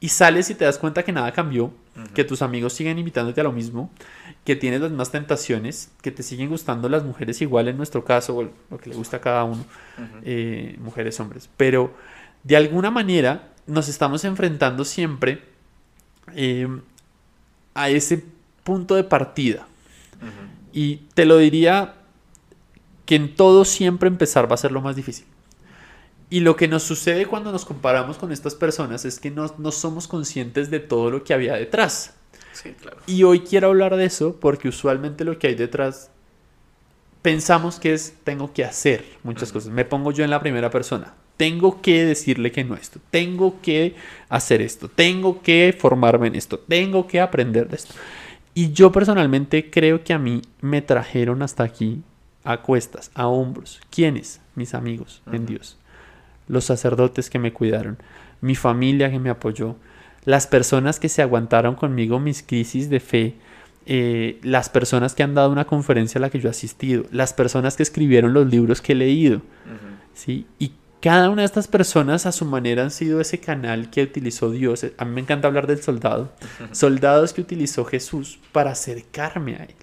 y 0.00 0.08
sales 0.08 0.50
y 0.50 0.56
te 0.56 0.64
das 0.64 0.78
cuenta 0.78 1.04
que 1.04 1.12
nada 1.12 1.30
cambió, 1.30 1.72
que 2.12 2.24
tus 2.24 2.42
amigos 2.42 2.72
siguen 2.72 2.98
invitándote 2.98 3.40
a 3.40 3.44
lo 3.44 3.52
mismo, 3.52 3.88
que 4.44 4.56
tienes 4.56 4.80
las 4.80 4.90
mismas 4.90 5.12
tentaciones, 5.12 5.92
que 6.02 6.10
te 6.10 6.24
siguen 6.24 6.48
gustando 6.48 6.88
las 6.88 7.04
mujeres 7.04 7.40
igual 7.40 7.68
en 7.68 7.76
nuestro 7.76 8.04
caso, 8.04 8.36
o 8.36 8.42
lo 8.42 8.78
que 8.78 8.90
le 8.90 8.96
gusta 8.96 9.18
a 9.18 9.20
cada 9.20 9.44
uno, 9.44 9.64
eh, 10.24 10.74
mujeres, 10.80 11.20
hombres. 11.20 11.48
Pero 11.56 11.94
de 12.44 12.56
alguna 12.56 12.90
manera 12.90 13.52
nos 13.66 13.88
estamos 13.88 14.24
enfrentando 14.24 14.84
siempre 14.84 15.42
eh, 16.34 16.68
a 17.74 17.88
ese 17.88 18.24
punto 18.64 18.94
de 18.94 19.04
partida. 19.04 19.66
Y 20.72 20.96
te 21.14 21.26
lo 21.26 21.38
diría 21.38 21.94
que 23.04 23.16
en 23.16 23.34
todo 23.34 23.64
siempre 23.64 24.08
empezar 24.08 24.50
va 24.50 24.54
a 24.54 24.58
ser 24.58 24.72
lo 24.72 24.80
más 24.80 24.96
difícil. 24.96 25.26
Y 26.30 26.40
lo 26.40 26.56
que 26.56 26.66
nos 26.66 26.82
sucede 26.82 27.26
cuando 27.26 27.52
nos 27.52 27.66
comparamos 27.66 28.16
con 28.16 28.32
estas 28.32 28.54
personas 28.54 29.04
es 29.04 29.20
que 29.20 29.30
no, 29.30 29.52
no 29.58 29.70
somos 29.70 30.08
conscientes 30.08 30.70
de 30.70 30.80
todo 30.80 31.10
lo 31.10 31.24
que 31.24 31.34
había 31.34 31.54
detrás. 31.54 32.14
Y 33.06 33.22
hoy 33.24 33.40
quiero 33.40 33.68
hablar 33.68 33.96
de 33.96 34.06
eso 34.06 34.36
porque 34.40 34.68
usualmente 34.68 35.24
lo 35.24 35.38
que 35.38 35.48
hay 35.48 35.54
detrás 35.54 36.10
pensamos 37.20 37.78
que 37.78 37.94
es 37.94 38.14
tengo 38.24 38.52
que 38.52 38.64
hacer 38.64 39.04
muchas 39.22 39.52
cosas. 39.52 39.72
Me 39.72 39.84
pongo 39.84 40.12
yo 40.12 40.24
en 40.24 40.30
la 40.30 40.40
primera 40.40 40.70
persona. 40.70 41.14
Tengo 41.36 41.80
que 41.82 42.04
decirle 42.04 42.52
que 42.52 42.64
no 42.64 42.74
esto. 42.74 43.00
Tengo 43.10 43.60
que 43.60 43.94
hacer 44.28 44.60
esto. 44.60 44.88
Tengo 44.88 45.42
que 45.42 45.74
formarme 45.78 46.28
en 46.28 46.36
esto. 46.36 46.58
Tengo 46.58 47.06
que 47.06 47.20
aprender 47.20 47.68
de 47.68 47.76
esto. 47.76 47.94
Y 48.54 48.72
yo 48.72 48.92
personalmente 48.92 49.70
creo 49.70 50.04
que 50.04 50.12
a 50.12 50.18
mí 50.18 50.42
me 50.60 50.82
trajeron 50.82 51.42
hasta 51.42 51.64
aquí 51.64 52.02
a 52.44 52.58
cuestas, 52.58 53.10
a 53.14 53.26
hombros. 53.26 53.80
¿Quiénes? 53.90 54.40
Mis 54.54 54.74
amigos 54.74 55.22
en 55.32 55.46
Dios. 55.46 55.78
Los 56.48 56.64
sacerdotes 56.64 57.30
que 57.30 57.38
me 57.38 57.52
cuidaron. 57.52 57.98
Mi 58.40 58.54
familia 58.54 59.10
que 59.10 59.18
me 59.18 59.30
apoyó 59.30 59.76
las 60.24 60.46
personas 60.46 61.00
que 61.00 61.08
se 61.08 61.22
aguantaron 61.22 61.74
conmigo 61.74 62.20
mis 62.20 62.42
crisis 62.42 62.88
de 62.88 63.00
fe, 63.00 63.34
eh, 63.86 64.38
las 64.42 64.68
personas 64.68 65.14
que 65.14 65.22
han 65.22 65.34
dado 65.34 65.50
una 65.50 65.64
conferencia 65.64 66.18
a 66.18 66.22
la 66.22 66.30
que 66.30 66.38
yo 66.38 66.48
he 66.48 66.50
asistido, 66.50 67.04
las 67.10 67.32
personas 67.32 67.76
que 67.76 67.82
escribieron 67.82 68.32
los 68.32 68.46
libros 68.46 68.80
que 68.80 68.92
he 68.92 68.96
leído, 68.96 69.42
¿sí? 70.14 70.46
Y 70.58 70.72
cada 71.02 71.30
una 71.30 71.42
de 71.42 71.46
estas 71.46 71.66
personas 71.66 72.26
a 72.26 72.32
su 72.32 72.44
manera 72.44 72.84
han 72.84 72.92
sido 72.92 73.20
ese 73.20 73.40
canal 73.40 73.90
que 73.90 74.04
utilizó 74.04 74.52
Dios. 74.52 74.86
A 74.96 75.04
mí 75.04 75.10
me 75.10 75.20
encanta 75.20 75.48
hablar 75.48 75.66
del 75.66 75.82
soldado. 75.82 76.32
Soldados 76.70 77.32
que 77.32 77.40
utilizó 77.40 77.84
Jesús 77.84 78.38
para 78.52 78.70
acercarme 78.70 79.56
a 79.56 79.64
Él. 79.64 79.74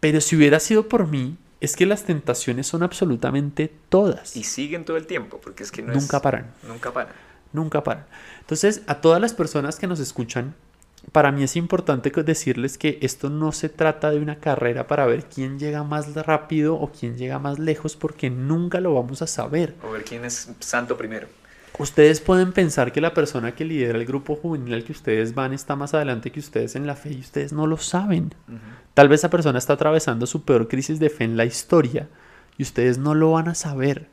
Pero 0.00 0.22
si 0.22 0.34
hubiera 0.34 0.58
sido 0.58 0.88
por 0.88 1.06
mí, 1.06 1.36
es 1.60 1.76
que 1.76 1.84
las 1.84 2.04
tentaciones 2.04 2.66
son 2.66 2.82
absolutamente 2.82 3.70
todas. 3.90 4.36
Y 4.36 4.44
siguen 4.44 4.86
todo 4.86 4.96
el 4.96 5.06
tiempo, 5.06 5.38
porque 5.38 5.62
es 5.62 5.70
que 5.70 5.82
no 5.82 5.92
nunca 5.92 6.22
paran. 6.22 6.54
Nunca 6.66 6.94
paran. 6.94 7.14
Nunca 7.52 7.84
paran. 7.84 8.06
Entonces, 8.40 8.82
a 8.86 9.02
todas 9.02 9.20
las 9.20 9.34
personas 9.34 9.76
que 9.76 9.86
nos 9.86 10.00
escuchan, 10.00 10.54
para 11.12 11.32
mí 11.32 11.42
es 11.42 11.56
importante 11.56 12.10
decirles 12.10 12.78
que 12.78 12.98
esto 13.02 13.30
no 13.30 13.52
se 13.52 13.68
trata 13.68 14.10
de 14.10 14.18
una 14.18 14.36
carrera 14.36 14.86
para 14.86 15.06
ver 15.06 15.24
quién 15.24 15.58
llega 15.58 15.82
más 15.84 16.14
rápido 16.14 16.74
o 16.74 16.90
quién 16.90 17.16
llega 17.16 17.38
más 17.38 17.58
lejos, 17.58 17.96
porque 17.96 18.30
nunca 18.30 18.80
lo 18.80 18.94
vamos 18.94 19.22
a 19.22 19.26
saber. 19.26 19.74
O 19.82 19.92
ver 19.92 20.04
quién 20.04 20.24
es 20.24 20.50
santo 20.60 20.96
primero. 20.96 21.28
Ustedes 21.78 22.20
pueden 22.20 22.52
pensar 22.52 22.90
que 22.90 23.02
la 23.02 23.12
persona 23.12 23.54
que 23.54 23.64
lidera 23.64 23.98
el 23.98 24.06
grupo 24.06 24.34
juvenil 24.34 24.72
al 24.72 24.84
que 24.84 24.92
ustedes 24.92 25.34
van 25.34 25.52
está 25.52 25.76
más 25.76 25.92
adelante 25.92 26.32
que 26.32 26.40
ustedes 26.40 26.74
en 26.74 26.86
la 26.86 26.96
fe 26.96 27.12
y 27.12 27.20
ustedes 27.20 27.52
no 27.52 27.66
lo 27.66 27.76
saben. 27.76 28.34
Tal 28.94 29.08
vez 29.08 29.20
esa 29.20 29.30
persona 29.30 29.58
está 29.58 29.74
atravesando 29.74 30.26
su 30.26 30.42
peor 30.42 30.68
crisis 30.68 30.98
de 30.98 31.10
fe 31.10 31.24
en 31.24 31.36
la 31.36 31.44
historia 31.44 32.08
y 32.56 32.62
ustedes 32.62 32.96
no 32.96 33.14
lo 33.14 33.32
van 33.32 33.48
a 33.48 33.54
saber. 33.54 34.08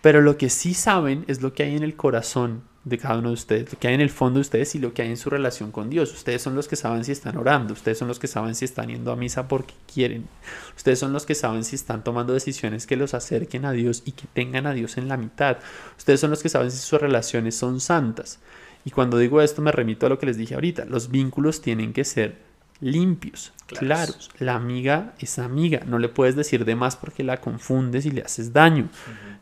Pero 0.00 0.22
lo 0.22 0.38
que 0.38 0.48
sí 0.48 0.72
saben 0.72 1.24
es 1.28 1.42
lo 1.42 1.52
que 1.52 1.64
hay 1.64 1.76
en 1.76 1.82
el 1.82 1.96
corazón 1.96 2.62
de 2.86 2.98
cada 2.98 3.18
uno 3.18 3.30
de 3.30 3.34
ustedes, 3.34 3.72
lo 3.72 3.78
que 3.80 3.88
hay 3.88 3.94
en 3.94 4.00
el 4.00 4.10
fondo 4.10 4.38
de 4.38 4.42
ustedes 4.42 4.76
y 4.76 4.78
lo 4.78 4.94
que 4.94 5.02
hay 5.02 5.08
en 5.08 5.16
su 5.16 5.28
relación 5.28 5.72
con 5.72 5.90
Dios. 5.90 6.12
Ustedes 6.12 6.40
son 6.40 6.54
los 6.54 6.68
que 6.68 6.76
saben 6.76 7.04
si 7.04 7.10
están 7.10 7.36
orando, 7.36 7.72
ustedes 7.72 7.98
son 7.98 8.06
los 8.06 8.20
que 8.20 8.28
saben 8.28 8.54
si 8.54 8.64
están 8.64 8.88
yendo 8.88 9.10
a 9.10 9.16
misa 9.16 9.48
porque 9.48 9.74
quieren, 9.92 10.28
ustedes 10.76 11.00
son 11.00 11.12
los 11.12 11.26
que 11.26 11.34
saben 11.34 11.64
si 11.64 11.74
están 11.74 12.04
tomando 12.04 12.32
decisiones 12.32 12.86
que 12.86 12.96
los 12.96 13.12
acerquen 13.12 13.64
a 13.64 13.72
Dios 13.72 14.04
y 14.06 14.12
que 14.12 14.28
tengan 14.32 14.68
a 14.68 14.72
Dios 14.72 14.98
en 14.98 15.08
la 15.08 15.16
mitad. 15.16 15.58
Ustedes 15.98 16.20
son 16.20 16.30
los 16.30 16.44
que 16.44 16.48
saben 16.48 16.70
si 16.70 16.78
sus 16.78 17.00
relaciones 17.00 17.56
son 17.56 17.80
santas. 17.80 18.38
Y 18.84 18.92
cuando 18.92 19.18
digo 19.18 19.42
esto 19.42 19.62
me 19.62 19.72
remito 19.72 20.06
a 20.06 20.08
lo 20.08 20.20
que 20.20 20.26
les 20.26 20.36
dije 20.36 20.54
ahorita, 20.54 20.84
los 20.84 21.10
vínculos 21.10 21.60
tienen 21.60 21.92
que 21.92 22.04
ser 22.04 22.45
limpios, 22.80 23.52
claros. 23.66 24.30
La 24.38 24.54
amiga 24.54 25.14
es 25.18 25.38
amiga, 25.38 25.80
no 25.86 25.98
le 25.98 26.08
puedes 26.08 26.36
decir 26.36 26.64
de 26.64 26.76
más 26.76 26.96
porque 26.96 27.24
la 27.24 27.40
confundes 27.40 28.06
y 28.06 28.10
le 28.10 28.22
haces 28.22 28.52
daño. 28.52 28.88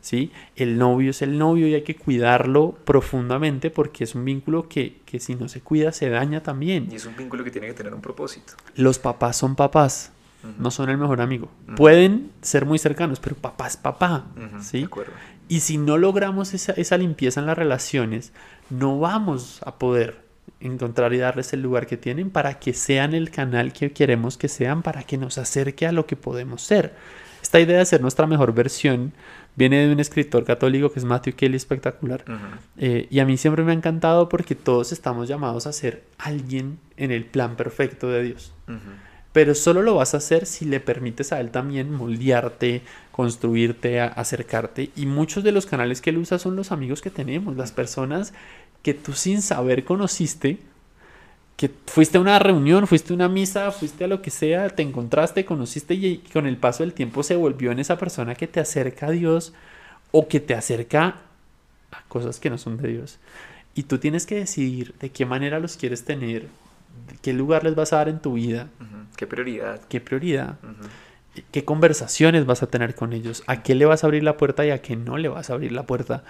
¿sí? 0.01 0.31
El 0.55 0.77
novio 0.77 1.11
es 1.11 1.21
el 1.21 1.37
novio 1.37 1.67
y 1.67 1.75
hay 1.75 1.83
que 1.83 1.95
cuidarlo 1.95 2.77
profundamente 2.85 3.69
porque 3.69 4.03
es 4.03 4.15
un 4.15 4.25
vínculo 4.25 4.69
que, 4.69 5.01
si 5.19 5.35
no 5.35 5.47
se 5.47 5.61
cuida 5.61 5.91
se 5.91 6.09
daña 6.09 6.43
también. 6.43 6.87
Y 6.91 6.95
es 6.95 7.05
un 7.05 7.15
vínculo 7.15 7.43
que 7.43 7.51
tiene 7.51 7.67
que 7.67 7.73
tener 7.73 7.93
un 7.93 8.01
propósito. 8.01 8.53
Los 8.75 8.99
papás 8.99 9.37
son 9.37 9.55
papás, 9.55 10.11
no 10.59 10.71
son 10.71 10.89
el 10.89 10.97
mejor 10.97 11.21
amigo. 11.21 11.49
Pueden 11.75 12.31
ser 12.41 12.65
muy 12.65 12.79
cercanos, 12.79 13.19
pero 13.19 13.35
papá 13.35 13.67
es 13.67 13.77
papá. 13.77 14.25
¿sí? 14.61 14.87
Y 15.47 15.59
si 15.59 15.77
no 15.77 15.97
logramos 15.97 16.53
esa, 16.53 16.71
esa 16.73 16.97
limpieza 16.97 17.39
en 17.39 17.45
las 17.45 17.57
relaciones, 17.57 18.31
no 18.69 18.99
vamos 18.99 19.61
a 19.63 19.75
poder 19.77 20.24
encontrar 20.59 21.13
y 21.13 21.17
darles 21.17 21.53
el 21.53 21.61
lugar 21.61 21.85
que 21.87 21.97
tienen 21.97 22.29
para 22.29 22.59
que 22.59 22.73
sean 22.73 23.13
el 23.13 23.29
canal 23.29 23.73
que 23.73 23.91
queremos 23.91 24.37
que 24.37 24.47
sean, 24.47 24.81
para 24.81 25.03
que 25.03 25.17
nos 25.17 25.37
acerque 25.37 25.85
a 25.85 25.91
lo 25.91 26.05
que 26.05 26.15
podemos 26.15 26.61
ser. 26.61 26.93
Esta 27.41 27.59
idea 27.59 27.77
de 27.77 27.85
ser 27.85 28.01
nuestra 28.01 28.25
mejor 28.25 28.53
versión 28.53 29.13
viene 29.55 29.85
de 29.85 29.93
un 29.93 29.99
escritor 29.99 30.43
católico 30.45 30.91
que 30.91 30.99
es 30.99 31.05
Matthew 31.05 31.35
Kelly, 31.35 31.57
espectacular. 31.57 32.25
Eh, 32.77 33.07
y 33.11 33.19
a 33.19 33.25
mí 33.25 33.37
siempre 33.37 33.63
me 33.63 33.71
ha 33.71 33.75
encantado 33.75 34.29
porque 34.29 34.55
todos 34.55 34.91
estamos 34.91 35.27
llamados 35.27 35.67
a 35.67 35.73
ser 35.73 36.03
alguien 36.17 36.79
en 36.97 37.11
el 37.11 37.23
plan 37.25 37.55
perfecto 37.55 38.09
de 38.09 38.23
Dios. 38.23 38.53
Pero 39.31 39.53
solo 39.53 39.81
lo 39.81 39.95
vas 39.95 40.13
a 40.13 40.17
hacer 40.17 40.45
si 40.45 40.65
le 40.65 40.79
permites 40.79 41.33
a 41.33 41.41
Él 41.41 41.51
también 41.51 41.91
moldearte, 41.91 42.81
construirte, 43.11 43.99
acercarte. 43.99 44.91
Y 44.95 45.05
muchos 45.05 45.43
de 45.43 45.51
los 45.51 45.65
canales 45.65 46.01
que 46.01 46.11
Él 46.11 46.17
usa 46.17 46.39
son 46.39 46.55
los 46.55 46.71
amigos 46.71 47.01
que 47.01 47.09
tenemos, 47.09 47.55
las 47.55 47.71
personas 47.71 48.33
que 48.85 48.93
tú 48.93 49.13
sin 49.13 49.41
saber 49.41 49.83
conociste, 49.83 50.59
que 51.57 51.71
fuiste 51.87 52.19
a 52.19 52.21
una 52.21 52.37
reunión, 52.37 52.85
fuiste 52.85 53.13
a 53.13 53.15
una 53.15 53.27
misa, 53.27 53.71
fuiste 53.71 54.03
a 54.03 54.07
lo 54.07 54.21
que 54.21 54.29
sea, 54.29 54.69
te 54.69 54.83
encontraste, 54.83 55.43
conociste 55.43 55.95
y 55.95 56.19
con 56.31 56.45
el 56.45 56.57
paso 56.57 56.83
del 56.83 56.93
tiempo 56.93 57.23
se 57.23 57.35
volvió 57.35 57.71
en 57.71 57.79
esa 57.79 57.97
persona 57.97 58.35
que 58.35 58.45
te 58.45 58.59
acerca 58.59 59.07
a 59.07 59.09
Dios 59.09 59.53
o 60.11 60.27
que 60.27 60.39
te 60.39 60.53
acerca 60.53 61.15
a 61.91 62.03
cosas 62.09 62.39
que 62.39 62.51
no 62.51 62.59
son 62.59 62.77
de 62.77 62.89
Dios. 62.89 63.17
Y 63.73 63.83
tú 63.83 63.97
tienes 63.97 64.27
que 64.27 64.35
decidir 64.35 64.93
de 64.99 65.09
qué 65.09 65.25
manera 65.25 65.59
los 65.59 65.77
quieres 65.77 66.05
tener, 66.05 66.45
qué 67.23 67.33
lugar 67.33 67.63
les 67.63 67.73
vas 67.73 67.91
a 67.91 67.95
dar 67.95 68.09
en 68.09 68.19
tu 68.19 68.33
vida. 68.33 68.67
¿Qué 69.17 69.25
prioridad? 69.25 69.81
¿Qué 69.89 69.99
prioridad? 69.99 70.59
¿Qué 71.51 71.65
conversaciones 71.65 72.45
vas 72.45 72.61
a 72.61 72.67
tener 72.67 72.93
con 72.93 73.13
ellos? 73.13 73.41
¿A 73.47 73.63
qué 73.63 73.73
le 73.73 73.85
vas 73.85 74.03
a 74.03 74.07
abrir 74.07 74.21
la 74.21 74.37
puerta 74.37 74.63
y 74.63 74.69
a 74.69 74.83
qué 74.83 74.95
no 74.95 75.17
le 75.17 75.27
vas 75.27 75.49
a 75.49 75.53
abrir 75.53 75.71
la 75.71 75.87
puerta? 75.87 76.23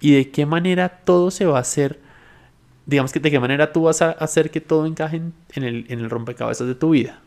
Y 0.00 0.14
de 0.14 0.30
qué 0.30 0.46
manera 0.46 0.88
todo 1.04 1.30
se 1.30 1.46
va 1.46 1.58
a 1.58 1.60
hacer, 1.60 1.98
digamos 2.86 3.12
que 3.12 3.20
de 3.20 3.30
qué 3.30 3.40
manera 3.40 3.72
tú 3.72 3.82
vas 3.82 4.02
a 4.02 4.10
hacer 4.10 4.50
que 4.50 4.60
todo 4.60 4.86
encaje 4.86 5.16
en, 5.16 5.64
el, 5.64 5.86
en 5.88 6.00
el, 6.00 6.10
rompecabezas 6.10 6.66
de 6.66 6.74
tu 6.74 6.90
vida, 6.90 7.20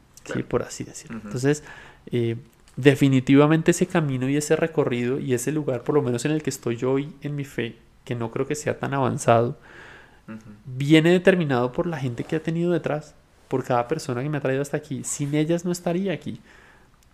por 0.48 0.64
así 0.64 0.84
decirlo. 0.84 1.20
Entonces, 1.24 1.64
eh, 2.12 2.38
definitivamente 2.76 3.72
ese 3.72 3.88
camino 3.88 4.30
y 4.30 4.38
ese 4.38 4.56
recorrido 4.56 5.20
y 5.20 5.34
ese 5.34 5.52
lugar, 5.52 5.84
por 5.84 5.96
lo 5.96 6.02
menos 6.02 6.26
en 6.26 6.32
el 6.32 6.42
que 6.42 6.50
estoy 6.50 6.78
yo 6.78 6.92
hoy 6.92 7.14
en 7.22 7.36
mi 7.36 7.44
fe, 7.44 7.76
que 8.06 8.16
no 8.16 8.32
creo 8.32 8.48
que 8.48 8.56
sea 8.56 8.80
tan 8.80 8.94
avanzado, 8.94 9.58
viene 10.66 11.12
determinado 11.12 11.72
por 11.72 11.88
la 11.88 11.98
gente 11.98 12.24
que 12.24 12.38
ha 12.38 12.44
tenido 12.44 12.72
detrás, 12.72 13.16
por 13.48 13.64
cada 13.64 13.88
persona 13.88 14.24
que 14.24 14.30
me 14.30 14.38
ha 14.38 14.42
traído 14.42 14.62
hasta 14.62 14.78
aquí. 14.78 15.04
Sin 15.04 15.36
ellas 15.36 15.66
no 15.66 15.72
estaría 15.72 16.14
aquí. 16.14 16.40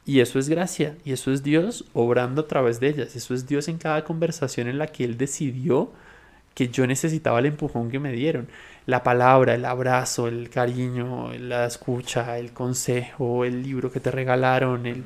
Y 0.07 0.21
eso 0.21 0.39
es 0.39 0.47
gracia, 0.47 0.95
y 1.03 1.11
eso 1.11 1.33
es 1.33 1.43
Dios 1.43 1.83
obrando 1.91 2.43
a 2.43 2.47
través 2.47 2.79
de 2.79 2.87
ellas, 2.87 3.17
eso 3.17 3.33
es 3.33 3.45
Dios 3.45 3.67
en 3.67 3.77
cada 3.77 4.05
conversación 4.05 4.69
en 4.69 4.77
la 4.77 4.87
que 4.87 5.03
Él 5.03 5.17
decidió 5.17 5.91
que 6.55 6.69
yo 6.69 6.87
necesitaba 6.87 7.39
el 7.39 7.47
empujón 7.47 7.91
que 7.91 7.99
me 7.99 8.13
dieron. 8.13 8.47
La 8.85 9.03
palabra, 9.03 9.53
el 9.53 9.65
abrazo, 9.65 10.29
el 10.29 10.49
cariño, 10.49 11.33
la 11.33 11.65
escucha, 11.65 12.37
el 12.39 12.53
consejo, 12.53 13.43
el 13.43 13.61
libro 13.61 13.91
que 13.91 13.99
te 13.99 14.09
regalaron, 14.09 15.03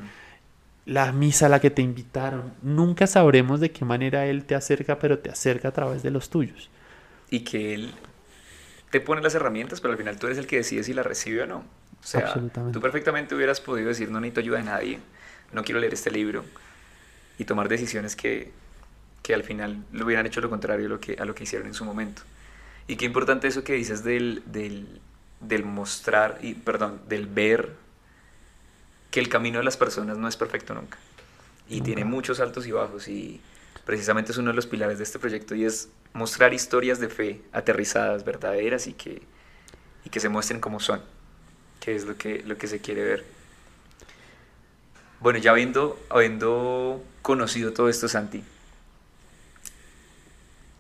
la 0.86 1.12
misa 1.12 1.48
a 1.48 1.50
la 1.50 1.60
que 1.60 1.72
te 1.72 1.82
invitaron. 1.82 2.54
Nunca 2.62 3.08
sabremos 3.08 3.60
de 3.60 3.72
qué 3.72 3.84
manera 3.84 4.28
Él 4.28 4.46
te 4.46 4.54
acerca, 4.54 5.00
pero 5.00 5.18
te 5.18 5.32
acerca 5.32 5.70
a 5.70 5.74
través 5.74 6.04
de 6.04 6.12
los 6.12 6.30
tuyos. 6.30 6.70
Y 7.32 7.40
que 7.40 7.74
Él 7.74 7.92
te 8.92 9.02
pone 9.02 9.24
las 9.24 9.34
herramientas, 9.34 9.82
pero 9.82 9.94
al 9.94 9.98
final 9.98 10.20
tú 10.20 10.28
eres 10.28 10.38
el 10.38 10.46
que 10.46 10.58
decide 10.58 10.84
si 10.84 10.94
las 10.94 11.08
recibe 11.08 11.42
o 11.42 11.48
no. 11.48 11.81
O 12.04 12.08
sea, 12.08 12.34
tú 12.74 12.82
perfectamente 12.82 13.36
hubieras 13.36 13.62
podido 13.62 13.90
decir, 13.90 14.10
no 14.10 14.20
necesito 14.20 14.40
ayuda 14.42 14.58
de 14.58 14.64
nadie, 14.64 15.00
no 15.52 15.64
quiero 15.64 15.80
leer 15.80 15.94
este 15.94 16.10
libro 16.10 16.44
y 17.38 17.46
tomar 17.46 17.70
decisiones 17.70 18.16
que, 18.16 18.52
que 19.22 19.34
al 19.34 19.44
final 19.44 19.84
lo 19.92 20.06
hubieran 20.06 20.26
hecho 20.26 20.42
lo 20.42 20.50
contrario 20.50 20.88
a 20.88 20.90
lo 20.90 21.00
que, 21.00 21.16
a 21.20 21.26
lo 21.26 21.36
que 21.36 21.44
hicieron 21.44 21.68
en 21.68 21.74
su 21.74 21.86
momento. 21.86 22.24
Y 22.88 22.96
qué 22.96 23.06
importante 23.06 23.48
eso 23.48 23.64
que 23.64 23.74
dices 23.74 24.04
del, 24.04 24.42
del, 24.48 25.00
del 25.40 25.64
mostrar, 25.64 26.40
y 26.42 26.56
perdón, 26.56 27.02
del 27.08 27.28
ver 27.28 27.76
que 29.12 29.20
el 29.20 29.30
camino 29.30 29.60
de 29.60 29.64
las 29.64 29.78
personas 29.78 30.18
no 30.18 30.28
es 30.28 30.38
perfecto 30.38 30.74
nunca. 30.74 30.98
Y 31.70 31.82
tiene 31.82 32.04
muchos 32.04 32.40
altos 32.40 32.68
y 32.68 32.72
bajos 32.72 33.08
y 33.08 33.40
precisamente 33.86 34.32
es 34.32 34.38
uno 34.38 34.50
de 34.50 34.56
los 34.56 34.68
pilares 34.68 34.98
de 34.98 35.04
este 35.04 35.20
proyecto 35.20 35.56
y 35.56 35.66
es 35.66 35.90
mostrar 36.14 36.54
historias 36.54 37.00
de 37.00 37.08
fe 37.08 37.42
aterrizadas, 37.54 38.26
verdaderas 38.26 38.88
y 38.88 38.94
que, 38.94 39.22
y 40.04 40.10
que 40.10 40.20
se 40.20 40.28
muestren 40.28 40.60
como 40.60 40.80
son 40.80 41.02
que 41.82 41.96
es 41.96 42.06
lo 42.06 42.16
que, 42.16 42.44
lo 42.44 42.58
que 42.58 42.68
se 42.68 42.80
quiere 42.80 43.04
ver. 43.04 43.26
Bueno, 45.20 45.40
ya 45.40 45.52
habiendo, 45.52 46.00
habiendo 46.10 47.04
conocido 47.22 47.74
todo 47.74 47.90
esto, 47.90 48.08
Santi, 48.08 48.44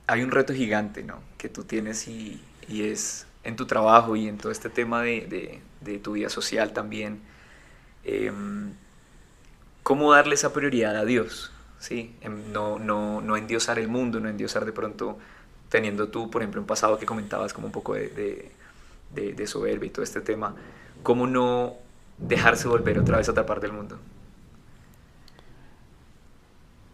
hay 0.07 0.23
un 0.23 0.31
reto 0.31 0.53
gigante, 0.53 1.03
¿no? 1.03 1.21
Que 1.37 1.49
tú 1.49 1.63
tienes 1.63 2.07
y, 2.07 2.41
y 2.67 2.83
es 2.83 3.25
en 3.43 3.55
tu 3.55 3.65
trabajo 3.65 4.15
y 4.15 4.27
en 4.27 4.37
todo 4.37 4.51
este 4.51 4.69
tema 4.69 5.01
de, 5.01 5.21
de, 5.27 5.61
de 5.81 5.99
tu 5.99 6.13
vida 6.13 6.29
social 6.29 6.71
también. 6.71 7.19
Em, 8.03 8.73
¿Cómo 9.83 10.13
darle 10.13 10.35
esa 10.35 10.53
prioridad 10.53 10.95
a 10.95 11.05
Dios? 11.05 11.51
¿Sí? 11.79 12.15
Em, 12.21 12.51
no, 12.51 12.77
no, 12.77 13.21
no 13.21 13.37
endiosar 13.37 13.79
el 13.79 13.87
mundo, 13.87 14.19
no 14.19 14.29
endiosar 14.29 14.65
de 14.65 14.71
pronto 14.71 15.17
teniendo 15.69 16.09
tú, 16.09 16.29
por 16.29 16.41
ejemplo, 16.43 16.61
un 16.61 16.67
pasado 16.67 16.99
que 16.99 17.05
comentabas 17.05 17.53
como 17.53 17.67
un 17.67 17.71
poco 17.71 17.95
de, 17.95 18.51
de, 19.13 19.33
de 19.33 19.47
soberbia 19.47 19.87
y 19.87 19.89
todo 19.89 20.03
este 20.03 20.21
tema. 20.21 20.55
¿Cómo 21.03 21.27
no 21.27 21.73
dejarse 22.17 22.67
volver 22.67 22.99
otra 22.99 23.17
vez 23.17 23.27
a 23.27 23.31
otra 23.31 23.45
parte 23.45 23.67
del 23.67 23.75
mundo? 23.75 23.97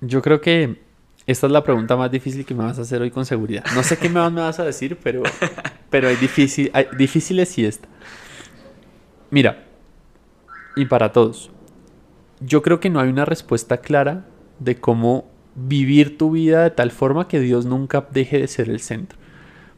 Yo 0.02 0.22
creo 0.22 0.42
que 0.42 0.80
esta 1.26 1.48
es 1.48 1.52
la 1.52 1.64
pregunta 1.64 1.98
más 1.98 2.10
difícil 2.10 2.46
que 2.46 2.54
me 2.54 2.64
vas 2.64 2.80
a 2.80 2.84
hacer 2.84 3.02
hoy 3.02 3.12
con 3.12 3.26
seguridad. 3.26 3.64
No 3.76 3.84
sé 3.84 3.98
qué 3.98 4.10
más 4.10 4.32
me 4.32 4.42
vas 4.42 4.60
a 4.60 4.64
decir, 4.64 4.98
pero, 5.04 5.24
pero 5.90 6.08
hay, 6.08 6.16
difícil, 6.16 6.72
hay 6.74 6.88
difíciles 6.98 7.58
y 7.58 7.66
esta. 7.66 7.88
Mira, 9.30 9.66
y 10.76 10.86
para 10.86 11.12
todos, 11.12 11.52
yo 12.40 12.62
creo 12.62 12.80
que 12.80 12.90
no 12.90 13.00
hay 13.00 13.10
una 13.10 13.26
respuesta 13.26 13.78
clara 13.78 14.26
de 14.60 14.78
cómo 14.80 15.26
vivir 15.56 16.18
tu 16.18 16.32
vida 16.32 16.64
de 16.64 16.72
tal 16.72 16.92
forma 16.92 17.28
que 17.28 17.40
Dios 17.40 17.66
nunca 17.66 18.08
deje 18.12 18.40
de 18.40 18.48
ser 18.48 18.70
el 18.70 18.80
centro. 18.80 19.18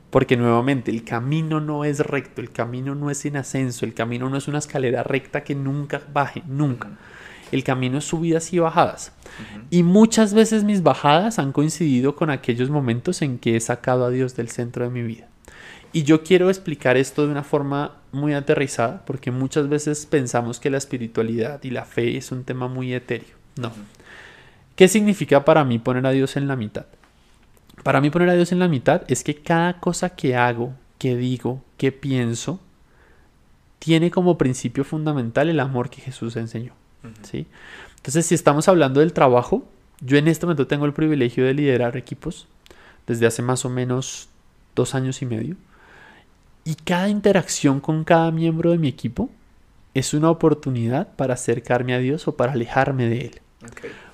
Porque 0.09 0.37
nuevamente 0.37 0.89
el 0.91 1.03
camino 1.03 1.59
no 1.59 1.85
es 1.85 1.99
recto, 1.99 2.41
el 2.41 2.51
camino 2.51 2.95
no 2.95 3.11
es 3.11 3.25
en 3.25 3.37
ascenso, 3.37 3.85
el 3.85 3.93
camino 3.93 4.29
no 4.29 4.37
es 4.37 4.47
una 4.47 4.57
escalera 4.57 5.03
recta 5.03 5.43
que 5.43 5.53
nunca 5.55 6.01
baje, 6.11 6.41
nunca. 6.47 6.89
El 7.51 7.63
camino 7.63 7.97
es 7.97 8.05
subidas 8.05 8.51
y 8.53 8.59
bajadas. 8.59 9.11
Y 9.69 9.83
muchas 9.83 10.33
veces 10.33 10.63
mis 10.63 10.83
bajadas 10.83 11.39
han 11.39 11.51
coincidido 11.51 12.15
con 12.15 12.29
aquellos 12.29 12.69
momentos 12.69 13.21
en 13.21 13.39
que 13.39 13.55
he 13.55 13.59
sacado 13.59 14.05
a 14.05 14.09
Dios 14.09 14.35
del 14.35 14.49
centro 14.49 14.83
de 14.83 14.91
mi 14.91 15.03
vida. 15.03 15.27
Y 15.91 16.03
yo 16.03 16.23
quiero 16.23 16.49
explicar 16.49 16.97
esto 16.97 17.25
de 17.25 17.31
una 17.31 17.43
forma 17.43 17.95
muy 18.11 18.33
aterrizada, 18.33 19.03
porque 19.05 19.31
muchas 19.31 19.69
veces 19.69 20.05
pensamos 20.05 20.59
que 20.59 20.69
la 20.69 20.77
espiritualidad 20.77 21.63
y 21.63 21.71
la 21.71 21.85
fe 21.85 22.17
es 22.17 22.31
un 22.31 22.43
tema 22.43 22.67
muy 22.67 22.93
etéreo. 22.93 23.35
No. 23.55 23.71
¿Qué 24.75 24.87
significa 24.87 25.43
para 25.43 25.65
mí 25.65 25.79
poner 25.79 26.05
a 26.05 26.11
Dios 26.11 26.37
en 26.37 26.47
la 26.47 26.55
mitad? 26.55 26.85
Para 27.83 28.01
mí 28.01 28.09
poner 28.09 28.29
a 28.29 28.35
Dios 28.35 28.51
en 28.51 28.59
la 28.59 28.67
mitad 28.67 29.03
es 29.07 29.23
que 29.23 29.35
cada 29.35 29.79
cosa 29.79 30.09
que 30.09 30.35
hago, 30.35 30.73
que 30.97 31.15
digo, 31.15 31.63
que 31.77 31.91
pienso, 31.91 32.59
tiene 33.79 34.11
como 34.11 34.37
principio 34.37 34.83
fundamental 34.83 35.49
el 35.49 35.59
amor 35.59 35.89
que 35.89 36.01
Jesús 36.01 36.35
enseñó. 36.35 36.73
¿sí? 37.23 37.47
Entonces, 37.95 38.25
si 38.25 38.35
estamos 38.35 38.67
hablando 38.67 38.99
del 38.99 39.13
trabajo, 39.13 39.65
yo 40.01 40.17
en 40.17 40.27
este 40.27 40.45
momento 40.45 40.67
tengo 40.67 40.85
el 40.85 40.93
privilegio 40.93 41.45
de 41.45 41.53
liderar 41.53 41.97
equipos 41.97 42.47
desde 43.07 43.25
hace 43.25 43.41
más 43.41 43.65
o 43.65 43.69
menos 43.69 44.29
dos 44.75 44.95
años 44.95 45.21
y 45.21 45.25
medio. 45.25 45.55
Y 46.63 46.75
cada 46.75 47.09
interacción 47.09 47.79
con 47.79 48.03
cada 48.03 48.31
miembro 48.31 48.71
de 48.71 48.77
mi 48.77 48.87
equipo 48.87 49.29
es 49.93 50.13
una 50.13 50.29
oportunidad 50.29 51.15
para 51.15 51.33
acercarme 51.33 51.93
a 51.93 51.99
Dios 51.99 52.27
o 52.27 52.35
para 52.35 52.51
alejarme 52.51 53.07
de 53.07 53.21
Él. 53.21 53.41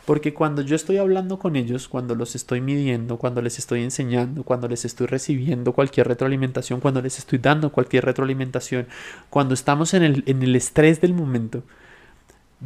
Porque 0.05 0.35
cuando 0.35 0.61
yo 0.61 0.75
estoy 0.75 0.97
hablando 0.97 1.39
con 1.39 1.55
ellos, 1.55 1.87
cuando 1.87 2.13
los 2.13 2.35
estoy 2.35 2.61
midiendo, 2.61 3.17
cuando 3.17 3.41
les 3.41 3.57
estoy 3.57 3.81
enseñando, 3.81 4.43
cuando 4.43 4.67
les 4.67 4.85
estoy 4.85 5.07
recibiendo 5.07 5.73
cualquier 5.73 6.07
retroalimentación, 6.07 6.79
cuando 6.79 7.01
les 7.01 7.17
estoy 7.17 7.39
dando 7.39 7.71
cualquier 7.71 8.05
retroalimentación, 8.05 8.87
cuando 9.31 9.55
estamos 9.55 9.95
en 9.95 10.03
el, 10.03 10.23
en 10.27 10.43
el 10.43 10.55
estrés 10.55 11.01
del 11.01 11.15
momento, 11.15 11.63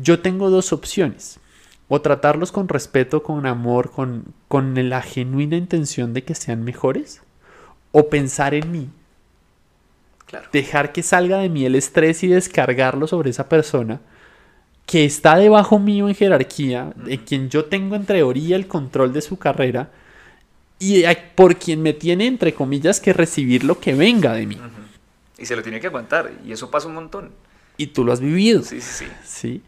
yo 0.02 0.20
tengo 0.20 0.50
dos 0.50 0.74
opciones. 0.74 1.40
O 1.92 2.02
tratarlos 2.02 2.52
con 2.52 2.68
respeto, 2.68 3.24
con 3.24 3.48
amor, 3.48 3.90
con, 3.90 4.26
con 4.48 4.90
la 4.90 5.02
genuina 5.02 5.58
intención 5.58 6.14
de 6.14 6.24
que 6.24 6.36
sean 6.36 6.64
mejores, 6.64 7.22
o 7.92 8.10
pensar 8.10 8.54
en 8.54 8.72
mí. 8.72 8.90
Dejar 10.52 10.92
que 10.92 11.02
salga 11.02 11.40
de 11.40 11.50
mí 11.50 11.66
el 11.66 11.74
estrés 11.74 12.22
y 12.24 12.28
descargarlo 12.28 13.08
sobre 13.08 13.32
esa 13.32 13.50
persona 13.50 14.02
que 14.90 15.06
está 15.06 15.38
debajo 15.38 15.78
mío 15.78 16.10
en 16.10 16.16
jerarquía, 16.16 16.92
de 16.96 17.24
quien 17.24 17.48
yo 17.48 17.66
tengo 17.66 17.96
en 17.96 18.08
teoría 18.08 18.56
el 18.56 18.68
control 18.68 19.14
de 19.14 19.22
su 19.22 19.38
carrera 19.38 19.92
y 20.80 21.04
por 21.36 21.58
quien 21.58 21.84
me 21.84 21.94
tiene, 21.94 22.26
entre 22.26 22.56
comillas, 22.56 23.00
que 23.00 23.14
recibir 23.14 23.64
lo 23.64 23.80
que 23.80 23.94
venga 23.94 24.34
de 24.34 24.48
mí. 24.48 24.58
Y 25.38 25.46
se 25.46 25.56
lo 25.56 25.62
tiene 25.62 25.80
que 25.80 25.86
aguantar, 25.86 26.32
y 26.44 26.54
eso 26.54 26.72
pasa 26.72 26.88
un 26.88 26.96
montón. 26.96 27.30
Y 27.78 27.88
tú 27.88 28.04
lo 28.04 28.12
has 28.12 28.20
vivido. 28.20 28.64
Sí, 28.64 28.82
sí, 28.82 29.06
sí. 29.06 29.12
¿Sí? 29.24 29.62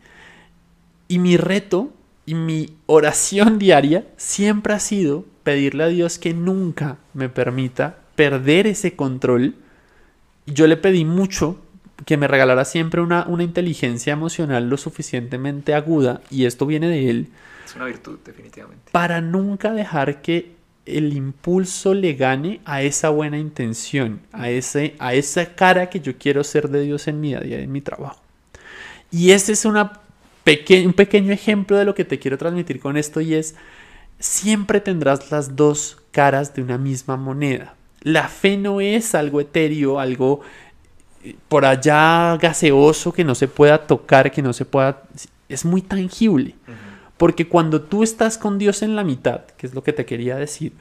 Y 1.08 1.20
mi 1.20 1.38
reto 1.38 1.94
y 2.26 2.34
mi 2.34 2.74
oración 2.88 3.60
diaria 3.60 4.08
siempre 4.18 4.74
ha 4.74 4.80
sido 4.80 5.26
pedirle 5.44 5.84
a 5.84 5.88
Dios 5.88 6.18
que 6.18 6.34
nunca 6.34 6.98
me 7.14 7.30
permita 7.30 8.00
perder 8.16 8.66
ese 8.66 8.96
control. 8.96 9.54
Yo 10.48 10.66
le 10.66 10.78
pedí 10.78 11.06
mucho 11.06 11.60
que 12.06 12.18
me 12.18 12.28
regalara 12.28 12.66
siempre 12.66 13.02
una, 13.02 13.26
una 13.28 13.44
inteligencia 13.44 14.14
emocional 14.14 14.70
lo 14.70 14.78
suficientemente 14.78 15.74
aguda, 15.74 16.22
y 16.30 16.46
esto 16.46 16.66
viene 16.66 16.88
de 16.88 17.10
él. 17.10 17.28
Es 17.66 17.76
una 17.76 17.86
virtud, 17.86 18.20
definitivamente. 18.26 18.92
Para 18.92 19.22
nunca 19.22 19.72
dejar 19.72 20.22
que 20.22 20.54
el 20.86 21.14
impulso 21.14 21.94
le 21.94 22.14
gane 22.14 22.60
a 22.66 22.82
esa 22.82 23.10
buena 23.10 23.38
intención, 23.38 24.22
a, 24.32 24.50
ese, 24.50 24.96
a 25.00 25.14
esa 25.14 25.56
cara 25.56 25.90
que 25.90 26.00
yo 26.00 26.18
quiero 26.18 26.44
ser 26.44 26.70
de 26.70 26.82
Dios 26.82 27.08
en 27.08 27.22
mi 27.22 27.30
día 27.30 27.38
a 27.38 27.42
día, 27.42 27.60
en 27.60 27.72
mi 27.72 27.82
trabajo. 27.82 28.22
Y 29.12 29.32
ese 29.32 29.54
es 29.54 29.66
una 29.66 30.02
un 30.46 30.94
pequeño 30.94 31.32
ejemplo 31.32 31.78
de 31.78 31.86
lo 31.86 31.96
que 31.96 32.06
te 32.06 32.20
quiero 32.20 32.38
transmitir 32.38 32.80
con 32.80 32.98
esto 32.98 33.22
y 33.22 33.36
es, 33.36 33.56
siempre 34.20 34.82
tendrás 34.82 35.32
las 35.32 35.56
dos 35.56 35.98
caras 36.12 36.54
de 36.56 36.64
una 36.64 36.78
misma 36.78 37.18
moneda. 37.18 37.76
La 38.02 38.28
fe 38.28 38.58
no 38.58 38.82
es 38.82 39.14
algo 39.14 39.40
etéreo, 39.42 40.00
algo 40.00 40.42
por 41.48 41.66
allá 41.66 42.38
gaseoso 42.38 43.12
que 43.14 43.24
no 43.24 43.36
se 43.36 43.48
pueda 43.48 43.86
tocar, 43.86 44.32
que 44.32 44.42
no 44.42 44.54
se 44.54 44.66
pueda... 44.66 45.04
Es 45.50 45.66
muy 45.66 45.82
tangible. 45.82 46.56
Porque 47.18 47.48
cuando 47.48 47.82
tú 47.82 48.04
estás 48.04 48.38
con 48.38 48.58
Dios 48.58 48.82
en 48.82 48.96
la 48.96 49.04
mitad, 49.04 49.42
que 49.58 49.68
es 49.68 49.74
lo 49.74 49.84
que 49.84 49.94
te 49.94 50.06
quería 50.06 50.38
decir, 50.38 50.74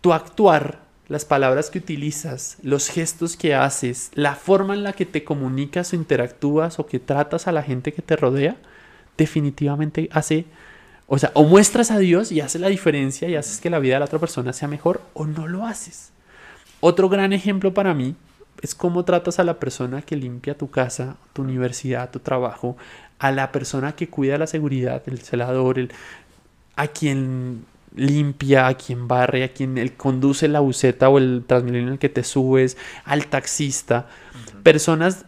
tu 0.00 0.12
actuar, 0.12 0.80
las 1.08 1.24
palabras 1.24 1.70
que 1.70 1.78
utilizas, 1.78 2.56
los 2.62 2.88
gestos 2.88 3.36
que 3.36 3.54
haces, 3.54 4.10
la 4.14 4.34
forma 4.34 4.74
en 4.74 4.82
la 4.82 4.92
que 4.92 5.06
te 5.06 5.22
comunicas 5.22 5.92
o 5.92 5.96
interactúas 5.96 6.80
o 6.80 6.86
que 6.86 6.98
tratas 6.98 7.46
a 7.46 7.52
la 7.52 7.62
gente 7.62 7.92
que 7.92 8.02
te 8.02 8.16
rodea, 8.16 8.56
definitivamente 9.16 10.08
hace, 10.12 10.46
o 11.06 11.18
sea, 11.18 11.30
o 11.34 11.44
muestras 11.44 11.90
a 11.90 11.98
Dios 11.98 12.32
y 12.32 12.40
hace 12.40 12.58
la 12.58 12.68
diferencia 12.68 13.28
y 13.28 13.36
haces 13.36 13.60
que 13.60 13.70
la 13.70 13.78
vida 13.78 13.94
de 13.94 14.00
la 14.00 14.06
otra 14.06 14.18
persona 14.18 14.52
sea 14.52 14.66
mejor 14.66 15.00
o 15.14 15.26
no 15.26 15.46
lo 15.46 15.64
haces. 15.64 16.10
Otro 16.80 17.08
gran 17.08 17.32
ejemplo 17.32 17.72
para 17.72 17.94
mí 17.94 18.16
es 18.62 18.74
cómo 18.74 19.04
tratas 19.04 19.38
a 19.38 19.44
la 19.44 19.58
persona 19.58 20.02
que 20.02 20.16
limpia 20.16 20.56
tu 20.56 20.70
casa, 20.70 21.16
tu 21.32 21.42
universidad, 21.42 22.10
tu 22.10 22.20
trabajo, 22.20 22.76
a 23.18 23.32
la 23.32 23.52
persona 23.52 23.94
que 23.94 24.08
cuida 24.08 24.38
la 24.38 24.46
seguridad, 24.46 25.02
el 25.06 25.20
celador, 25.20 25.78
el, 25.78 25.92
a 26.76 26.88
quien 26.88 27.64
limpia, 27.94 28.66
a 28.66 28.74
quien 28.74 29.08
barre, 29.08 29.44
a 29.44 29.52
quien 29.52 29.78
el 29.78 29.94
conduce 29.94 30.48
la 30.48 30.60
buceta 30.60 31.08
o 31.08 31.18
el 31.18 31.44
transmilenio 31.46 31.88
en 31.88 31.92
el 31.94 31.98
que 31.98 32.08
te 32.08 32.24
subes, 32.24 32.76
al 33.04 33.26
taxista, 33.26 34.06
personas 34.62 35.24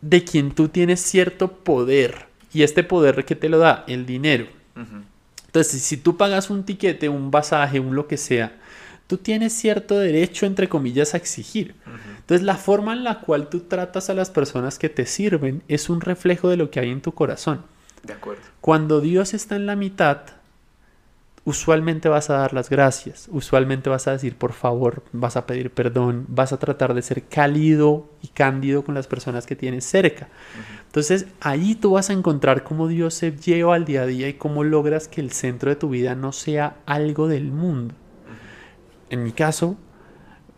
de 0.00 0.22
quien 0.24 0.52
tú 0.52 0.68
tienes 0.68 1.00
cierto 1.00 1.52
poder 1.52 2.26
y 2.52 2.62
este 2.62 2.84
poder 2.84 3.24
que 3.24 3.34
te 3.34 3.48
lo 3.48 3.58
da 3.58 3.84
el 3.88 4.06
dinero. 4.06 4.46
Entonces, 5.46 5.82
si 5.82 5.96
tú 5.96 6.16
pagas 6.16 6.50
un 6.50 6.62
tiquete, 6.62 7.08
un 7.08 7.32
pasaje, 7.32 7.80
un 7.80 7.96
lo 7.96 8.06
que 8.06 8.16
sea, 8.16 8.52
tú 9.08 9.16
tienes 9.16 9.54
cierto 9.54 9.98
derecho, 9.98 10.46
entre 10.46 10.68
comillas, 10.68 11.14
a 11.14 11.16
exigir. 11.16 11.74
Entonces, 12.18 12.46
la 12.46 12.56
forma 12.56 12.92
en 12.92 13.02
la 13.02 13.20
cual 13.20 13.48
tú 13.48 13.60
tratas 13.60 14.10
a 14.10 14.14
las 14.14 14.30
personas 14.30 14.78
que 14.78 14.90
te 14.90 15.06
sirven 15.06 15.62
es 15.66 15.88
un 15.88 16.00
reflejo 16.00 16.48
de 16.48 16.58
lo 16.58 16.70
que 16.70 16.78
hay 16.78 16.90
en 16.90 17.00
tu 17.00 17.12
corazón. 17.12 17.64
De 18.04 18.12
acuerdo. 18.12 18.42
Cuando 18.60 19.00
Dios 19.00 19.34
está 19.34 19.56
en 19.56 19.66
la 19.66 19.76
mitad, 19.76 20.20
usualmente 21.44 22.10
vas 22.10 22.28
a 22.28 22.34
dar 22.34 22.52
las 22.52 22.68
gracias, 22.68 23.28
usualmente 23.32 23.88
vas 23.88 24.06
a 24.06 24.12
decir 24.12 24.36
por 24.36 24.52
favor, 24.52 25.02
vas 25.12 25.36
a 25.36 25.46
pedir 25.46 25.70
perdón, 25.70 26.26
vas 26.28 26.52
a 26.52 26.58
tratar 26.58 26.92
de 26.92 27.00
ser 27.00 27.22
cálido 27.24 28.10
y 28.22 28.28
cándido 28.28 28.84
con 28.84 28.94
las 28.94 29.06
personas 29.06 29.46
que 29.46 29.56
tienes 29.56 29.86
cerca. 29.86 30.28
Entonces 30.86 31.26
ahí 31.40 31.74
tú 31.74 31.92
vas 31.92 32.10
a 32.10 32.12
encontrar 32.12 32.64
cómo 32.64 32.86
Dios 32.86 33.14
se 33.14 33.32
lleva 33.32 33.74
al 33.74 33.86
día 33.86 34.02
a 34.02 34.06
día 34.06 34.28
y 34.28 34.34
cómo 34.34 34.62
logras 34.62 35.08
que 35.08 35.22
el 35.22 35.32
centro 35.32 35.70
de 35.70 35.76
tu 35.76 35.88
vida 35.88 36.14
no 36.14 36.32
sea 36.32 36.76
algo 36.84 37.28
del 37.28 37.50
mundo. 37.50 37.94
En 39.10 39.24
mi 39.24 39.32
caso, 39.32 39.76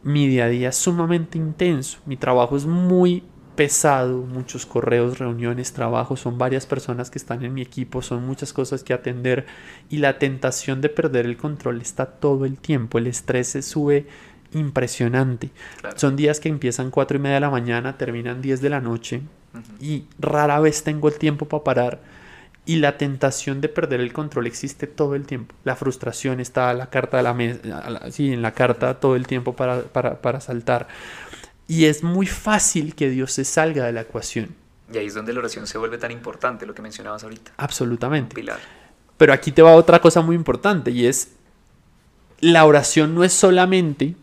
mi 0.03 0.27
día 0.27 0.47
a 0.47 0.49
día 0.49 0.69
es 0.71 0.77
sumamente 0.77 1.39
intenso, 1.39 1.99
mi 2.07 2.17
trabajo 2.17 2.57
es 2.57 2.67
muy 2.67 3.23
pesado, 3.55 4.23
muchos 4.23 4.65
correos, 4.65 5.19
reuniones, 5.19 5.73
trabajos, 5.73 6.21
son 6.21 6.39
varias 6.39 6.65
personas 6.65 7.11
que 7.11 7.19
están 7.19 7.45
en 7.45 7.53
mi 7.53 7.61
equipo, 7.61 8.01
son 8.01 8.27
muchas 8.27 8.53
cosas 8.53 8.83
que 8.83 8.95
atender 8.95 9.45
y 9.91 9.99
la 9.99 10.19
tentación 10.19 10.81
de 10.81 10.89
perder 10.89 11.27
el 11.27 11.37
control 11.37 11.81
está 11.83 12.07
todo 12.07 12.47
el 12.47 12.57
tiempo, 12.57 12.97
el 12.97 13.07
estrés 13.07 13.49
se 13.49 13.63
sube 13.63 14.07
impresionante. 14.53 15.51
Son 15.97 16.17
días 16.17 16.41
que 16.41 16.49
empiezan 16.49 16.91
cuatro 16.91 17.19
y 17.19 17.21
media 17.21 17.35
de 17.35 17.41
la 17.41 17.51
mañana, 17.51 17.99
terminan 17.99 18.41
10 18.41 18.61
de 18.63 18.71
la 18.71 18.81
noche 18.81 19.23
y 19.81 20.05
rara 20.19 20.59
vez 20.61 20.83
tengo 20.83 21.09
el 21.09 21.19
tiempo 21.19 21.47
para 21.47 21.65
parar 21.65 22.01
y 22.67 22.77
la 22.77 22.99
tentación 22.99 23.61
de 23.61 23.69
perder 23.69 24.01
el 24.01 24.13
control 24.13 24.47
existe 24.47 24.87
todo 24.87 25.15
el 25.15 25.27
tiempo. 25.27 25.55
La 25.65 25.77
frustración 25.77 26.41
está 26.41 26.71
a 26.71 26.75
la 26.75 26.91
carta 26.91 27.17
de 27.17 27.23
la 27.23 27.35
mesa, 27.35 27.61
sí, 28.11 28.33
en 28.33 28.43
la 28.43 28.53
carta 28.53 29.01
todo 29.01 29.17
el 29.17 29.27
tiempo 29.27 29.57
para, 29.57 29.83
para, 29.83 30.21
para 30.21 30.41
saltar. 30.41 30.89
Y 31.67 31.87
es 31.87 32.03
muy 32.03 32.27
fácil 32.27 32.95
que 32.95 33.11
Dios 33.11 33.33
se 33.33 33.45
salga 33.45 33.87
de 33.87 33.93
la 33.93 34.03
ecuación. 34.03 34.55
Y 34.93 34.99
ahí 34.99 35.07
es 35.07 35.15
donde 35.15 35.33
la 35.33 35.39
oración 35.39 35.67
se 35.67 35.79
vuelve 35.79 35.99
tan 35.99 36.11
importante, 36.11 36.67
lo 36.67 36.75
que 36.75 36.83
mencionabas 36.83 37.23
ahorita. 37.23 37.53
Absolutamente. 37.57 38.35
Pilar. 38.35 38.59
Pero 39.17 39.33
aquí 39.33 39.53
te 39.53 39.63
va 39.63 39.75
otra 39.75 40.01
cosa 40.01 40.21
muy 40.21 40.35
importante 40.35 40.91
y 40.91 41.07
es, 41.07 41.33
la 42.41 42.65
oración 42.65 43.15
no 43.15 43.23
es 43.23 43.33
solamente, 43.33 44.17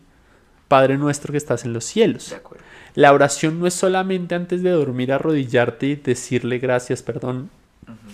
Padre 0.66 0.98
nuestro 0.98 1.32
que 1.32 1.38
estás 1.38 1.64
en 1.64 1.72
los 1.72 1.84
cielos. 1.84 2.30
De 2.30 2.36
acuerdo. 2.36 2.64
La 2.94 3.12
oración 3.12 3.60
no 3.60 3.66
es 3.66 3.74
solamente 3.74 4.34
antes 4.34 4.62
de 4.62 4.70
dormir 4.70 5.12
arrodillarte 5.12 5.86
y 5.86 5.94
decirle 5.96 6.58
gracias, 6.58 7.02
perdón. 7.02 7.48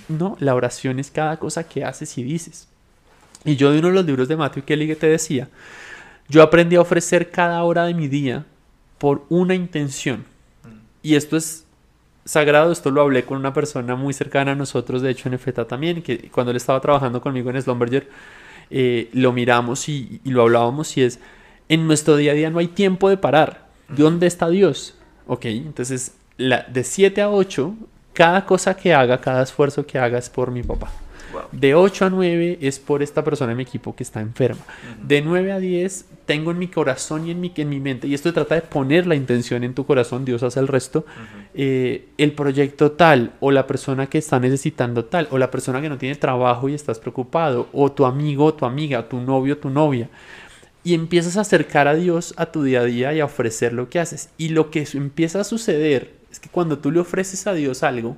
No, 0.09 0.37
la 0.41 0.55
oración 0.55 0.99
es 0.99 1.11
cada 1.11 1.39
cosa 1.39 1.69
que 1.69 1.85
haces 1.85 2.17
y 2.19 2.23
dices. 2.23 2.69
Y 3.45 3.57
yo 3.57 3.73
de 3.73 3.79
uno 3.79 3.89
de 3.89 3.95
los 3.95 4.07
libros 4.07 4.29
de 4.29 4.37
Matthew 4.37 4.65
Kelly 4.65 4.95
te 4.97 5.07
decía, 5.07 5.49
yo 6.29 6.43
aprendí 6.43 6.77
a 6.77 6.81
ofrecer 6.81 7.31
cada 7.31 7.63
hora 7.63 7.85
de 7.85 7.95
mi 7.95 8.09
día 8.09 8.47
por 8.99 9.25
una 9.29 9.55
intención. 9.55 10.25
Y 11.03 11.17
esto 11.17 11.37
es 11.37 11.67
sagrado, 12.25 12.73
esto 12.73 12.91
lo 12.91 13.03
hablé 13.03 13.25
con 13.25 13.39
una 13.39 13.53
persona 13.53 13.97
muy 13.97 14.15
cercana 14.15 14.53
a 14.53 14.55
nosotros, 14.55 15.03
de 15.03 15.11
hecho 15.11 15.29
en 15.29 15.35
EFETA 15.35 15.67
también, 15.67 16.03
que 16.03 16.31
cuando 16.31 16.51
él 16.51 16.57
estaba 16.57 16.81
trabajando 16.81 17.21
conmigo 17.21 17.51
en 17.51 17.61
Slumberger, 17.61 18.09
eh, 18.71 19.11
lo 19.13 19.33
miramos 19.33 19.89
y, 19.89 20.21
lo 20.25 20.43
hablábamos 20.43 20.97
y 20.97 21.03
es, 21.03 21.21
en 21.69 21.87
nuestro 21.87 22.17
día 22.17 22.33
a 22.33 22.35
día 22.35 22.51
no 22.51 22.59
hay 22.59 22.69
tiempo 22.69 23.09
de 23.09 23.17
parar. 23.17 23.69
¿Dónde 23.89 24.27
está 24.27 24.49
Dios? 24.49 24.97
Ok, 25.27 25.45
entonces 25.45 26.15
la, 26.39 26.63
de 26.63 26.85
7 26.85 27.21
a 27.21 27.31
8, 27.31 27.75
cada 28.15 28.47
cosa 28.47 28.75
que 28.75 28.95
haga, 28.95 29.21
cada 29.21 29.43
esfuerzo 29.43 29.87
que 29.87 29.99
haga 29.99 30.19
es 30.19 30.31
por 30.31 30.51
mi 30.51 30.63
papá. 30.63 30.91
De 31.51 31.75
8 31.75 32.07
a 32.07 32.11
9 32.11 32.59
es 32.61 32.79
por 32.79 33.03
esta 33.03 33.25
persona 33.25 33.53
en 33.53 33.59
mi 33.59 33.65
equipo 33.65 33.95
que 33.95 34.05
está 34.05 34.21
enferma. 34.21 34.63
De 35.03 35.21
9 35.21 35.53
a 35.53 35.59
10 35.59 36.07
tengo 36.27 36.53
en 36.53 36.59
mi 36.59 36.69
corazón 36.69 37.27
y 37.27 37.33
en 37.33 37.41
mi, 37.41 37.53
en 37.57 37.69
mi 37.69 37.81
mente, 37.81 38.07
y 38.07 38.15
esto 38.15 38.33
trata 38.33 38.55
de 38.55 38.63
poner 38.63 39.07
la 39.07 39.15
intención 39.15 39.63
en 39.65 39.75
tu 39.75 39.85
corazón, 39.85 40.25
Dios 40.25 40.43
hace 40.43 40.61
el 40.61 40.69
resto, 40.69 41.05
eh, 41.55 42.07
el 42.17 42.33
proyecto 42.33 42.93
tal, 42.93 43.33
o 43.41 43.51
la 43.51 43.67
persona 43.67 44.07
que 44.07 44.19
está 44.19 44.41
necesitando 44.41 45.05
tal, 45.05 45.29
o 45.31 45.39
la 45.39 45.51
persona 45.51 45.83
que 45.83 45.89
no 45.89 45.99
tiene 45.99 46.15
trabajo 46.15 46.69
y 46.69 46.75
estás 46.75 46.99
preocupado, 46.99 47.69
o 47.73 47.93
tu 47.93 48.07
amigo, 48.07 48.47
o 48.47 48.55
tu 48.55 48.65
amiga, 48.65 49.09
tu 49.09 49.21
novio, 49.21 49.59
tu 49.59 49.71
novia. 49.71 50.09
Y 50.83 50.95
empiezas 50.95 51.37
a 51.37 51.43
acercar 51.43 51.89
a 51.89 51.95
Dios 51.95 52.35
a 52.37 52.47
tu 52.47 52.63
día 52.63 52.81
a 52.81 52.85
día 52.85 53.13
y 53.13 53.21
a 53.21 53.25
ofrecer 53.25 53.73
lo 53.73 53.89
que 53.89 54.01
haces. 54.01 54.29
Y 54.37 54.51
lo 54.51 54.71
que 54.71 54.87
empieza 54.95 55.41
a 55.41 55.45
suceder 55.45 56.24
es 56.35 56.41
que 56.41 56.49
cuando 56.49 56.79
tú 56.79 56.91
le 56.91 56.99
ofreces 56.99 57.47
a 57.47 57.53
Dios 57.53 57.85
algo, 57.85 58.17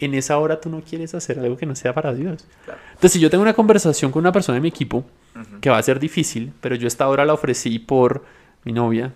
en 0.00 0.12
esa 0.12 0.36
hora 0.36 0.60
tú 0.60 0.68
no 0.68 0.82
quieres 0.82 1.14
hacer 1.14 1.38
algo 1.38 1.56
que 1.56 1.64
no 1.64 1.74
sea 1.74 1.94
para 1.94 2.12
Dios. 2.12 2.44
Entonces, 2.88 3.12
si 3.12 3.20
yo 3.20 3.30
tengo 3.30 3.40
una 3.40 3.54
conversación 3.54 4.12
con 4.12 4.20
una 4.20 4.32
persona 4.32 4.56
de 4.56 4.60
mi 4.60 4.68
equipo, 4.68 5.06
que 5.62 5.70
va 5.70 5.78
a 5.78 5.82
ser 5.82 5.98
difícil, 5.98 6.52
pero 6.60 6.74
yo 6.74 6.86
esta 6.86 7.08
hora 7.08 7.24
la 7.24 7.32
ofrecí 7.32 7.78
por 7.78 8.22
mi 8.64 8.72
novia, 8.72 9.14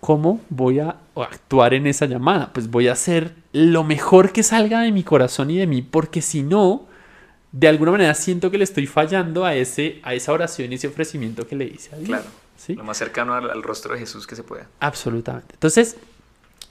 ¿cómo 0.00 0.40
voy 0.48 0.78
a 0.78 0.96
actuar 1.14 1.74
en 1.74 1.86
esa 1.86 2.06
llamada? 2.06 2.50
Pues 2.54 2.70
voy 2.70 2.88
a 2.88 2.92
hacer 2.92 3.34
lo 3.52 3.84
mejor 3.84 4.32
que 4.32 4.42
salga 4.42 4.80
de 4.80 4.90
mi 4.90 5.02
corazón 5.02 5.50
y 5.50 5.58
de 5.58 5.66
mí, 5.66 5.82
porque 5.82 6.22
si 6.22 6.42
no, 6.42 6.86
de 7.52 7.68
alguna 7.68 7.90
manera 7.90 8.14
siento 8.14 8.50
que 8.50 8.56
le 8.56 8.64
estoy 8.64 8.86
fallando 8.86 9.44
a, 9.44 9.54
ese, 9.54 10.00
a 10.04 10.14
esa 10.14 10.32
oración 10.32 10.72
y 10.72 10.76
ese 10.76 10.88
ofrecimiento 10.88 11.46
que 11.46 11.54
le 11.54 11.66
hice 11.66 11.94
a 11.94 11.98
Dios. 11.98 12.08
Claro. 12.08 12.24
¿sí? 12.56 12.74
Lo 12.74 12.84
más 12.84 12.96
cercano 12.96 13.34
al, 13.34 13.50
al 13.50 13.62
rostro 13.62 13.92
de 13.92 14.00
Jesús 14.00 14.26
que 14.26 14.36
se 14.36 14.42
pueda. 14.42 14.68
Absolutamente. 14.80 15.54
Entonces, 15.54 15.96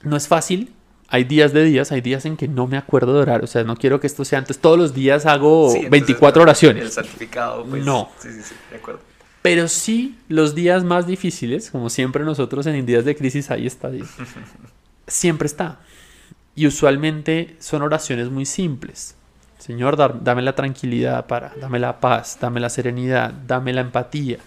no 0.04 0.16
es 0.16 0.28
fácil, 0.28 0.72
hay 1.08 1.24
días 1.24 1.52
de 1.52 1.64
días, 1.64 1.92
hay 1.92 2.00
días 2.00 2.24
en 2.24 2.36
que 2.36 2.48
no 2.48 2.66
me 2.66 2.76
acuerdo 2.76 3.14
de 3.14 3.20
orar. 3.20 3.44
O 3.44 3.46
sea, 3.46 3.62
no 3.64 3.76
quiero 3.76 4.00
que 4.00 4.06
esto 4.06 4.24
sea 4.24 4.38
antes. 4.38 4.58
Todos 4.58 4.78
los 4.78 4.94
días 4.94 5.26
hago 5.26 5.72
24 5.88 6.42
oraciones. 6.42 6.82
El 6.84 6.90
certificado, 6.90 7.64
pues. 7.64 7.84
No. 7.84 8.10
Sí, 8.18 8.30
sí, 8.32 8.42
sí, 8.42 8.54
de 8.70 8.76
acuerdo. 8.76 9.00
Pero 9.42 9.68
sí, 9.68 10.16
los 10.28 10.54
días 10.54 10.84
más 10.84 11.06
difíciles, 11.06 11.70
como 11.70 11.90
siempre 11.90 12.24
nosotros 12.24 12.66
en 12.66 12.86
días 12.86 13.04
de 13.04 13.14
crisis, 13.14 13.50
ahí 13.50 13.66
está 13.66 13.90
siempre 15.06 15.46
está. 15.46 15.80
Y 16.56 16.66
usualmente 16.66 17.56
son 17.58 17.82
oraciones 17.82 18.30
muy 18.30 18.46
simples. 18.46 19.16
Señor, 19.58 19.96
dame 20.22 20.42
la 20.42 20.54
tranquilidad 20.54 21.26
para, 21.26 21.52
dame 21.60 21.78
la 21.78 22.00
paz, 22.00 22.38
dame 22.40 22.58
la 22.58 22.70
serenidad, 22.70 23.32
dame 23.46 23.72
la 23.72 23.82
empatía, 23.82 24.38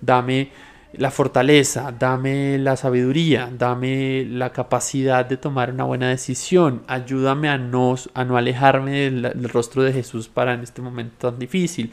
dame 0.00 0.50
la 0.98 1.10
fortaleza, 1.10 1.94
dame 1.98 2.58
la 2.58 2.76
sabiduría, 2.76 3.50
dame 3.56 4.24
la 4.24 4.50
capacidad 4.50 5.24
de 5.24 5.36
tomar 5.36 5.72
una 5.72 5.84
buena 5.84 6.08
decisión, 6.08 6.82
ayúdame 6.86 7.48
a 7.48 7.58
no, 7.58 7.96
a 8.14 8.24
no 8.24 8.36
alejarme 8.36 9.10
del, 9.10 9.48
rostro 9.48 9.82
de 9.82 9.92
Jesús 9.92 10.28
para 10.28 10.54
en 10.54 10.60
este 10.60 10.82
momento 10.82 11.30
tan 11.30 11.38
difícil. 11.38 11.92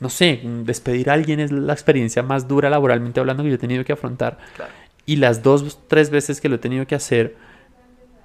No 0.00 0.08
sé, 0.08 0.40
despedir 0.64 1.10
a 1.10 1.12
alguien 1.12 1.40
es 1.40 1.52
la 1.52 1.72
experiencia 1.72 2.22
más 2.22 2.48
dura 2.48 2.68
laboralmente 2.68 3.20
hablando 3.20 3.42
que 3.42 3.50
yo 3.50 3.54
he 3.54 3.58
tenido 3.58 3.84
que 3.84 3.92
afrontar. 3.92 4.38
Y 5.06 5.16
las 5.16 5.42
dos, 5.42 5.78
tres 5.88 6.10
veces 6.10 6.40
que 6.40 6.48
lo 6.48 6.56
he 6.56 6.58
tenido 6.58 6.86
que 6.86 6.94
hacer 6.94 7.36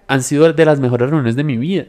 han 0.07 0.23
sido 0.23 0.51
de 0.51 0.65
las 0.65 0.79
mejores 0.79 1.09
reuniones 1.09 1.35
de 1.35 1.43
mi 1.43 1.57
vida. 1.57 1.85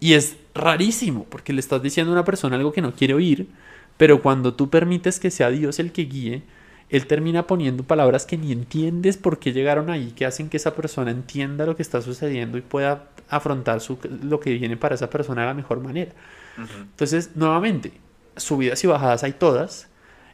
Y 0.00 0.14
es 0.14 0.36
rarísimo, 0.54 1.24
porque 1.30 1.52
le 1.52 1.60
estás 1.60 1.82
diciendo 1.82 2.12
a 2.12 2.14
una 2.14 2.24
persona 2.24 2.56
algo 2.56 2.72
que 2.72 2.82
no 2.82 2.92
quiere 2.92 3.14
oír, 3.14 3.48
pero 3.96 4.22
cuando 4.22 4.54
tú 4.54 4.68
permites 4.68 5.20
que 5.20 5.30
sea 5.30 5.50
Dios 5.50 5.78
el 5.78 5.92
que 5.92 6.02
guíe, 6.02 6.42
él 6.90 7.06
termina 7.06 7.46
poniendo 7.46 7.84
palabras 7.84 8.26
que 8.26 8.36
ni 8.36 8.50
entiendes 8.50 9.16
por 9.16 9.38
qué 9.38 9.52
llegaron 9.52 9.90
ahí, 9.90 10.12
que 10.16 10.26
hacen 10.26 10.48
que 10.48 10.56
esa 10.56 10.74
persona 10.74 11.12
entienda 11.12 11.64
lo 11.64 11.76
que 11.76 11.82
está 11.82 12.02
sucediendo 12.02 12.58
y 12.58 12.62
pueda 12.62 13.10
afrontar 13.28 13.80
lo 14.22 14.40
que 14.40 14.52
viene 14.54 14.76
para 14.76 14.96
esa 14.96 15.08
persona 15.08 15.42
de 15.42 15.46
la 15.46 15.54
mejor 15.54 15.80
manera. 15.80 16.12
Entonces, 16.58 17.30
nuevamente, 17.36 17.92
subidas 18.36 18.82
y 18.82 18.88
bajadas 18.88 19.22
hay 19.22 19.32
todas. 19.32 19.88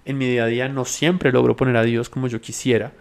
En 0.07 0.19
mi 0.19 0.27
día 0.27 0.45
a 0.45 0.47
día 0.47 0.69
no 0.69 0.85
siempre 0.85 1.31
logro 1.31 1.57
poner 1.57 1.77
a 1.77 1.83
Dios 1.83 2.09
como 2.09 2.27
yo 2.27 2.41
quisiera. 2.41 2.93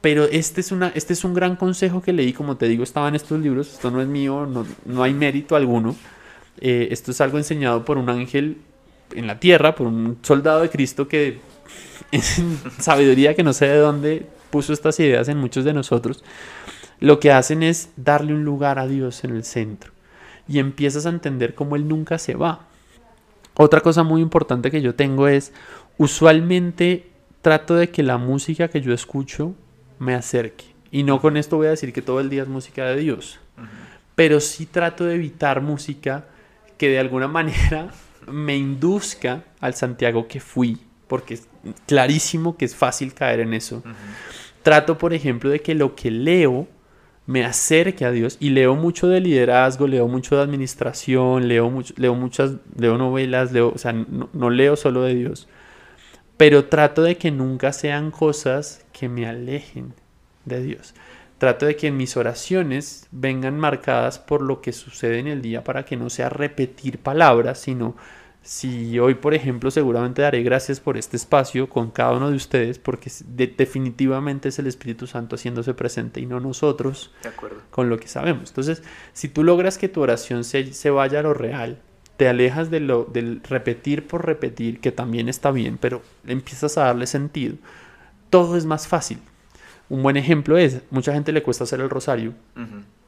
Pero 0.00 0.24
este 0.24 0.60
es, 0.60 0.70
una, 0.70 0.92
este 0.94 1.14
es 1.14 1.24
un 1.24 1.34
gran 1.34 1.56
consejo 1.56 2.00
que 2.02 2.12
leí, 2.12 2.32
como 2.32 2.56
te 2.56 2.68
digo, 2.68 2.84
estaba 2.84 3.08
en 3.08 3.16
estos 3.16 3.40
libros, 3.40 3.72
esto 3.72 3.90
no 3.90 4.00
es 4.00 4.06
mío, 4.06 4.46
no, 4.46 4.64
no 4.84 5.02
hay 5.02 5.12
mérito 5.12 5.56
alguno. 5.56 5.96
Eh, 6.60 6.88
esto 6.92 7.10
es 7.10 7.20
algo 7.20 7.38
enseñado 7.38 7.84
por 7.84 7.98
un 7.98 8.08
ángel 8.08 8.58
en 9.14 9.26
la 9.26 9.40
tierra, 9.40 9.74
por 9.74 9.88
un 9.88 10.18
soldado 10.22 10.60
de 10.60 10.70
Cristo 10.70 11.08
que 11.08 11.40
sabiduría 12.78 13.34
que 13.34 13.42
no 13.42 13.52
sé 13.52 13.66
de 13.66 13.78
dónde 13.78 14.26
puso 14.50 14.72
estas 14.72 14.98
ideas 15.00 15.28
en 15.28 15.38
muchos 15.38 15.64
de 15.64 15.72
nosotros, 15.72 16.24
lo 17.00 17.20
que 17.20 17.32
hacen 17.32 17.62
es 17.62 17.90
darle 17.96 18.32
un 18.32 18.44
lugar 18.44 18.78
a 18.78 18.86
Dios 18.86 19.24
en 19.24 19.34
el 19.34 19.44
centro 19.44 19.92
y 20.48 20.58
empiezas 20.58 21.06
a 21.06 21.10
entender 21.10 21.54
cómo 21.54 21.76
Él 21.76 21.88
nunca 21.88 22.18
se 22.18 22.34
va. 22.34 22.66
Otra 23.54 23.80
cosa 23.80 24.02
muy 24.02 24.20
importante 24.20 24.70
que 24.70 24.82
yo 24.82 24.94
tengo 24.94 25.28
es, 25.28 25.52
usualmente 25.98 27.10
trato 27.42 27.74
de 27.74 27.90
que 27.90 28.02
la 28.02 28.18
música 28.18 28.68
que 28.68 28.80
yo 28.80 28.92
escucho 28.92 29.54
me 29.98 30.14
acerque. 30.14 30.64
Y 30.90 31.02
no 31.02 31.20
con 31.20 31.36
esto 31.36 31.56
voy 31.56 31.68
a 31.68 31.70
decir 31.70 31.92
que 31.92 32.02
todo 32.02 32.20
el 32.20 32.30
día 32.30 32.42
es 32.42 32.48
música 32.48 32.84
de 32.84 32.96
Dios, 32.96 33.38
pero 34.14 34.40
sí 34.40 34.66
trato 34.66 35.04
de 35.04 35.14
evitar 35.14 35.60
música 35.60 36.26
que 36.78 36.88
de 36.88 36.98
alguna 36.98 37.28
manera 37.28 37.90
me 38.30 38.56
induzca 38.56 39.44
al 39.60 39.74
Santiago 39.74 40.26
que 40.28 40.40
fui 40.40 40.78
porque 41.06 41.34
es 41.34 41.48
clarísimo 41.86 42.56
que 42.56 42.64
es 42.64 42.74
fácil 42.74 43.14
caer 43.14 43.40
en 43.40 43.54
eso. 43.54 43.82
Trato, 44.62 44.98
por 44.98 45.14
ejemplo, 45.14 45.50
de 45.50 45.60
que 45.60 45.74
lo 45.74 45.94
que 45.94 46.10
leo 46.10 46.66
me 47.26 47.44
acerque 47.44 48.04
a 48.04 48.12
Dios 48.12 48.36
y 48.40 48.50
leo 48.50 48.76
mucho 48.76 49.08
de 49.08 49.20
liderazgo, 49.20 49.86
leo 49.86 50.06
mucho 50.08 50.36
de 50.36 50.42
administración, 50.42 51.48
leo, 51.48 51.68
mucho, 51.70 51.92
leo 51.96 52.14
muchas, 52.14 52.54
leo 52.76 52.96
novelas, 52.96 53.52
leo, 53.52 53.72
o 53.74 53.78
sea, 53.78 53.92
no, 53.92 54.50
leo 54.50 54.76
solo 54.76 55.02
de 55.02 55.14
Dios, 55.14 55.48
pero 56.36 56.66
trato 56.66 57.02
de 57.02 57.16
que 57.16 57.30
nunca 57.30 57.72
sean 57.72 58.10
cosas 58.10 58.84
que 58.92 59.08
me 59.08 59.26
alejen 59.26 59.92
de 60.44 60.62
Dios. 60.62 60.94
Trato 61.38 61.66
de 61.66 61.76
que 61.76 61.88
en 61.88 61.96
mis 61.96 62.16
oraciones 62.16 63.08
vengan 63.10 63.58
marcadas 63.58 64.18
por 64.18 64.40
lo 64.40 64.62
que 64.62 64.72
sucede 64.72 65.18
en 65.18 65.26
el 65.26 65.42
día 65.42 65.64
para 65.64 65.84
que 65.84 65.96
no 65.96 66.08
sea 66.08 66.30
repetir 66.30 66.98
palabras, 66.98 67.58
sino 67.58 67.94
si 68.46 68.96
hoy, 69.00 69.16
por 69.16 69.34
ejemplo, 69.34 69.72
seguramente 69.72 70.22
daré 70.22 70.44
gracias 70.44 70.78
por 70.78 70.96
este 70.96 71.16
espacio 71.16 71.68
con 71.68 71.90
cada 71.90 72.12
uno 72.12 72.30
de 72.30 72.36
ustedes, 72.36 72.78
porque 72.78 73.10
definitivamente 73.26 74.50
es 74.50 74.60
el 74.60 74.68
Espíritu 74.68 75.08
Santo 75.08 75.34
haciéndose 75.34 75.74
presente 75.74 76.20
y 76.20 76.26
no 76.26 76.38
nosotros 76.38 77.12
con 77.72 77.88
lo 77.88 77.98
que 77.98 78.06
sabemos. 78.06 78.50
Entonces, 78.50 78.84
si 79.14 79.28
tú 79.28 79.42
logras 79.42 79.78
que 79.78 79.88
tu 79.88 80.00
oración 80.00 80.44
se, 80.44 80.72
se 80.74 80.90
vaya 80.90 81.18
a 81.18 81.22
lo 81.24 81.34
real, 81.34 81.80
te 82.18 82.28
alejas 82.28 82.70
de 82.70 82.78
lo, 82.78 83.04
del 83.04 83.42
repetir 83.42 84.06
por 84.06 84.24
repetir, 84.24 84.78
que 84.78 84.92
también 84.92 85.28
está 85.28 85.50
bien, 85.50 85.76
pero 85.76 86.02
empiezas 86.24 86.78
a 86.78 86.84
darle 86.84 87.08
sentido, 87.08 87.56
todo 88.30 88.56
es 88.56 88.64
más 88.64 88.86
fácil. 88.86 89.18
Un 89.88 90.04
buen 90.04 90.16
ejemplo 90.16 90.56
es, 90.56 90.82
mucha 90.90 91.12
gente 91.12 91.32
le 91.32 91.42
cuesta 91.42 91.64
hacer 91.64 91.80
el 91.80 91.90
rosario, 91.90 92.32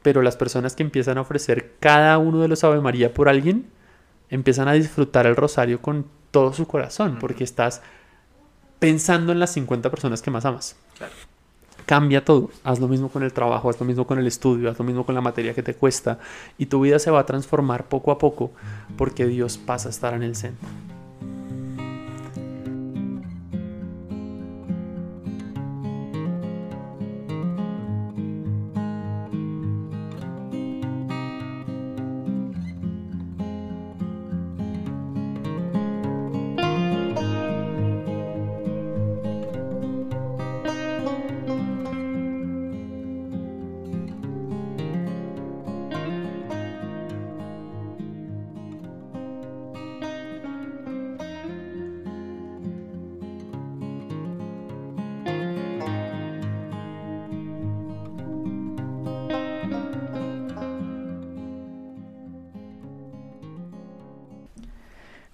pero 0.01 0.21
las 0.21 0.35
personas 0.35 0.75
que 0.75 0.83
empiezan 0.83 1.17
a 1.17 1.21
ofrecer 1.21 1.75
cada 1.79 2.17
uno 2.17 2.41
de 2.41 2.49
los 2.49 2.65
Ave 2.65 2.81
María 2.81 3.13
por 3.13 3.29
alguien, 3.29 3.78
empiezan 4.29 4.67
a 4.67 4.73
disfrutar 4.73 5.25
el 5.25 5.35
rosario 5.35 5.81
con 5.81 6.05
todo 6.31 6.53
su 6.53 6.67
corazón, 6.67 7.17
porque 7.19 7.43
estás 7.43 7.81
pensando 8.79 9.31
en 9.31 9.39
las 9.39 9.51
50 9.53 9.89
personas 9.89 10.21
que 10.21 10.31
más 10.31 10.45
amas. 10.45 10.75
Cambia 11.85 12.23
todo. 12.23 12.51
Haz 12.63 12.79
lo 12.79 12.87
mismo 12.87 13.09
con 13.09 13.23
el 13.23 13.33
trabajo, 13.33 13.69
haz 13.69 13.79
lo 13.79 13.85
mismo 13.85 14.05
con 14.05 14.19
el 14.19 14.27
estudio, 14.27 14.69
haz 14.69 14.77
lo 14.77 14.85
mismo 14.85 15.05
con 15.05 15.15
la 15.15 15.21
materia 15.21 15.53
que 15.53 15.63
te 15.63 15.73
cuesta. 15.73 16.19
Y 16.57 16.67
tu 16.67 16.81
vida 16.81 16.99
se 16.99 17.09
va 17.09 17.19
a 17.19 17.25
transformar 17.25 17.87
poco 17.87 18.11
a 18.11 18.19
poco 18.19 18.51
porque 18.97 19.25
Dios 19.25 19.57
pasa 19.57 19.89
a 19.89 19.91
estar 19.91 20.13
en 20.13 20.23
el 20.23 20.35
centro. 20.35 20.67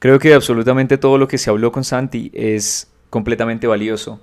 Creo 0.05 0.19
que 0.19 0.35
absolutamente 0.35 0.99
todo 0.99 1.17
lo 1.17 1.27
que 1.27 1.39
se 1.39 1.49
habló 1.49 1.71
con 1.71 1.83
Santi 1.83 2.29
es 2.35 2.91
completamente 3.09 3.65
valioso 3.65 4.21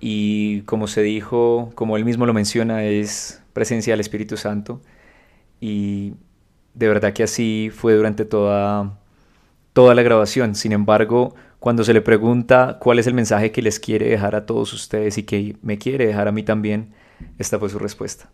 y 0.00 0.62
como 0.62 0.88
se 0.88 1.02
dijo, 1.02 1.70
como 1.76 1.96
él 1.96 2.04
mismo 2.04 2.26
lo 2.26 2.34
menciona, 2.34 2.82
es 2.82 3.40
presencia 3.52 3.92
del 3.92 4.00
Espíritu 4.00 4.36
Santo 4.36 4.80
y 5.60 6.14
de 6.74 6.88
verdad 6.88 7.12
que 7.12 7.22
así 7.22 7.70
fue 7.72 7.94
durante 7.94 8.24
toda, 8.24 8.98
toda 9.72 9.94
la 9.94 10.02
grabación. 10.02 10.56
Sin 10.56 10.72
embargo, 10.72 11.36
cuando 11.60 11.84
se 11.84 11.94
le 11.94 12.00
pregunta 12.00 12.78
cuál 12.80 12.98
es 12.98 13.06
el 13.06 13.14
mensaje 13.14 13.52
que 13.52 13.62
les 13.62 13.78
quiere 13.78 14.08
dejar 14.08 14.34
a 14.34 14.46
todos 14.46 14.72
ustedes 14.72 15.16
y 15.16 15.22
que 15.22 15.54
me 15.62 15.78
quiere 15.78 16.08
dejar 16.08 16.26
a 16.26 16.32
mí 16.32 16.42
también, 16.42 16.92
esta 17.38 17.60
fue 17.60 17.68
su 17.68 17.78
respuesta. 17.78 18.30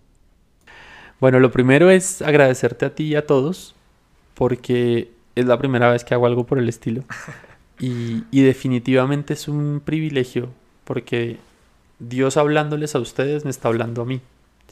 Bueno, 1.20 1.41
lo 1.41 1.51
primero 1.51 1.91
es 1.91 2.22
agradecerte 2.22 2.87
a 2.87 2.95
ti 2.95 3.05
y 3.09 3.16
a 3.16 3.26
todos 3.26 3.74
porque 4.33 5.20
es 5.41 5.47
la 5.47 5.59
primera 5.59 5.91
vez 5.91 6.05
que 6.05 6.14
hago 6.14 6.26
algo 6.26 6.47
por 6.47 6.59
el 6.59 6.68
estilo. 6.68 7.05
Y, 7.80 8.43
definitivamente 8.43 9.32
es 9.32 9.49
un 9.49 9.80
privilegio 9.82 10.51
porque 10.84 11.38
Dios 11.99 12.36
hablándoles 12.36 12.95
a 12.95 12.99
ustedes 12.99 13.45
me 13.45 13.51
está 13.51 13.68
hablando 13.68 14.03
a 14.03 14.05
mí. 14.05 14.20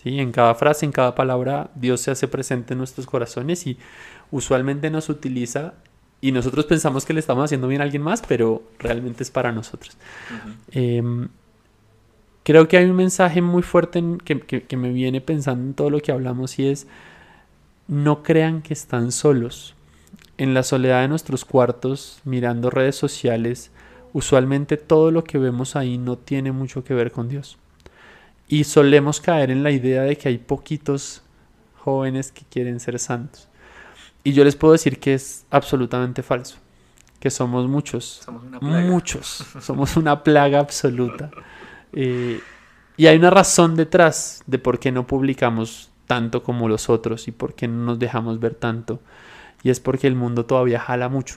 ¿sí? 0.03 0.21
En 0.21 0.31
cada 0.31 0.55
frase, 0.55 0.85
en 0.85 0.93
cada 0.93 1.15
palabra, 1.15 1.71
Dios 1.75 2.03
se 2.03 2.11
hace 2.11 2.29
presente 2.29 2.75
en 2.75 2.79
nuestros 2.79 3.07
corazones 3.07 3.67
y 3.67 3.79
usualmente 4.31 4.91
nos 4.91 5.09
utiliza 5.09 5.73
y 6.21 6.33
nosotros 6.33 6.67
pensamos 6.67 7.07
que 7.07 7.15
le 7.15 7.21
estamos 7.21 7.45
haciendo 7.47 7.69
bien 7.69 7.81
a 7.81 7.85
alguien 7.85 8.03
más, 8.03 8.23
pero 8.29 8.63
realmente 8.79 9.23
es 9.23 9.31
para 9.31 9.53
nosotros. 9.53 9.97
Em, 10.73 11.29
creo 12.43 12.69
que 12.69 12.77
hay 12.77 12.85
un 12.85 12.97
mensaje 12.97 13.41
muy 13.41 13.63
fuerte 13.63 14.03
que, 14.23 14.41
que 14.41 14.77
me 14.77 14.91
viene 14.91 15.23
pensando 15.23 15.65
en 15.65 15.75
todo 15.75 15.89
lo 15.89 16.01
que 16.01 16.13
hablamos 16.13 16.59
y 16.59 16.69
es, 16.69 16.87
no 17.87 18.23
crean 18.23 18.61
que 18.61 18.75
están 18.75 19.13
solos 19.13 19.77
en 20.39 20.55
la 20.55 20.63
soledad 20.63 21.03
de 21.03 21.09
nuestros 21.09 21.45
cuartos, 21.45 22.21
mirando 22.25 22.71
redes 22.71 22.97
sociales, 22.97 23.73
usualmente 24.13 24.77
todo 24.77 25.11
lo 25.11 25.25
que 25.25 25.37
vemos 25.37 25.77
ahí 25.77 25.99
no 25.99 26.17
tiene 26.17 26.53
mucho 26.53 26.85
que 26.85 26.95
ver 26.95 27.11
con 27.11 27.29
Dios. 27.29 27.59
Y 28.47 28.65
solemos 28.65 29.21
caer 29.21 29.51
en 29.51 29.63
la 29.63 29.73
idea 29.73 30.03
de 30.03 30.17
que 30.17 30.29
hay 30.29 30.39
poquitos 30.39 31.23
jóvenes 31.77 32.33
que 32.33 32.45
quieren 32.49 32.79
ser 32.81 32.99
santos. 33.01 33.49
Y 34.23 34.33
yo 34.33 34.45
les 34.45 34.57
puedo 34.57 34.73
decir 34.73 35.01
que 35.01 35.15
es 35.15 35.45
absolutamente 35.51 36.23
falso, 36.23 36.57
que 37.19 37.31
somos 37.31 37.69
muchos, 37.69 38.21
somos 38.25 38.45
muchos, 38.63 39.45
somos 39.61 39.97
una 39.97 40.23
plaga 40.23 40.61
absoluta. 40.61 41.31
Eh, 41.93 42.41
y 42.97 43.07
hay 43.07 43.17
una 43.17 43.31
razón 43.31 43.75
detrás 43.75 44.43
de 44.47 44.59
por 44.59 44.79
qué 44.79 44.93
no 44.93 45.07
publicamos 45.07 45.91
tanto 46.07 46.43
como 46.43 46.69
los 46.69 46.89
otros 46.89 47.27
y 47.29 47.33
por 47.33 47.55
qué 47.55 47.67
no 47.67 47.85
nos 47.85 47.99
dejamos 47.99 48.39
ver 48.41 48.55
tanto 48.55 49.01
y 49.63 49.71
es 49.71 49.81
porque 49.81 50.07
el 50.07 50.15
mundo 50.15 50.45
todavía 50.45 50.81
jala 50.81 51.09
mucho. 51.09 51.37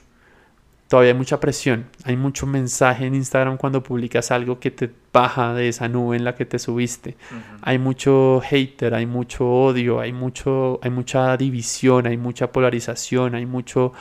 Todavía 0.88 1.12
hay 1.12 1.18
mucha 1.18 1.40
presión, 1.40 1.86
hay 2.04 2.18
mucho 2.18 2.46
mensaje 2.46 3.06
en 3.06 3.14
Instagram 3.14 3.56
cuando 3.56 3.82
publicas 3.82 4.30
algo 4.30 4.60
que 4.60 4.70
te 4.70 4.90
baja 5.10 5.54
de 5.54 5.68
esa 5.68 5.88
nube 5.88 6.16
en 6.16 6.24
la 6.24 6.34
que 6.34 6.44
te 6.44 6.58
subiste. 6.58 7.16
Hay 7.62 7.78
mucho 7.78 8.42
hater, 8.44 8.92
hay 8.92 9.06
mucho 9.06 9.48
odio, 9.48 10.00
hay 10.00 10.12
mucho 10.12 10.80
hay 10.82 10.90
mucha 10.90 11.34
división, 11.38 12.06
hay 12.06 12.18
mucha 12.18 12.52
polarización, 12.52 13.34
hay 13.34 13.46
mucho 13.46 13.94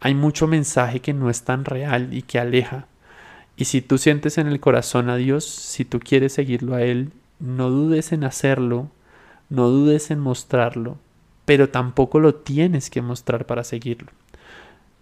hay 0.00 0.14
mucho 0.14 0.46
mensaje 0.46 1.00
que 1.00 1.12
no 1.12 1.28
es 1.28 1.42
tan 1.42 1.66
real 1.66 2.14
y 2.14 2.22
que 2.22 2.38
aleja. 2.38 2.86
Y 3.56 3.66
si 3.66 3.82
tú 3.82 3.98
sientes 3.98 4.38
en 4.38 4.46
el 4.46 4.58
corazón 4.58 5.10
a 5.10 5.16
Dios, 5.16 5.44
si 5.44 5.84
tú 5.84 6.00
quieres 6.00 6.32
seguirlo 6.32 6.76
a 6.76 6.82
Él, 6.82 7.12
no 7.40 7.68
dudes 7.68 8.12
en 8.12 8.24
hacerlo, 8.24 8.88
no 9.50 9.68
dudes 9.68 10.10
en 10.10 10.18
mostrarlo, 10.18 10.96
pero 11.50 11.68
tampoco 11.68 12.20
lo 12.20 12.36
tienes 12.36 12.90
que 12.90 13.02
mostrar 13.02 13.44
para 13.44 13.64
seguirlo. 13.64 14.12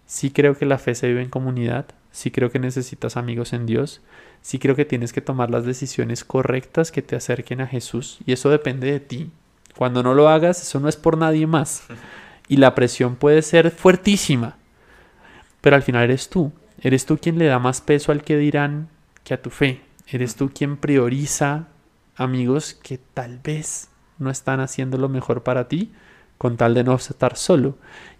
Sí 0.07 0.31
creo 0.31 0.57
que 0.57 0.65
la 0.65 0.79
fe 0.79 0.95
se 0.95 1.07
vive 1.07 1.21
en 1.21 1.29
comunidad, 1.29 1.85
sí 2.11 2.31
creo 2.31 2.49
que 2.49 2.57
necesitas 2.57 3.17
amigos 3.17 3.53
en 3.53 3.67
Dios, 3.67 4.01
sí 4.41 4.57
creo 4.57 4.75
que 4.75 4.83
tienes 4.83 5.13
que 5.13 5.21
tomar 5.21 5.51
las 5.51 5.63
decisiones 5.63 6.23
correctas 6.23 6.91
que 6.91 7.03
te 7.03 7.15
acerquen 7.15 7.61
a 7.61 7.67
Jesús 7.67 8.17
y 8.25 8.31
eso 8.33 8.49
depende 8.49 8.91
de 8.91 8.99
ti. 8.99 9.29
Cuando 9.77 10.01
no 10.01 10.15
lo 10.15 10.27
hagas, 10.27 10.59
eso 10.63 10.79
no 10.79 10.89
es 10.89 10.97
por 10.97 11.19
nadie 11.19 11.45
más. 11.45 11.83
Y 12.47 12.57
la 12.57 12.73
presión 12.73 13.15
puede 13.15 13.43
ser 13.43 13.69
fuertísima, 13.69 14.57
pero 15.61 15.75
al 15.75 15.83
final 15.83 16.05
eres 16.05 16.29
tú. 16.29 16.51
Eres 16.81 17.05
tú 17.05 17.19
quien 17.19 17.37
le 17.37 17.45
da 17.45 17.59
más 17.59 17.79
peso 17.79 18.11
al 18.11 18.23
que 18.23 18.37
dirán 18.37 18.89
que 19.23 19.35
a 19.35 19.41
tu 19.43 19.51
fe. 19.51 19.81
Eres 20.07 20.33
tú 20.33 20.49
quien 20.49 20.77
prioriza 20.77 21.67
amigos 22.15 22.73
que 22.73 22.97
tal 22.97 23.37
vez 23.37 23.89
no 24.17 24.31
están 24.31 24.61
haciendo 24.61 24.97
lo 24.97 25.09
mejor 25.09 25.43
para 25.43 25.67
ti 25.67 25.91
con 26.39 26.57
tal 26.57 26.73
de 26.73 26.83
no 26.83 26.95
estar 26.95 27.35
solo. 27.35 27.75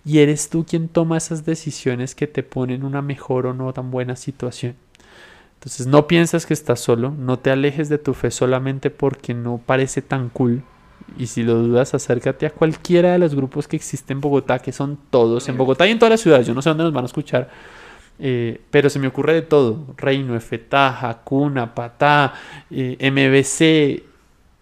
Y 0.05 0.19
eres 0.19 0.49
tú 0.49 0.65
quien 0.65 0.89
toma 0.89 1.17
esas 1.17 1.45
decisiones 1.45 2.13
que 2.13 2.27
te 2.27 2.43
ponen 2.43 2.81
en 2.81 2.85
una 2.85 3.01
mejor 3.01 3.47
o 3.47 3.53
no 3.55 3.73
tan 3.73 3.89
buena 3.89 4.15
situación. 4.15 4.75
Entonces 5.55 5.87
no 5.87 6.05
piensas 6.07 6.45
que 6.45 6.53
estás 6.53 6.79
solo, 6.79 7.11
no 7.17 7.39
te 7.39 7.49
alejes 7.49 7.89
de 7.89 7.97
tu 7.97 8.13
fe 8.13 8.29
solamente 8.29 8.91
porque 8.91 9.33
no 9.33 9.59
parece 9.65 10.01
tan 10.01 10.29
cool. 10.29 10.61
Y 11.17 11.27
si 11.27 11.43
lo 11.43 11.55
dudas, 11.55 11.93
acércate 11.93 12.45
a 12.45 12.49
cualquiera 12.49 13.13
de 13.13 13.19
los 13.19 13.33
grupos 13.33 13.67
que 13.67 13.77
existen 13.77 14.17
en 14.17 14.21
Bogotá, 14.21 14.59
que 14.59 14.71
son 14.71 14.99
todos, 15.09 15.47
en 15.49 15.57
Bogotá 15.57 15.87
y 15.87 15.91
en 15.91 15.99
todas 15.99 16.11
las 16.11 16.21
ciudades, 16.21 16.45
yo 16.45 16.53
no 16.53 16.61
sé 16.61 16.69
dónde 16.69 16.83
nos 16.83 16.93
van 16.93 17.05
a 17.05 17.07
escuchar, 17.07 17.49
eh, 18.19 18.61
pero 18.69 18.89
se 18.89 18.99
me 18.99 19.07
ocurre 19.07 19.33
de 19.33 19.41
todo, 19.41 19.85
Reino, 19.97 20.35
Efetaja, 20.35 21.21
Cuna, 21.23 21.73
Patá, 21.73 22.33
eh, 22.69 22.97
MBC, 22.99 24.03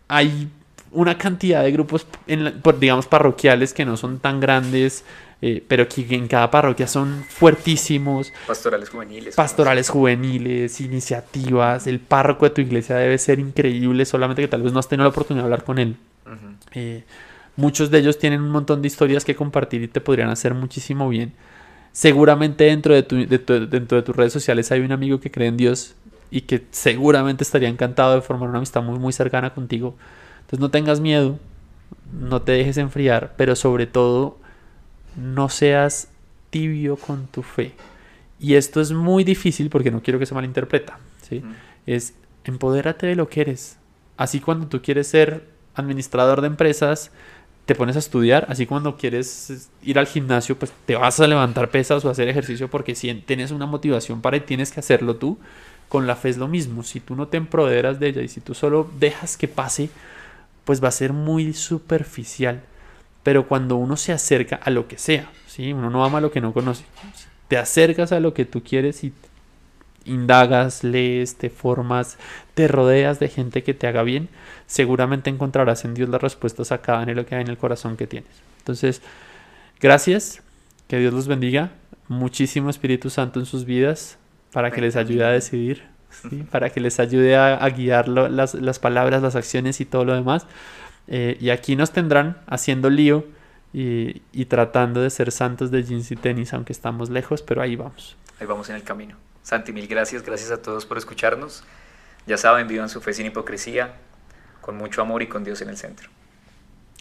hay 0.07 0.49
una 0.91 1.17
cantidad 1.17 1.63
de 1.63 1.71
grupos, 1.71 2.07
en, 2.27 2.61
digamos, 2.79 3.07
parroquiales 3.07 3.73
que 3.73 3.85
no 3.85 3.97
son 3.97 4.19
tan 4.19 4.39
grandes, 4.39 5.03
eh, 5.41 5.63
pero 5.67 5.87
que 5.87 6.05
en 6.15 6.27
cada 6.27 6.49
parroquia 6.49 6.87
son 6.87 7.23
fuertísimos. 7.29 8.33
Pastorales 8.47 8.89
juveniles. 8.89 9.35
Pastorales 9.35 9.89
juveniles, 9.89 10.81
iniciativas. 10.81 11.85
El 11.87 11.99
párroco 11.99 12.45
de 12.45 12.51
tu 12.51 12.61
iglesia 12.61 12.95
debe 12.95 13.17
ser 13.17 13.39
increíble, 13.39 14.05
solamente 14.05 14.41
que 14.41 14.47
tal 14.47 14.63
vez 14.63 14.73
no 14.73 14.79
has 14.79 14.87
tenido 14.87 15.03
la 15.03 15.09
oportunidad 15.09 15.43
de 15.43 15.45
hablar 15.45 15.63
con 15.63 15.77
él. 15.77 15.95
Eh, 16.73 17.03
muchos 17.55 17.91
de 17.91 17.99
ellos 17.99 18.17
tienen 18.17 18.41
un 18.41 18.49
montón 18.49 18.81
de 18.81 18.87
historias 18.87 19.23
que 19.23 19.35
compartir 19.35 19.83
y 19.83 19.87
te 19.87 20.01
podrían 20.01 20.29
hacer 20.29 20.53
muchísimo 20.53 21.07
bien. 21.09 21.33
Seguramente 21.91 22.65
dentro 22.65 22.93
de, 22.93 23.03
tu, 23.03 23.15
dentro 23.25 23.97
de 23.97 24.03
tus 24.03 24.15
redes 24.15 24.33
sociales 24.33 24.71
hay 24.71 24.81
un 24.81 24.91
amigo 24.91 25.19
que 25.19 25.31
cree 25.31 25.47
en 25.47 25.57
Dios 25.57 25.95
y 26.29 26.41
que 26.41 26.63
seguramente 26.71 27.43
estaría 27.43 27.69
encantado 27.69 28.15
de 28.15 28.21
formar 28.21 28.49
una 28.49 28.57
amistad 28.57 28.81
muy, 28.83 28.99
muy 28.99 29.13
cercana 29.13 29.53
contigo. 29.53 29.95
Entonces 30.47 30.61
no 30.61 30.71
tengas 30.71 31.01
miedo, 31.01 31.37
no 32.17 32.41
te 32.41 32.53
dejes 32.53 32.77
enfriar, 32.77 33.33
pero 33.35 33.53
sobre 33.57 33.85
todo 33.85 34.37
no 35.17 35.49
seas 35.49 36.07
tibio 36.51 36.95
con 36.95 37.27
tu 37.27 37.43
fe. 37.43 37.73
Y 38.39 38.53
esto 38.53 38.79
es 38.79 38.93
muy 38.93 39.25
difícil 39.25 39.69
porque 39.69 39.91
no 39.91 40.01
quiero 40.01 40.19
que 40.19 40.25
se 40.25 40.33
malinterpreta. 40.33 40.99
¿sí? 41.27 41.43
Es 41.85 42.13
empodérate 42.45 43.07
de 43.07 43.17
lo 43.17 43.27
que 43.27 43.41
eres. 43.41 43.77
Así 44.15 44.39
cuando 44.39 44.67
tú 44.67 44.81
quieres 44.81 45.07
ser 45.07 45.49
administrador 45.75 46.39
de 46.39 46.47
empresas, 46.47 47.11
te 47.65 47.75
pones 47.75 47.97
a 47.97 47.99
estudiar. 47.99 48.45
Así 48.47 48.65
cuando 48.65 48.95
quieres 48.95 49.69
ir 49.83 49.99
al 49.99 50.07
gimnasio, 50.07 50.57
pues 50.57 50.71
te 50.85 50.95
vas 50.95 51.19
a 51.19 51.27
levantar 51.27 51.71
pesas 51.71 52.05
o 52.05 52.09
hacer 52.09 52.29
ejercicio 52.29 52.69
porque 52.69 52.95
si 52.95 53.13
tienes 53.15 53.51
una 53.51 53.65
motivación 53.65 54.21
para 54.21 54.37
y 54.37 54.41
tienes 54.41 54.71
que 54.71 54.79
hacerlo 54.79 55.17
tú. 55.17 55.37
Con 55.89 56.07
la 56.07 56.15
fe 56.15 56.29
es 56.29 56.37
lo 56.37 56.47
mismo. 56.47 56.83
Si 56.83 57.01
tú 57.01 57.15
no 57.15 57.27
te 57.27 57.35
empoderas 57.35 57.99
de 57.99 58.07
ella 58.07 58.21
y 58.21 58.27
si 58.27 58.41
tú 58.41 58.53
solo 58.53 58.89
dejas 58.99 59.37
que 59.37 59.47
pase, 59.47 59.89
pues 60.67 60.83
va 60.83 60.89
a 60.89 60.91
ser 60.91 61.13
muy 61.13 61.53
superficial 61.53 62.61
pero 63.27 63.45
cuando 63.45 63.75
uno 63.75 63.97
se 63.97 64.13
acerca 64.13 64.55
a 64.55 64.69
lo 64.69 64.87
que 64.87 64.97
sea, 64.97 65.29
¿sí? 65.47 65.73
uno 65.73 65.89
no 65.89 66.05
ama 66.05 66.21
lo 66.21 66.31
que 66.31 66.39
no 66.39 66.53
conoce, 66.53 66.85
te 67.49 67.57
acercas 67.57 68.13
a 68.13 68.21
lo 68.21 68.33
que 68.33 68.45
tú 68.45 68.63
quieres 68.63 69.03
y 69.03 69.11
indagas, 70.05 70.85
lees, 70.85 71.35
te 71.35 71.49
formas, 71.49 72.17
te 72.53 72.69
rodeas 72.69 73.19
de 73.19 73.27
gente 73.27 73.63
que 73.63 73.73
te 73.73 73.85
haga 73.85 74.03
bien, 74.03 74.29
seguramente 74.65 75.29
encontrarás 75.29 75.83
en 75.83 75.93
Dios 75.93 76.07
las 76.07 76.21
respuestas 76.21 76.71
a 76.71 76.77
cada 76.77 77.01
anhelo 77.01 77.25
que 77.25 77.35
hay 77.35 77.41
en 77.41 77.49
el 77.49 77.57
corazón 77.57 77.97
que 77.97 78.07
tienes. 78.07 78.31
Entonces, 78.59 79.01
gracias, 79.81 80.41
que 80.87 80.97
Dios 80.97 81.13
los 81.13 81.27
bendiga, 81.27 81.71
muchísimo 82.07 82.69
Espíritu 82.69 83.09
Santo 83.09 83.41
en 83.41 83.45
sus 83.45 83.65
vidas 83.65 84.17
para 84.53 84.71
que 84.71 84.79
les 84.79 84.95
ayude 84.95 85.25
a 85.25 85.31
decidir, 85.31 85.83
para 86.51 86.69
que 86.69 86.79
les 86.79 86.99
ayude 86.99 87.35
a, 87.35 87.67
guiar 87.69 88.07
las, 88.07 88.53
las 88.53 88.79
palabras, 88.79 89.21
las 89.21 89.35
acciones 89.35 89.79
y 89.81 89.85
todo 89.85 90.05
lo 90.05 90.13
demás. 90.13 90.47
Eh, 91.07 91.37
y 91.39 91.49
aquí 91.49 91.75
nos 91.75 91.91
tendrán 91.91 92.37
haciendo 92.47 92.89
lío 92.89 93.25
y, 93.73 94.21
y, 94.33 94.45
tratando 94.45 95.01
de 95.01 95.09
ser 95.09 95.31
santos 95.31 95.71
de 95.71 95.83
jeans 95.83 96.11
y 96.11 96.15
tenis, 96.15 96.53
aunque 96.53 96.73
estamos 96.73 97.09
lejos, 97.09 97.41
pero 97.41 97.61
ahí 97.61 97.75
vamos. 97.75 98.17
Ahí 98.39 98.47
vamos 98.47 98.69
en 98.69 98.75
el 98.75 98.83
camino. 98.83 99.15
Santi, 99.43 99.71
mil 99.71 99.87
gracias. 99.87 100.23
Gracias 100.23 100.51
a 100.51 100.61
todos 100.61 100.85
por 100.85 100.97
escucharnos. 100.97 101.63
Ya 102.25 102.37
saben, 102.37 102.67
vivan 102.67 102.89
su 102.89 102.99
fe 102.99 103.13
sin 103.13 103.25
hipocresía, 103.25 103.95
con 104.59 104.75
mucho 104.75 105.01
amor 105.01 105.21
y 105.21 105.27
con 105.27 105.45
Dios 105.45 105.61
en 105.61 105.69
el 105.69 105.77
centro. 105.77 106.09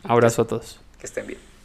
Abrazo 0.04 0.42
a 0.42 0.46
todos. 0.46 0.80
Que 1.00 1.06
estén 1.06 1.26
bien. 1.26 1.55